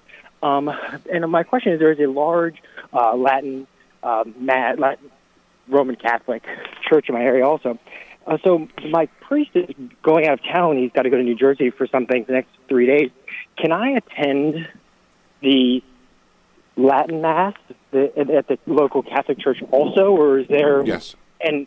Um, 0.43 0.71
and 1.13 1.31
my 1.31 1.43
question 1.45 1.73
is: 1.73 1.79
there 1.79 1.93
is 1.93 2.01
a 2.01 2.07
large 2.11 2.57
uh, 2.93 3.15
Latin, 3.17 3.67
um, 4.03 4.35
ma- 4.39 4.75
Latin 4.77 5.11
Roman 5.69 5.97
Catholic 5.97 6.43
church 6.89 7.09
in 7.09 7.15
my 7.15 7.23
area 7.23 7.47
also. 7.47 7.79
Uh, 8.27 8.39
so 8.45 8.69
my 8.91 9.07
priest 9.21 9.51
is 9.55 9.67
going 10.03 10.27
out 10.27 10.35
of 10.35 10.45
town. 10.45 10.77
He's 10.79 10.93
got 10.93 11.03
to 11.03 11.11
go 11.11 11.17
to 11.17 11.23
New 11.23 11.35
Jersey 11.35 11.71
for 11.71 11.87
something 11.89 12.25
the 12.27 12.33
next 12.35 12.51
three 12.69 12.87
days. 12.87 13.11
Can 13.57 13.73
I 13.73 13.91
attend 13.91 14.69
the 15.41 15.83
Latin 16.77 17.21
Mass 17.21 17.55
the, 17.93 18.37
at 18.37 18.49
the 18.49 18.59
local 18.67 19.03
Catholic 19.03 19.39
church 19.39 19.63
also, 19.71 20.11
or 20.11 20.41
is 20.41 20.49
there? 20.49 20.85
Yes. 20.85 21.15
And 21.41 21.67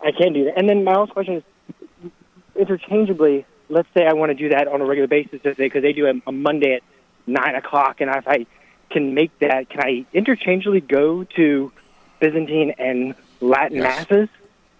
I 0.00 0.12
can 0.12 0.32
do 0.32 0.44
that. 0.44 0.56
And 0.56 0.68
then 0.68 0.84
my 0.84 0.94
last 0.94 1.12
question 1.12 1.34
is, 1.34 2.10
interchangeably, 2.54 3.44
let's 3.68 3.88
say 3.94 4.06
I 4.06 4.12
want 4.12 4.30
to 4.30 4.34
do 4.34 4.50
that 4.50 4.68
on 4.68 4.80
a 4.80 4.84
regular 4.84 5.08
basis, 5.08 5.40
because 5.42 5.82
they 5.82 5.92
do 5.92 6.06
a, 6.06 6.14
a 6.28 6.32
Monday 6.32 6.74
at 6.74 6.82
nine 7.26 7.56
o'clock, 7.56 8.00
and 8.00 8.10
if 8.10 8.28
I 8.28 8.46
can 8.90 9.14
make 9.14 9.36
that, 9.40 9.68
can 9.70 9.80
I 9.82 10.06
interchangeably 10.12 10.80
go 10.80 11.24
to 11.24 11.72
Byzantine 12.20 12.74
and 12.78 13.14
Latin 13.40 13.78
Yes. 13.78 14.08
masses? 14.08 14.28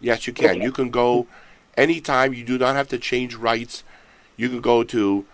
Yes, 0.01 0.27
you 0.27 0.33
can. 0.33 0.61
You 0.61 0.71
can 0.71 0.91
go 0.91 1.27
anytime. 1.77 2.35
You 2.35 2.45
do 2.45 2.59
not 2.59 2.77
have 2.77 2.89
to 2.89 2.99
change 2.99 3.35
rites. 3.35 3.83
You 4.37 4.49
can 4.49 4.61
go 4.61 4.85
to 4.85 5.25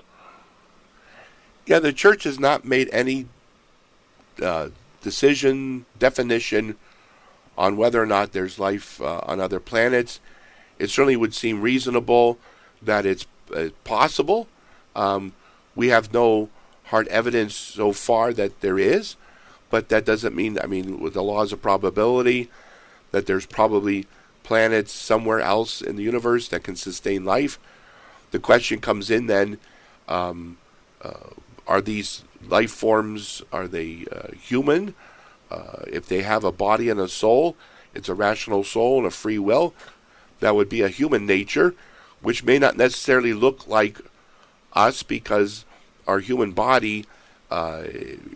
Yeah, 1.67 1.81
the 1.81 1.93
church 1.93 2.25
has 2.25 2.41
not 2.41 2.65
made 2.65 2.89
any 2.93 3.27
uh, 4.41 4.71
decision, 5.03 5.85
definition 5.99 6.77
on 7.59 7.77
whether 7.77 8.01
or 8.01 8.07
not 8.07 8.33
there's 8.33 8.59
life 8.59 9.03
uh, 9.03 9.21
on 9.25 9.41
other 9.41 9.59
planets. 9.59 10.21
It 10.79 10.91
certainly 10.91 11.17
would 11.17 11.35
seem 11.35 11.61
reasonable 11.61 12.39
that 12.81 13.05
it's 13.05 13.27
uh, 13.55 13.71
possible. 13.83 14.47
Um, 14.95 15.33
we 15.75 15.89
have 15.89 16.15
no 16.15 16.49
hard 16.85 17.09
evidence 17.09 17.55
so 17.55 17.93
far 17.93 18.33
that 18.33 18.61
there 18.61 18.79
is, 18.79 19.17
but 19.71 19.89
that 19.89 20.07
doesn't 20.07 20.37
mean, 20.37 20.59
I 20.63 20.67
mean, 20.67 21.01
with 21.01 21.15
the 21.15 21.23
laws 21.23 21.53
of 21.53 21.61
probability, 21.61 22.49
that 23.11 23.27
there's 23.27 23.45
probably 23.45 24.07
planets 24.45 24.93
somewhere 24.93 25.41
else 25.41 25.83
in 25.83 25.97
the 25.97 26.03
universe 26.03 26.49
that 26.49 26.63
can 26.63 26.77
sustain 26.77 27.25
life. 27.25 27.59
The 28.31 28.39
question 28.39 28.81
comes 28.81 29.11
in 29.11 29.27
then 29.27 29.59
um, 30.07 30.59
uh, 31.03 31.31
are 31.67 31.81
these 31.81 32.23
life 32.47 32.71
forms 32.71 33.43
are 33.53 33.67
they 33.67 34.07
uh, 34.13 34.33
human 34.41 34.95
uh, 35.51 35.83
if 35.87 36.07
they 36.07 36.23
have 36.23 36.45
a 36.45 36.53
body 36.53 36.89
and 36.89 37.01
a 37.01 37.09
soul 37.09 37.57
it's 37.95 38.09
a 38.09 38.15
rational 38.15 38.65
soul 38.65 38.99
and 38.99 39.07
a 39.07 39.11
free 39.11 39.39
will 39.39 39.75
that 40.41 40.55
would 40.55 40.69
be 40.69 40.83
a 40.83 40.89
human 40.89 41.27
nature 41.27 41.75
which 42.21 42.45
may 42.45 42.59
not 42.59 42.77
necessarily 42.77 43.33
look 43.33 43.67
like 43.67 44.01
us 44.73 45.03
because 45.03 45.65
our 46.07 46.21
human 46.21 46.53
body 46.53 47.05
uh, 47.51 47.85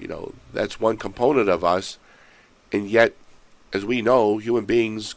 you 0.00 0.08
know 0.08 0.32
that's 0.52 0.80
one 0.80 0.96
component 0.96 1.48
of 1.48 1.64
us. 1.64 1.98
And 2.72 2.88
yet 2.88 3.14
as 3.72 3.84
we 3.84 4.02
know 4.02 4.38
human 4.38 4.64
beings 4.64 5.14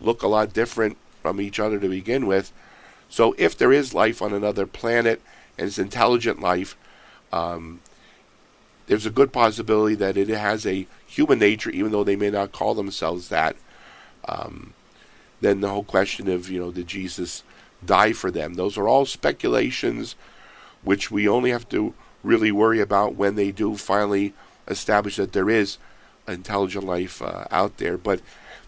look 0.00 0.22
a 0.22 0.28
lot 0.28 0.52
different 0.52 0.96
from 1.22 1.40
each 1.40 1.58
other 1.58 1.78
to 1.78 1.88
begin 1.88 2.26
with. 2.26 2.52
So 3.08 3.34
if 3.38 3.56
there 3.56 3.72
is 3.72 3.94
life 3.94 4.20
on 4.22 4.32
another 4.32 4.66
planet 4.66 5.20
and 5.56 5.68
it's 5.68 5.78
intelligent 5.78 6.40
life 6.40 6.76
um, 7.32 7.80
there's 8.86 9.06
a 9.06 9.10
good 9.10 9.32
possibility 9.32 9.94
that 9.94 10.16
it 10.16 10.28
has 10.28 10.66
a 10.66 10.86
human 11.06 11.38
nature, 11.38 11.70
even 11.70 11.92
though 11.92 12.04
they 12.04 12.16
may 12.16 12.30
not 12.30 12.52
call 12.52 12.74
themselves 12.74 13.28
that. 13.28 13.56
Um, 14.26 14.74
then 15.40 15.60
the 15.60 15.68
whole 15.68 15.84
question 15.84 16.28
of, 16.28 16.50
you 16.50 16.60
know, 16.60 16.70
did 16.70 16.86
Jesus 16.86 17.42
die 17.84 18.12
for 18.12 18.30
them? 18.30 18.54
Those 18.54 18.78
are 18.78 18.88
all 18.88 19.06
speculations, 19.06 20.16
which 20.82 21.10
we 21.10 21.28
only 21.28 21.50
have 21.50 21.68
to 21.70 21.94
really 22.22 22.52
worry 22.52 22.80
about 22.80 23.14
when 23.14 23.34
they 23.34 23.50
do 23.52 23.76
finally 23.76 24.32
establish 24.68 25.16
that 25.16 25.32
there 25.32 25.50
is 25.50 25.78
intelligent 26.26 26.84
life 26.84 27.20
uh, 27.20 27.44
out 27.50 27.76
there. 27.76 27.98
But 27.98 28.20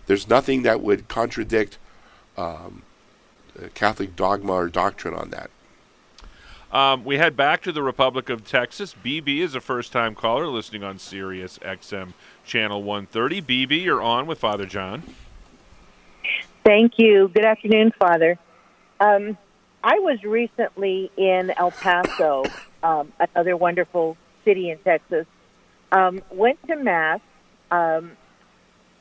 there's 0.07 0.29
nothing 0.29 0.63
that 0.63 0.83
would 0.83 1.09
contradict 1.09 1.79
um, 2.37 2.83
Catholic 3.75 4.15
dogma 4.15 4.53
or 4.53 4.69
doctrine 4.69 5.15
on 5.15 5.31
that. 5.31 5.51
Um, 6.77 7.05
we 7.05 7.17
head 7.17 7.39
back 7.39 7.63
to 7.63 7.73
the 7.73 7.83
Republic 7.83 8.29
of 8.29 8.45
Texas. 8.45 8.95
BB 9.03 9.39
is 9.39 9.55
a 9.55 9.63
first 9.63 9.93
time 9.93 10.15
caller 10.15 10.47
listening 10.47 10.85
on 10.85 10.99
Sirius 10.99 11.59
XM 11.61 12.13
Channel 12.45 12.83
130. 12.83 13.41
BB, 13.41 13.83
you're 13.83 14.03
on 14.03 14.27
with 14.27 14.39
Father 14.39 14.67
John. 14.67 15.03
Thank 16.67 16.99
you. 16.99 17.31
Good 17.33 17.47
afternoon, 17.47 17.95
Father. 17.99 18.39
Um, 19.01 19.39
I 19.83 20.01
was 20.01 20.23
recently 20.23 21.11
in 21.17 21.51
El 21.57 21.71
Paso, 21.71 22.45
um, 22.83 23.11
another 23.19 23.57
wonderful 23.57 24.19
city 24.45 24.69
in 24.69 24.77
Texas. 24.81 25.25
Um, 25.93 26.21
went 26.31 26.59
to 26.67 26.77
Mass, 26.77 27.21
um, 27.71 28.13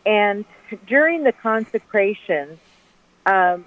and 0.05 0.45
during 0.88 1.26
the 1.26 1.34
consecration, 1.34 2.57
um, 3.26 3.65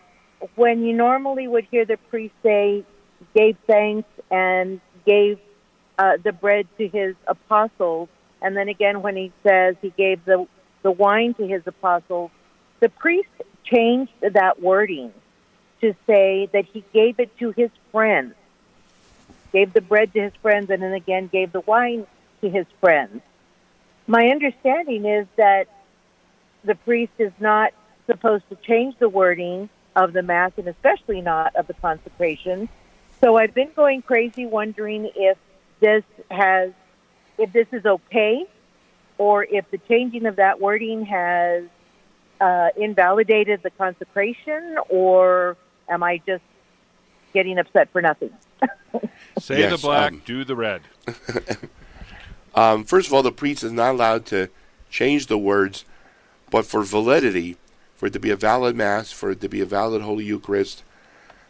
when 0.54 0.82
you 0.82 0.94
normally 0.94 1.46
would 1.46 1.66
hear 1.70 1.84
the 1.84 1.98
priest 2.09 2.32
say, 2.42 2.86
gave 3.35 3.57
thanks 3.66 4.09
and 4.31 4.81
gave 5.07 5.39
uh, 5.99 6.16
the 6.23 6.33
bread 6.33 6.66
to 6.79 6.89
his 6.89 7.14
apostles, 7.27 8.09
and 8.41 8.57
then 8.57 8.69
again 8.69 9.03
when 9.03 9.16
he 9.16 9.33
says 9.43 9.77
he 9.83 9.91
gave 9.91 10.25
the, 10.25 10.47
the 10.83 10.91
wine 10.91 11.35
to 11.35 11.47
his 11.47 11.62
apostles, 11.66 12.31
the 12.81 12.89
priest 12.89 13.29
changed 13.64 14.12
that 14.21 14.62
wording 14.62 15.12
to 15.81 15.95
say 16.07 16.49
that 16.53 16.64
he 16.64 16.85
gave 16.93 17.19
it 17.21 17.37
to 17.39 17.51
his 17.53 17.71
friends, 17.93 18.35
gave 19.53 19.73
the 19.73 19.81
bread 19.81 20.12
to 20.12 20.21
his 20.21 20.33
friends, 20.43 20.71
and 20.71 20.83
then 20.83 20.93
again 20.93 21.29
gave 21.29 21.53
the 21.53 21.61
wine 21.61 22.07
to 22.41 22.51
his 22.51 22.66
friends. 22.81 23.21
My 24.07 24.29
understanding 24.29 25.05
is 25.05 25.27
that 25.37 25.66
the 26.64 26.75
priest 26.75 27.12
is 27.19 27.33
not 27.39 27.73
supposed 28.07 28.49
to 28.49 28.57
change 28.57 28.97
the 28.99 29.09
wording 29.09 29.69
of 29.95 30.12
the 30.12 30.23
Mass 30.23 30.53
and 30.57 30.69
especially 30.69 31.21
not 31.21 31.55
of 31.57 31.66
the 31.66 31.75
consecration. 31.75 32.69
So 33.21 33.37
I've 33.37 33.55
been 33.55 33.71
going 33.75 34.03
crazy 34.03 34.47
wondering 34.47 35.11
if 35.14 35.39
this 35.81 36.05
has, 36.31 36.73
if 37.37 37.53
this 37.53 37.66
is 37.73 37.85
okay 37.85 38.47
or 39.19 39.45
if 39.45 39.71
the 39.71 39.79
changing 39.79 40.27
of 40.27 40.37
that 40.37 40.61
wording 40.61 41.05
has 41.07 41.64
uh, 42.41 42.69
invalidated 42.77 43.62
the 43.62 43.71
consecration 43.71 44.77
or 44.89 45.57
am 45.89 46.03
I 46.03 46.21
just 46.27 46.45
getting 47.35 47.59
upset 47.59 47.91
for 47.91 48.01
nothing? 48.01 48.31
Say 49.39 49.61
Yes, 49.61 49.81
the 49.81 49.87
black, 49.87 50.12
um, 50.12 50.23
do 50.25 50.45
the 50.45 50.57
red. 50.57 50.83
Um, 52.59 52.83
first 52.83 53.07
of 53.07 53.14
all, 53.14 53.23
the 53.23 53.31
priest 53.31 53.62
is 53.62 53.71
not 53.71 53.95
allowed 53.95 54.27
to 54.27 54.49
change 54.91 55.29
the 55.29 55.39
words, 55.39 55.85
but 56.51 56.66
for 56.66 56.83
validity, 56.83 57.57
for 57.95 58.07
it 58.07 58.12
to 58.14 58.19
be 58.19 58.31
a 58.31 58.37
valid 58.37 58.75
Mass, 58.75 59.12
for 59.12 59.31
it 59.31 59.41
to 59.43 59.49
be 59.49 59.61
a 59.61 59.64
valid 59.64 60.03
Holy 60.03 60.25
Eucharist, 60.25 60.83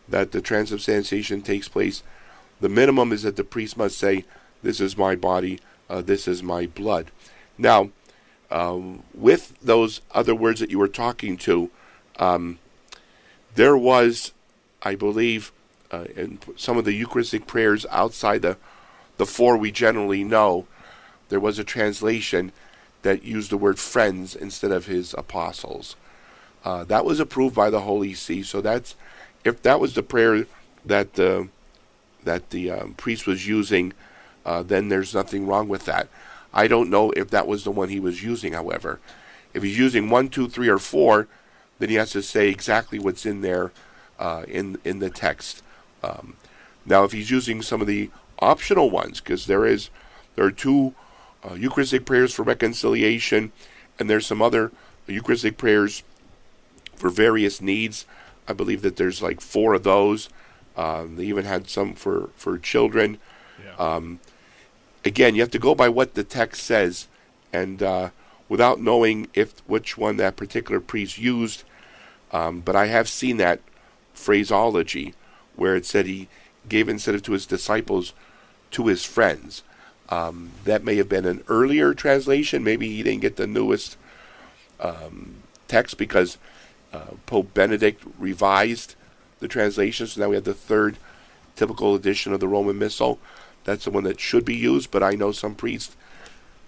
that 0.09 0.33
the 0.33 0.41
transubstantiation 0.41 1.43
takes 1.43 1.69
place, 1.69 2.03
the 2.61 2.69
minimum 2.69 3.13
is 3.13 3.23
that 3.23 3.37
the 3.37 3.45
priest 3.45 3.77
must 3.77 3.99
say, 3.99 4.25
This 4.63 4.81
is 4.81 4.97
my 4.97 5.15
body, 5.15 5.61
uh, 5.89 6.03
this 6.03 6.27
is 6.27 6.43
my 6.43 6.67
blood. 6.67 7.11
Now, 7.57 7.91
um, 8.51 9.03
with 9.15 9.55
those 9.61 10.01
other 10.13 10.35
words 10.35 10.61
that 10.61 10.71
you 10.71 10.79
were 10.79 10.89
talking 10.89 11.37
to, 11.39 11.71
um, 12.19 12.59
there 13.55 13.77
was, 13.77 14.33
I 14.83 14.95
believe, 14.95 15.53
uh, 15.91 16.05
in 16.17 16.39
some 16.57 16.77
of 16.77 16.85
the 16.85 16.93
Eucharistic 16.93 17.47
prayers 17.47 17.87
outside 17.91 18.43
the, 18.43 18.57
the 19.17 19.27
four 19.27 19.57
we 19.57 19.71
generally 19.71 20.25
know, 20.25 20.67
there 21.29 21.41
was 21.41 21.59
a 21.59 21.65
translation 21.65 22.53
that 23.03 23.23
used 23.23 23.51
the 23.51 23.59
word 23.59 23.79
friends 23.79 24.35
instead 24.35 24.71
of 24.71 24.87
his 24.87 25.15
apostles. 25.17 25.97
Uh, 26.65 26.85
that 26.85 27.05
was 27.05 27.21
approved 27.21 27.55
by 27.55 27.71
the 27.71 27.81
Holy 27.81 28.15
See. 28.15 28.43
So 28.43 28.61
that's 28.61 28.97
if 29.49 29.63
that 29.63 29.81
was 29.81 29.95
the 29.95 30.03
prayer 30.03 30.47
that 30.85 31.15
the 31.15 31.49
that 32.25 32.51
the 32.51 32.71
um, 32.71 32.95
priest 32.95 33.27
was 33.27 33.47
using, 33.47 33.93
uh, 34.45 34.63
then 34.63 34.89
there's 34.89 35.15
nothing 35.15 35.47
wrong 35.47 35.69
with 35.69 35.85
that. 35.87 36.09
I 36.53 36.67
don't 36.67 36.91
know 36.91 37.11
if 37.13 37.31
that 37.31 37.47
was 37.47 37.65
the 37.65 37.71
one 37.71 37.89
he 37.89 38.01
was 38.01 38.23
using. 38.23 38.53
However, 38.53 39.01
if 39.55 39.63
he's 39.63 39.79
using 39.79 40.11
one, 40.11 40.29
two, 40.29 40.49
three, 40.49 40.69
or 40.69 40.79
four, 40.79 41.29
then 41.79 41.89
he 41.89 41.95
has 41.97 42.11
to 42.13 42.23
say 42.23 42.49
exactly 42.49 42.99
what's 42.99 43.27
in 43.27 43.41
there 43.41 43.73
uh, 44.19 44.45
in 44.49 44.79
in 44.85 44.99
the 44.99 45.11
text. 45.11 45.63
Um, 46.03 46.35
now, 46.87 47.05
if 47.05 47.13
he's 47.13 47.31
using 47.31 47.63
some 47.63 47.81
of 47.81 47.87
the 47.87 48.11
optional 48.39 48.91
ones, 48.91 49.21
because 49.21 49.47
there 49.47 49.67
is 49.67 49.91
there 50.37 50.45
are 50.45 50.51
two 50.51 50.95
uh, 51.49 51.55
Eucharistic 51.55 52.05
prayers 52.07 52.35
for 52.35 52.43
reconciliation, 52.43 53.53
and 53.99 54.09
there's 54.09 54.27
some 54.27 54.43
other 54.43 54.73
Eucharistic 55.07 55.57
prayers 55.57 56.03
for 56.97 57.11
various 57.11 57.61
needs. 57.61 58.07
I 58.49 58.53
believe 58.55 58.83
that 58.83 58.97
there's 58.97 59.23
like 59.23 59.41
four 59.41 59.75
of 59.75 59.83
those. 59.85 60.29
Um, 60.77 61.17
they 61.17 61.25
even 61.25 61.45
had 61.45 61.69
some 61.69 61.95
for 61.95 62.31
for 62.37 62.59
children. 62.59 63.19
Um, 63.79 64.21
again, 65.05 65.35
you 65.35 65.43
have 65.43 65.51
to 65.51 65.59
go 65.59 65.75
by 65.75 65.89
what 65.89 66.15
the 66.15 66.25
text 66.25 66.63
says, 66.63 67.09
and 67.53 67.83
uh, 67.83 68.11
without 68.49 68.81
knowing 68.81 69.29
if 69.35 69.61
which 69.67 69.99
one 69.99 70.17
that 70.17 70.37
particular 70.37 70.81
priest 70.81 71.19
used. 71.19 71.65
Um, 72.33 72.61
but 72.61 72.77
I 72.77 72.87
have 72.87 73.09
seen 73.09 73.37
that 73.39 73.61
phraseology 74.15 75.15
where 75.57 75.77
it 75.77 75.87
said 75.87 76.07
he 76.07 76.29
gave 76.69 76.89
instead 76.89 77.15
of 77.15 77.23
to 77.23 77.33
his 77.33 77.47
disciples, 77.47 78.13
to 78.73 78.87
his 78.87 79.05
friends. 79.05 79.63
Um, 80.11 80.53
that 80.65 80.85
may 80.85 80.97
have 80.97 81.09
been 81.09 81.27
an 81.27 81.45
earlier 81.49 81.93
translation. 81.93 82.65
Maybe 82.65 82.89
he 82.89 83.03
didn't 83.03 83.21
get 83.21 83.37
the 83.37 83.47
newest 83.47 83.99
um, 84.81 85.43
text 85.67 85.99
because 85.99 86.39
uh, 86.93 87.13
Pope 87.27 87.53
Benedict 87.55 88.03
revised 88.19 88.95
the 89.41 89.49
translation. 89.49 90.07
So 90.07 90.21
now 90.21 90.29
we 90.29 90.35
have 90.37 90.45
the 90.45 90.55
third 90.55 90.97
typical 91.57 91.95
edition 91.95 92.33
of 92.33 92.41
the 92.41 92.49
Roman 92.49 92.79
Missal. 92.79 93.19
That's 93.65 93.85
the 93.85 93.91
one 93.91 94.05
that 94.05 94.21
should 94.21 94.45
be 94.45 94.57
used, 94.57 94.91
but 94.91 95.03
I 95.03 95.13
know 95.13 95.33
some 95.33 95.55
priests 95.55 95.97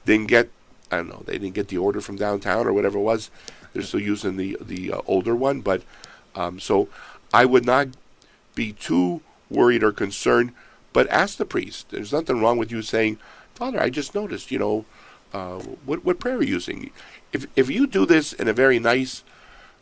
didn't 0.04 0.28
get. 0.28 0.50
I 0.90 0.96
don't 0.96 1.08
know. 1.08 1.22
They 1.24 1.38
didn't 1.38 1.54
get 1.54 1.68
the 1.68 1.78
order 1.78 2.00
from 2.00 2.16
downtown 2.16 2.66
or 2.66 2.72
whatever 2.72 2.98
it 2.98 3.02
was. 3.02 3.30
They're 3.72 3.82
still 3.82 4.00
using 4.00 4.36
the 4.36 4.56
the 4.60 4.92
uh, 4.92 5.00
older 5.06 5.34
one, 5.34 5.60
but 5.60 5.82
um, 6.34 6.60
so 6.60 6.88
I 7.32 7.44
would 7.44 7.64
not 7.64 7.88
be 8.54 8.72
too 8.72 9.22
worried 9.48 9.82
or 9.82 9.92
concerned. 9.92 10.52
But 10.92 11.08
ask 11.08 11.38
the 11.38 11.44
priest. 11.44 11.90
There's 11.90 12.12
nothing 12.12 12.40
wrong 12.40 12.58
with 12.58 12.72
you 12.72 12.82
saying, 12.82 13.18
Father, 13.54 13.80
I 13.80 13.90
just 13.90 14.14
noticed. 14.14 14.50
You 14.50 14.58
know, 14.58 14.84
uh, 15.32 15.60
what 15.86 16.04
what 16.04 16.18
prayer 16.18 16.38
are 16.38 16.42
you 16.42 16.54
using? 16.54 16.90
If 17.32 17.46
if 17.54 17.70
you 17.70 17.86
do 17.86 18.04
this 18.04 18.32
in 18.32 18.48
a 18.48 18.52
very 18.52 18.80
nice, 18.80 19.22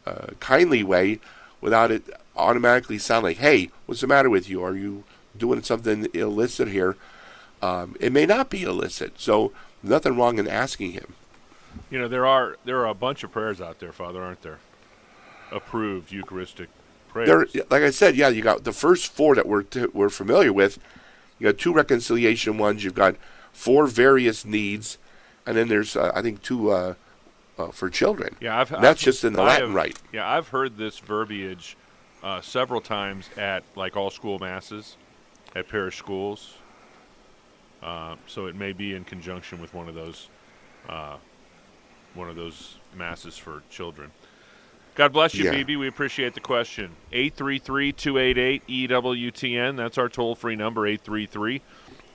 uh, 0.09 0.26
kindly 0.40 0.82
way, 0.82 1.20
without 1.61 1.90
it 1.90 2.02
automatically 2.36 2.98
sound 2.98 3.24
like, 3.24 3.38
Hey, 3.38 3.70
what's 3.86 4.00
the 4.00 4.06
matter 4.06 4.30
with 4.30 4.48
you? 4.48 4.62
Are 4.62 4.76
you 4.76 5.04
doing 5.36 5.62
something 5.62 6.06
illicit 6.14 6.68
here? 6.68 6.96
Um, 7.61 7.96
it 8.00 8.12
may 8.12 8.26
not 8.26 8.50
be 8.50 8.62
illicit. 8.62 9.20
So 9.20 9.52
nothing 9.82 10.16
wrong 10.16 10.38
in 10.38 10.48
asking 10.48 10.92
him. 10.92 11.14
You 11.90 11.98
know, 11.98 12.09
there 12.09 12.26
are 12.26 12.56
there 12.64 12.78
are 12.78 12.88
a 12.88 12.94
bunch 12.94 13.22
of 13.24 13.32
prayers 13.32 13.61
out 13.61 13.78
there, 13.78 13.92
Father, 13.92 14.22
aren't 14.22 14.42
there? 14.42 14.59
Approved 15.52 16.12
Eucharistic 16.12 16.68
prayers. 17.09 17.52
There, 17.52 17.64
like 17.70 17.82
I 17.82 17.90
said, 17.90 18.16
yeah, 18.16 18.28
you 18.28 18.42
got 18.42 18.64
the 18.64 18.72
first 18.72 19.12
four 19.12 19.34
that 19.34 19.46
we're 19.46 19.62
t- 19.62 19.86
we're 19.92 20.11
familiar 20.11 20.52
with. 20.52 20.78
You 21.38 21.46
got 21.46 21.59
two 21.59 21.72
reconciliation 21.72 22.59
ones. 22.59 22.84
You've 22.84 22.94
got 22.94 23.16
four 23.52 23.86
various 23.86 24.44
needs, 24.44 24.98
and 25.46 25.56
then 25.56 25.68
there's 25.68 25.96
uh, 25.96 26.12
I 26.14 26.22
think 26.22 26.42
two 26.42 26.70
uh, 26.70 26.94
uh, 27.59 27.68
for 27.68 27.90
children. 27.90 28.36
Yeah, 28.40 28.61
I've, 28.61 28.68
that's 28.70 28.84
I've- 28.84 29.00
just 29.00 29.24
in 29.24 29.32
the 29.32 29.42
Latin 29.42 29.66
have- 29.68 29.74
rite. 29.74 29.98
Yeah, 30.12 30.28
I've 30.30 30.48
heard 30.48 30.76
this 30.76 30.98
verbiage 30.98 31.76
uh, 32.22 32.40
several 32.40 32.80
times 32.80 33.28
at 33.36 33.62
like 33.76 33.96
all 33.96 34.11
school 34.11 34.38
masses, 34.38 34.96
at 35.54 35.68
parish 35.68 35.96
schools. 35.98 36.54
Uh, 37.82 38.16
so 38.26 38.46
it 38.46 38.56
may 38.56 38.72
be 38.72 38.94
in 38.94 39.04
conjunction 39.04 39.61
with 39.61 39.72
one 39.72 39.88
of 39.88 39.94
those, 39.94 40.28
uh, 40.88 41.16
one 42.14 42.28
of 42.28 42.34
those 42.36 42.76
masses 42.96 43.38
for 43.38 43.62
children. 43.70 44.11
God 44.96 45.12
bless 45.12 45.32
you, 45.34 45.44
Yeah. 45.44 45.54
BB. 45.62 45.78
We 45.78 45.86
appreciate 45.86 46.34
the 46.34 46.40
question. 46.40 46.90
833-288-EWTN. 47.12 49.76
That's 49.76 49.96
our 49.98 50.09
toll-free 50.09 50.56
number, 50.56 50.86
833 50.86 51.62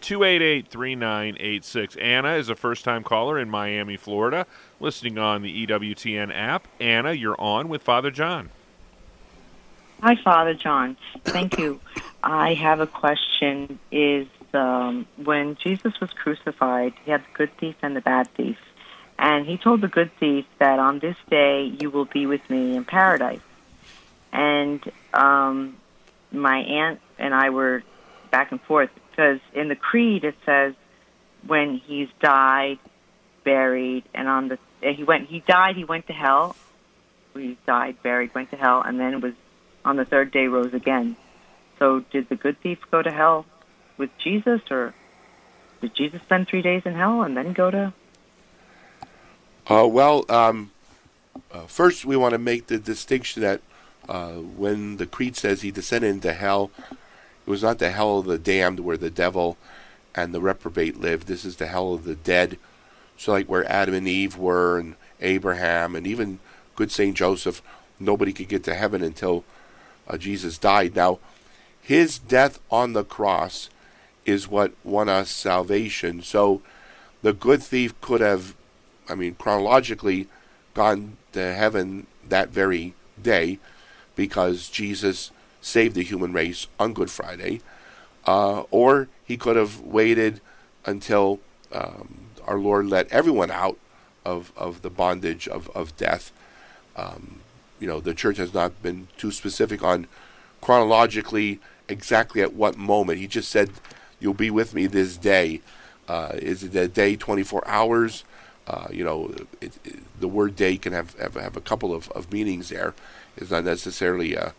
288 0.01 0.67
3986. 0.67 1.95
Anna 1.95 2.33
is 2.33 2.49
a 2.49 2.55
first 2.57 2.83
time 2.83 3.03
caller 3.03 3.39
in 3.39 3.49
Miami, 3.49 3.95
Florida, 3.95 4.45
listening 4.83 5.17
on 5.17 5.41
the 5.41 5.65
EWTN 5.65 6.31
app. 6.35 6.67
Anna, 6.79 7.13
you're 7.13 7.39
on 7.39 7.69
with 7.69 7.81
Father 7.81 8.11
John. 8.11 8.49
Hi, 10.01 10.17
Father 10.21 10.53
John. 10.53 10.97
Thank 11.23 11.57
you. 11.57 11.79
I 12.21 12.53
have 12.55 12.81
a 12.81 12.87
question. 12.87 13.79
Is 13.91 14.27
um, 14.53 15.07
when 15.15 15.55
Jesus 15.55 15.99
was 16.01 16.09
crucified, 16.11 16.93
he 17.05 17.11
had 17.11 17.21
the 17.21 17.33
good 17.33 17.57
thief 17.57 17.75
and 17.81 17.95
the 17.95 18.01
bad 18.01 18.27
thief. 18.35 18.57
And 19.17 19.45
he 19.45 19.57
told 19.57 19.79
the 19.79 19.87
good 19.87 20.11
thief 20.19 20.45
that 20.59 20.79
on 20.79 20.99
this 20.99 21.15
day 21.29 21.73
you 21.79 21.89
will 21.89 22.05
be 22.05 22.25
with 22.25 22.47
me 22.49 22.75
in 22.75 22.83
paradise. 22.83 23.39
And 24.33 24.83
um, 25.13 25.77
my 26.31 26.57
aunt 26.57 26.99
and 27.17 27.33
I 27.33 27.51
were 27.51 27.83
back 28.31 28.51
and 28.51 28.61
forth 28.61 28.89
because 29.09 29.39
in 29.53 29.69
the 29.69 29.75
creed 29.75 30.25
it 30.25 30.35
says 30.45 30.73
when 31.47 31.77
he's 31.77 32.09
died, 32.19 32.79
buried, 33.45 34.03
and 34.13 34.27
on 34.27 34.49
the 34.49 34.57
he 34.91 35.03
went 35.03 35.29
he 35.29 35.39
died, 35.39 35.75
he 35.75 35.83
went 35.83 36.07
to 36.07 36.13
hell. 36.13 36.55
He 37.33 37.57
died, 37.65 37.97
buried, 38.03 38.35
went 38.35 38.51
to 38.51 38.57
hell, 38.57 38.81
and 38.81 38.99
then 38.99 39.21
was 39.21 39.33
on 39.83 39.95
the 39.95 40.05
third 40.05 40.31
day 40.31 40.47
rose 40.47 40.73
again. 40.73 41.15
So 41.79 42.01
did 42.11 42.29
the 42.29 42.35
good 42.35 42.59
thief 42.61 42.79
go 42.91 43.01
to 43.01 43.11
hell? 43.11 43.45
with 43.97 44.09
Jesus, 44.17 44.61
or 44.69 44.93
did 45.81 45.95
Jesus 45.95 46.21
spend 46.21 46.47
three 46.47 46.61
days 46.61 46.83
in 46.85 46.93
hell 46.93 47.21
and 47.21 47.35
then 47.35 47.53
go 47.53 47.71
to? 47.71 47.93
Uh, 49.67 49.87
well, 49.87 50.25
um, 50.29 50.71
uh, 51.51 51.65
first 51.67 52.05
we 52.05 52.17
want 52.17 52.33
to 52.33 52.37
make 52.37 52.67
the 52.67 52.77
distinction 52.77 53.41
that 53.41 53.61
uh, 54.09 54.33
when 54.33 54.97
the 54.97 55.05
creed 55.05 55.37
says 55.37 55.61
he 55.61 55.71
descended 55.71 56.11
into 56.11 56.33
hell, 56.33 56.71
it 56.91 57.49
was 57.49 57.63
not 57.63 57.79
the 57.79 57.91
hell 57.91 58.19
of 58.19 58.25
the 58.25 58.37
damned 58.37 58.81
where 58.81 58.97
the 58.97 59.09
devil 59.09 59.57
and 60.15 60.33
the 60.33 60.41
reprobate 60.41 60.99
lived. 60.99 61.27
This 61.27 61.45
is 61.45 61.57
the 61.57 61.67
hell 61.67 61.93
of 61.93 62.03
the 62.03 62.15
dead. 62.15 62.57
So, 63.23 63.31
like 63.31 63.47
where 63.47 63.65
Adam 63.71 63.95
and 63.95 64.05
Eve 64.05 64.37
were, 64.37 64.77
and 64.77 64.95
Abraham, 65.21 65.95
and 65.95 66.05
even 66.05 66.39
good 66.75 66.91
Saint 66.91 67.15
Joseph, 67.15 67.61
nobody 67.97 68.33
could 68.33 68.49
get 68.49 68.65
to 68.65 68.73
heaven 68.73 69.01
until 69.01 69.45
uh, 70.09 70.17
Jesus 70.17 70.57
died. 70.57 70.93
Now, 70.93 71.19
his 71.81 72.19
death 72.19 72.59
on 72.69 72.91
the 72.91 73.05
cross 73.05 73.69
is 74.25 74.49
what 74.49 74.73
won 74.83 75.07
us 75.07 75.29
salvation. 75.29 76.21
So, 76.21 76.61
the 77.21 77.31
good 77.31 77.63
thief 77.63 77.93
could 78.01 78.19
have, 78.19 78.55
I 79.07 79.15
mean, 79.15 79.35
chronologically, 79.35 80.27
gone 80.73 81.15
to 81.31 81.53
heaven 81.53 82.07
that 82.27 82.49
very 82.49 82.93
day 83.21 83.57
because 84.17 84.67
Jesus 84.67 85.31
saved 85.61 85.95
the 85.95 86.03
human 86.03 86.33
race 86.33 86.67
on 86.77 86.91
Good 86.91 87.09
Friday. 87.09 87.61
Uh, 88.27 88.63
or 88.69 89.07
he 89.23 89.37
could 89.37 89.55
have 89.55 89.79
waited 89.79 90.41
until 90.85 91.39
um, 91.71 92.22
our 92.47 92.57
Lord 92.57 92.87
let 92.87 93.11
everyone 93.11 93.51
out 93.51 93.77
of, 94.25 94.51
of 94.55 94.81
the 94.81 94.89
bondage 94.89 95.47
of, 95.47 95.69
of 95.75 95.95
death. 95.97 96.31
Um, 96.95 97.39
you 97.79 97.87
know, 97.87 97.99
the 97.99 98.13
church 98.13 98.37
has 98.37 98.53
not 98.53 98.81
been 98.81 99.07
too 99.17 99.31
specific 99.31 99.83
on 99.83 100.07
chronologically 100.61 101.59
exactly 101.87 102.41
at 102.41 102.53
what 102.53 102.77
moment. 102.77 103.19
He 103.19 103.27
just 103.27 103.49
said, 103.49 103.71
You'll 104.19 104.33
be 104.33 104.49
with 104.49 104.73
me 104.73 104.87
this 104.87 105.17
day. 105.17 105.59
Uh, 106.07 106.31
is 106.35 106.63
it 106.63 106.75
a 106.75 106.87
day 106.87 107.17
24 107.17 107.67
hours? 107.67 108.23
Uh, 108.65 108.87
you 108.89 109.03
know, 109.03 109.33
it, 109.59 109.77
it, 109.83 110.19
the 110.19 110.29
word 110.29 110.55
day 110.55 110.77
can 110.77 110.93
have, 110.93 111.17
have, 111.19 111.33
have 111.33 111.57
a 111.57 111.61
couple 111.61 111.93
of, 111.93 112.09
of 112.11 112.31
meanings 112.31 112.69
there. 112.69 112.93
It's 113.35 113.51
not 113.51 113.65
necessarily 113.65 114.33
a, 114.35 114.53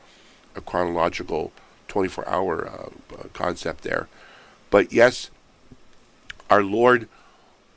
a 0.55 0.61
chronological 0.61 1.53
24 1.89 2.29
hour 2.29 2.69
uh, 2.69 3.29
concept 3.33 3.83
there. 3.83 4.09
But 4.69 4.93
yes, 4.93 5.31
our 6.51 6.63
Lord 6.63 7.09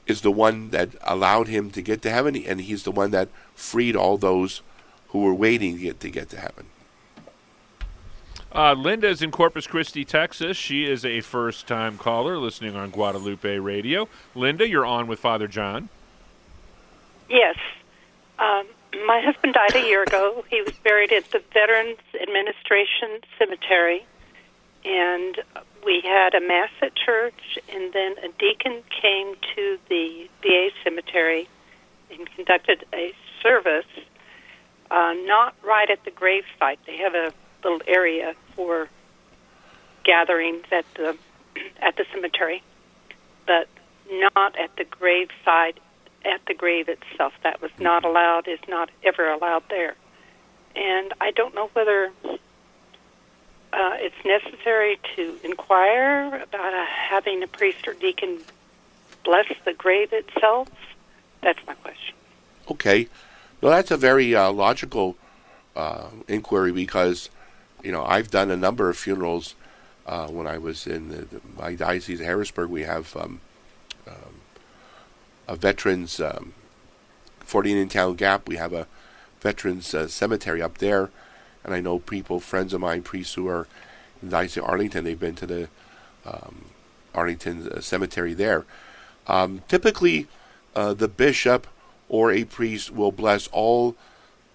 is 0.08 0.22
the 0.22 0.32
one 0.32 0.70
that 0.70 0.90
allowed 1.04 1.48
him 1.48 1.70
to 1.72 1.82
get 1.82 2.02
to 2.02 2.10
heaven, 2.10 2.36
and 2.36 2.62
he's 2.62 2.84
the 2.84 2.92
one 2.92 3.12
that 3.12 3.30
freed 3.54 3.96
all 3.96 4.18
those 4.18 4.62
who 5.10 5.20
were 5.20 5.34
waiting 5.34 5.76
to 5.76 5.82
get 5.82 6.00
to, 6.00 6.10
get 6.10 6.30
to 6.30 6.40
heaven. 6.40 6.66
Uh, 8.54 8.74
Linda 8.74 9.08
is 9.10 9.22
in 9.22 9.30
Corpus 9.30 9.68
Christi, 9.68 10.06
Texas. 10.06 10.58
She 10.58 10.86
is 10.86 11.06
a 11.06 11.22
first 11.22 11.68
time 11.68 11.98
caller 11.98 12.38
listening 12.38 12.76
on 12.76 12.90
Guadalupe 12.90 13.58
Radio. 13.58 14.08
Linda, 14.34 14.68
you're 14.68 14.86
on 14.86 15.08
with 15.08 15.20
Father 15.20 15.48
John. 15.48 15.90
Yes. 17.30 17.58
Um, 18.40 18.66
my 19.06 19.22
husband 19.22 19.54
died 19.54 19.76
a 19.76 19.86
year 19.86 20.04
ago. 20.04 20.46
He 20.50 20.62
was 20.62 20.74
buried 20.84 21.12
at 21.12 21.30
the 21.32 21.44
Veterans 21.54 22.00
Administration 22.22 23.20
Cemetery, 23.38 24.06
and 24.86 25.38
we 25.86 26.02
had 26.04 26.34
a 26.36 26.42
mass 26.42 26.70
at 26.82 26.96
church, 26.96 27.60
and 27.70 27.94
then 27.94 28.16
a 28.20 28.30
deacon 28.40 28.84
came 29.02 29.36
to 29.56 29.78
the 29.90 30.30
VA 30.42 30.70
cemetery 30.84 31.48
and 32.12 32.30
conducted 32.36 32.86
a 32.94 33.14
service, 33.42 33.86
uh, 34.92 35.14
not 35.26 35.56
right 35.64 35.90
at 35.90 36.04
the 36.06 36.12
grave 36.12 36.44
site. 36.60 36.80
They 36.86 36.98
have 36.98 37.14
a 37.14 37.34
little 37.64 37.82
area 37.88 38.34
for 38.56 38.90
gatherings 40.04 40.66
at 40.72 40.86
the 40.96 41.18
at 41.82 41.98
the 41.98 42.06
cemetery, 42.14 42.64
but 43.46 43.68
not 44.10 44.58
at 44.58 44.76
the 44.78 44.86
grave 44.86 45.30
site 45.44 45.80
at 46.26 46.42
the 46.48 46.54
grave 46.54 46.90
itself. 46.90 47.34
That 47.44 47.62
was 47.62 47.72
not 47.80 48.06
allowed, 48.06 48.48
is 48.48 48.60
not 48.68 48.90
ever 49.04 49.30
allowed 49.32 49.64
there. 49.70 49.96
And 50.76 51.14
I 51.20 51.32
don't 51.32 51.56
know 51.56 51.70
whether 51.74 52.12
uh, 53.74 53.96
it's 53.96 54.16
necessary 54.26 55.00
to 55.16 55.38
inquire 55.44 56.28
about 56.42 56.74
uh, 56.74 56.86
having 56.86 57.44
a 57.44 57.48
priest 57.48 57.88
or 57.88 57.94
deacon 57.94 58.40
bless 59.24 59.48
the 59.66 59.74
grave 59.74 60.14
itself. 60.14 60.70
That's 61.42 61.60
my 61.68 61.74
question. 61.76 62.16
Okay. 62.72 63.08
No, 63.62 63.70
that's 63.70 63.92
a 63.92 63.98
very 63.98 64.36
uh, 64.36 64.52
logical 64.52 65.18
uh, 65.76 66.10
inquiry 66.28 66.72
because, 66.72 67.30
you 67.84 67.92
know, 67.92 68.04
I've 68.06 68.30
done 68.30 68.52
a 68.52 68.58
number 68.58 68.90
of 68.90 68.98
funerals 68.98 69.56
uh, 70.06 70.28
when 70.28 70.48
I 70.48 70.58
was 70.58 70.88
in 70.88 71.10
the, 71.10 71.28
my 71.58 71.76
diocese 71.76 72.20
of 72.20 72.26
Harrisburg. 72.26 72.70
We 72.70 72.84
have 72.84 73.16
um, 73.16 73.42
um, 74.08 74.42
a 75.48 75.56
veterans 75.56 76.20
um, 76.20 76.54
Fort 77.40 77.68
Indiantown 77.68 78.16
Gap. 78.16 78.48
We 78.48 78.58
have 78.58 78.74
a 78.74 78.88
veterans 79.42 79.94
uh, 79.94 80.08
cemetery 80.08 80.62
up 80.62 80.78
there, 80.78 81.10
and 81.68 81.76
I 81.76 81.82
know 81.82 82.00
people, 82.00 82.40
friends 82.40 82.74
of 82.74 82.82
mine, 82.82 83.04
priests 83.04 83.36
who 83.36 83.48
are 83.48 83.68
in 84.24 84.30
the 84.30 84.64
Arlington. 84.64 85.04
They've 85.04 85.20
been 85.20 85.36
to 85.36 85.46
the 85.46 85.70
um, 86.26 86.66
Arlington 87.14 87.68
uh, 87.68 87.82
Cemetery 87.82 88.34
there. 88.34 88.66
Um, 89.28 89.62
typically, 89.68 90.28
uh, 90.76 90.94
the 90.94 91.10
bishop 91.10 91.68
or 92.08 92.32
a 92.32 92.46
priest 92.46 92.90
will 92.92 93.12
bless 93.12 93.48
all 93.48 93.96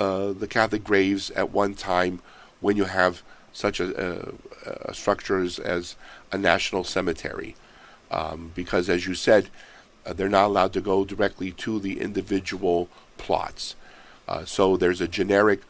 uh, 0.00 0.32
the 0.32 0.48
Catholic 0.48 0.82
graves 0.82 1.30
at 1.32 1.50
one 1.50 1.74
time 1.74 2.20
when 2.60 2.76
you 2.76 2.84
have 2.84 3.22
such 3.52 3.78
a, 3.78 4.32
a, 4.66 4.90
a 4.90 4.94
structure 4.94 5.38
as, 5.38 5.58
as, 5.58 5.96
a 6.32 6.38
national 6.38 6.82
cemetery. 6.82 7.54
Um, 8.10 8.52
because, 8.54 8.88
as 8.88 9.06
you 9.06 9.14
said, 9.14 9.50
uh, 10.06 10.14
they're 10.14 10.30
not 10.30 10.46
allowed 10.46 10.72
to 10.72 10.80
go 10.80 11.04
directly 11.04 11.50
to 11.52 11.78
the 11.78 12.00
individual 12.00 12.88
plots. 13.18 13.76
Uh, 14.26 14.46
so 14.46 14.78
there's 14.78 15.02
a 15.02 15.08
generic 15.08 15.60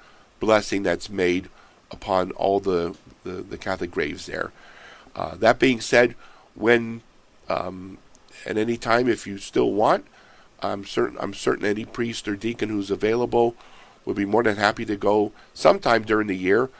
blessing 0.42 0.82
that's 0.82 1.08
made 1.08 1.48
upon 1.92 2.32
all 2.32 2.58
the, 2.58 2.96
the, 3.22 3.30
the 3.30 3.56
Catholic 3.56 3.92
graves 3.92 4.26
there. 4.26 4.50
Uh, 5.14 5.36
that 5.36 5.60
being 5.60 5.80
said, 5.80 6.16
when 6.56 7.00
um, 7.48 7.98
at 8.44 8.58
any 8.58 8.76
time, 8.76 9.08
if 9.08 9.24
you 9.24 9.38
still 9.38 9.70
want, 9.70 10.04
I'm 10.60 10.84
certain 10.84 11.16
I'm 11.20 11.32
certain 11.32 11.64
any 11.64 11.84
priest 11.84 12.26
or 12.26 12.34
deacon 12.34 12.70
who's 12.70 12.90
available 12.90 13.54
would 14.04 14.16
be 14.16 14.24
more 14.24 14.42
than 14.42 14.56
happy 14.56 14.84
to 14.86 14.96
go 14.96 15.30
sometime 15.54 16.02
during 16.02 16.26
the 16.26 16.36
year 16.36 16.70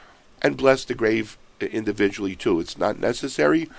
and 0.40 0.56
bless 0.56 0.84
the 0.84 0.94
grave 0.94 1.38
individually 1.60 2.34
too. 2.34 2.58
It's 2.58 2.76
not 2.76 2.98
necessary, 2.98 3.70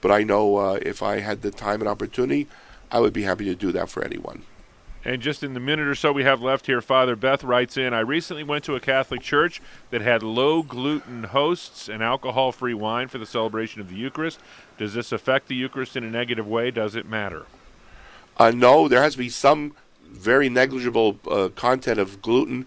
but 0.00 0.10
I 0.10 0.24
know 0.24 0.56
uh, 0.56 0.78
if 0.82 1.04
I 1.04 1.20
had 1.20 1.42
the 1.42 1.52
time 1.52 1.80
and 1.80 1.88
opportunity, 1.88 2.48
I 2.90 2.98
would 2.98 3.12
be 3.12 3.22
happy 3.22 3.44
to 3.44 3.54
do 3.54 3.70
that 3.72 3.90
for 3.90 4.04
anyone. 4.04 4.42
And 5.04 5.22
just 5.22 5.42
in 5.42 5.54
the 5.54 5.60
minute 5.60 5.88
or 5.88 5.94
so 5.94 6.12
we 6.12 6.24
have 6.24 6.42
left 6.42 6.66
here, 6.66 6.82
Father 6.82 7.16
Beth 7.16 7.42
writes 7.42 7.78
in 7.78 7.94
I 7.94 8.00
recently 8.00 8.42
went 8.42 8.64
to 8.64 8.74
a 8.74 8.80
Catholic 8.80 9.22
church 9.22 9.62
that 9.90 10.02
had 10.02 10.22
low 10.22 10.62
gluten 10.62 11.24
hosts 11.24 11.88
and 11.88 12.02
alcohol 12.02 12.52
free 12.52 12.74
wine 12.74 13.08
for 13.08 13.16
the 13.16 13.24
celebration 13.24 13.80
of 13.80 13.88
the 13.88 13.96
Eucharist. 13.96 14.40
Does 14.76 14.92
this 14.92 15.10
affect 15.10 15.48
the 15.48 15.54
Eucharist 15.54 15.96
in 15.96 16.04
a 16.04 16.10
negative 16.10 16.46
way? 16.46 16.70
Does 16.70 16.94
it 16.94 17.08
matter? 17.08 17.46
Uh, 18.36 18.50
no, 18.50 18.88
there 18.88 19.02
has 19.02 19.12
to 19.12 19.18
be 19.18 19.30
some 19.30 19.74
very 20.04 20.50
negligible 20.50 21.18
uh, 21.30 21.48
content 21.54 21.98
of 21.98 22.20
gluten, 22.20 22.66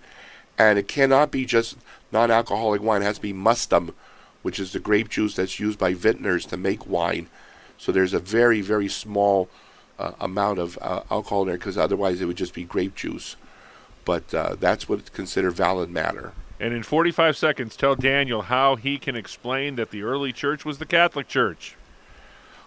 and 0.57 0.79
it 0.79 0.88
cannot 0.88 1.29
be 1.29 1.45
just 1.45 1.77
non 2.11 2.31
alcoholic 2.31 2.81
wine. 2.81 3.03
It 3.03 3.05
has 3.05 3.17
to 3.17 3.21
be 3.21 3.34
mustum, 3.34 3.93
which 4.41 4.59
is 4.59 4.73
the 4.73 4.79
grape 4.79 5.09
juice 5.09 5.36
that's 5.36 5.59
used 5.59 5.77
by 5.77 5.93
vintners 5.93 6.47
to 6.47 6.57
make 6.57 6.88
wine. 6.88 7.29
So 7.77 7.91
there's 7.91 8.13
a 8.13 8.19
very, 8.19 8.61
very 8.61 8.88
small 8.88 9.49
amount 10.19 10.59
of 10.59 10.77
uh, 10.81 11.01
alcohol 11.09 11.41
in 11.41 11.47
there 11.47 11.57
because 11.57 11.77
otherwise 11.77 12.21
it 12.21 12.25
would 12.25 12.37
just 12.37 12.53
be 12.53 12.63
grape 12.63 12.95
juice. 12.95 13.35
But 14.05 14.33
uh, 14.33 14.55
that's 14.59 14.89
what's 14.89 15.09
considered 15.09 15.51
valid 15.51 15.89
matter. 15.89 16.33
And 16.59 16.73
in 16.73 16.83
45 16.83 17.35
seconds, 17.35 17.75
tell 17.75 17.95
Daniel 17.95 18.43
how 18.43 18.75
he 18.75 18.97
can 18.97 19.15
explain 19.15 19.75
that 19.75 19.91
the 19.91 20.03
early 20.03 20.31
church 20.31 20.63
was 20.63 20.77
the 20.77 20.85
Catholic 20.85 21.27
Church. 21.27 21.75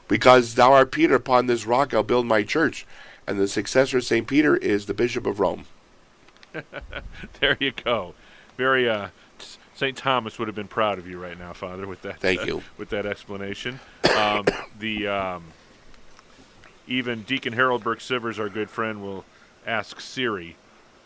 Because 0.08 0.54
thou 0.54 0.72
art 0.72 0.92
Peter, 0.92 1.14
upon 1.14 1.46
this 1.46 1.66
rock 1.66 1.92
I'll 1.94 2.02
build 2.02 2.26
my 2.26 2.42
church, 2.42 2.86
and 3.26 3.38
the 3.38 3.48
successor 3.48 3.98
of 3.98 4.04
St. 4.04 4.26
Peter 4.26 4.56
is 4.56 4.86
the 4.86 4.94
Bishop 4.94 5.26
of 5.26 5.40
Rome. 5.40 5.64
there 7.40 7.56
you 7.58 7.72
go. 7.72 8.14
Very, 8.56 8.88
uh, 8.88 9.08
St. 9.74 9.96
Thomas 9.96 10.38
would 10.38 10.48
have 10.48 10.54
been 10.54 10.68
proud 10.68 10.98
of 10.98 11.06
you 11.06 11.20
right 11.20 11.38
now, 11.38 11.52
Father, 11.52 11.86
with 11.86 12.02
that. 12.02 12.20
Thank 12.20 12.42
uh, 12.42 12.44
you. 12.44 12.62
With 12.78 12.90
that 12.90 13.06
explanation. 13.06 13.80
Um, 14.16 14.46
the. 14.78 15.08
Um, 15.08 15.44
even 16.86 17.22
Deacon 17.22 17.52
Harold 17.52 17.82
Burke 17.82 18.00
Sivers, 18.00 18.38
our 18.38 18.48
good 18.48 18.70
friend, 18.70 19.02
will 19.02 19.24
ask 19.66 20.00
Siri 20.00 20.56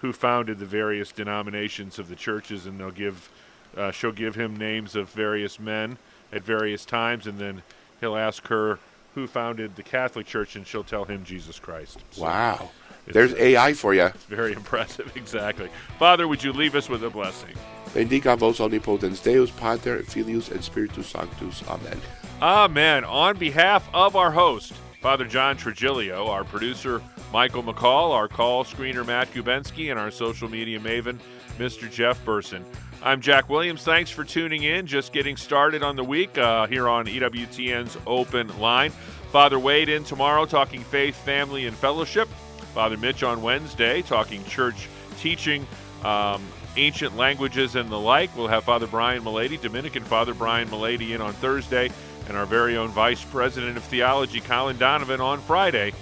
who 0.01 0.13
founded 0.13 0.59
the 0.59 0.67
various 0.67 1.13
denominations 1.13 1.99
of 1.99 2.09
the 2.09 2.17
churches, 2.17 2.67
and 2.67 2.81
they'll 2.81 2.91
give 2.91 3.31
uh, 3.77 3.91
she'll 3.91 4.13
give 4.13 4.35
him 4.35 4.57
names 4.57 4.97
of 4.97 5.09
various 5.11 5.61
men 5.61 5.97
at 6.33 6.43
various 6.43 6.85
times, 6.85 7.27
and 7.27 7.39
then 7.39 7.63
he'll 8.01 8.17
ask 8.17 8.47
her 8.49 8.79
who 9.15 9.27
founded 9.27 9.77
the 9.77 9.83
Catholic 9.83 10.27
Church, 10.27 10.57
and 10.57 10.67
she'll 10.67 10.85
tell 10.85 11.05
him 11.05 11.25
Jesus 11.25 11.59
Christ. 11.59 11.99
So 12.11 12.23
wow. 12.23 12.71
There's 13.07 13.35
AI 13.35 13.73
for 13.73 13.95
you. 13.95 14.05
It's 14.05 14.25
very 14.29 14.53
impressive, 14.53 15.13
exactly. 15.17 15.69
Father, 15.99 16.29
would 16.29 16.43
you 16.45 16.53
leave 16.53 16.75
us 16.75 16.89
with 16.89 17.03
a 17.05 17.11
blessing? 17.11 17.57
Benedicat 17.95 18.39
vos 18.39 18.61
omnipotens 18.61 19.21
Deus, 19.21 19.51
Pater, 19.51 20.03
Filius, 20.05 20.51
et 20.51 20.63
Spiritus 20.63 21.09
Sanctus. 21.09 21.63
Amen. 21.69 21.99
Amen. 22.41 23.05
On 23.05 23.37
behalf 23.37 23.89
of 23.93 24.15
our 24.17 24.31
host, 24.31 24.73
Father 25.01 25.25
John 25.25 25.57
Trigilio, 25.57 26.29
our 26.29 26.45
producer, 26.45 27.01
Michael 27.33 27.63
McCall, 27.63 28.11
our 28.11 28.29
call 28.29 28.65
screener, 28.65 29.05
Matt 29.05 29.33
Gubensky, 29.33 29.91
and 29.91 29.99
our 29.99 30.11
social 30.11 30.47
media 30.47 30.79
maven, 30.79 31.19
Mr. 31.59 31.91
Jeff 31.91 32.23
Burson. 32.23 32.63
I'm 33.03 33.23
Jack 33.23 33.49
Williams. 33.49 33.83
Thanks 33.83 34.11
for 34.11 34.25
tuning 34.25 34.65
in. 34.65 34.87
Just 34.87 35.15
getting 35.15 35.39
started 35.39 35.83
on 35.83 35.97
the 35.97 36.05
week 36.05 36.37
uh, 36.37 36.67
here 36.67 36.87
on 36.87 37.07
EWTN's 37.07 37.97
Open 38.07 38.47
Line. 38.61 38.91
Father 39.33 39.59
Wade 39.59 39.89
in 39.89 40.05
tomorrow 40.05 40.45
talking 40.45 40.83
faith, 40.83 41.17
family, 41.17 41.67
and 41.67 41.75
fellowship. 41.75 42.29
Father 42.75 42.99
Mitch 42.99 43.23
on 43.23 43.41
Wednesday 43.41 44.03
talking 44.03 44.45
church 44.45 44.87
teaching, 45.19 45.67
um, 46.05 46.43
ancient 46.77 47.17
languages, 47.17 47.75
and 47.75 47.89
the 47.89 47.99
like. 47.99 48.37
We'll 48.37 48.49
have 48.49 48.65
Father 48.65 48.87
Brian 48.87 49.23
Mullady, 49.23 49.59
Dominican 49.59 50.05
Father 50.05 50.35
Brian 50.35 50.69
Mullady, 50.69 51.15
in 51.15 51.23
on 51.23 51.33
Thursday, 51.33 51.91
and 52.31 52.39
our 52.39 52.47
very 52.47 52.77
own 52.77 52.91
Vice 52.91 53.25
President 53.25 53.77
of 53.77 53.83
Theology, 53.83 54.41
Colin 54.41 54.79
Donovan, 54.79 55.21
on 55.21 55.41
Friday. 55.41 55.93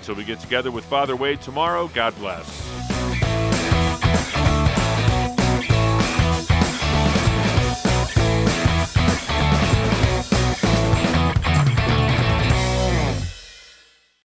Until 0.00 0.16
we 0.16 0.24
get 0.24 0.38
together 0.38 0.70
with 0.70 0.84
Father 0.84 1.16
Wade 1.16 1.40
tomorrow, 1.40 1.88
God 1.88 2.14
bless. 2.16 2.97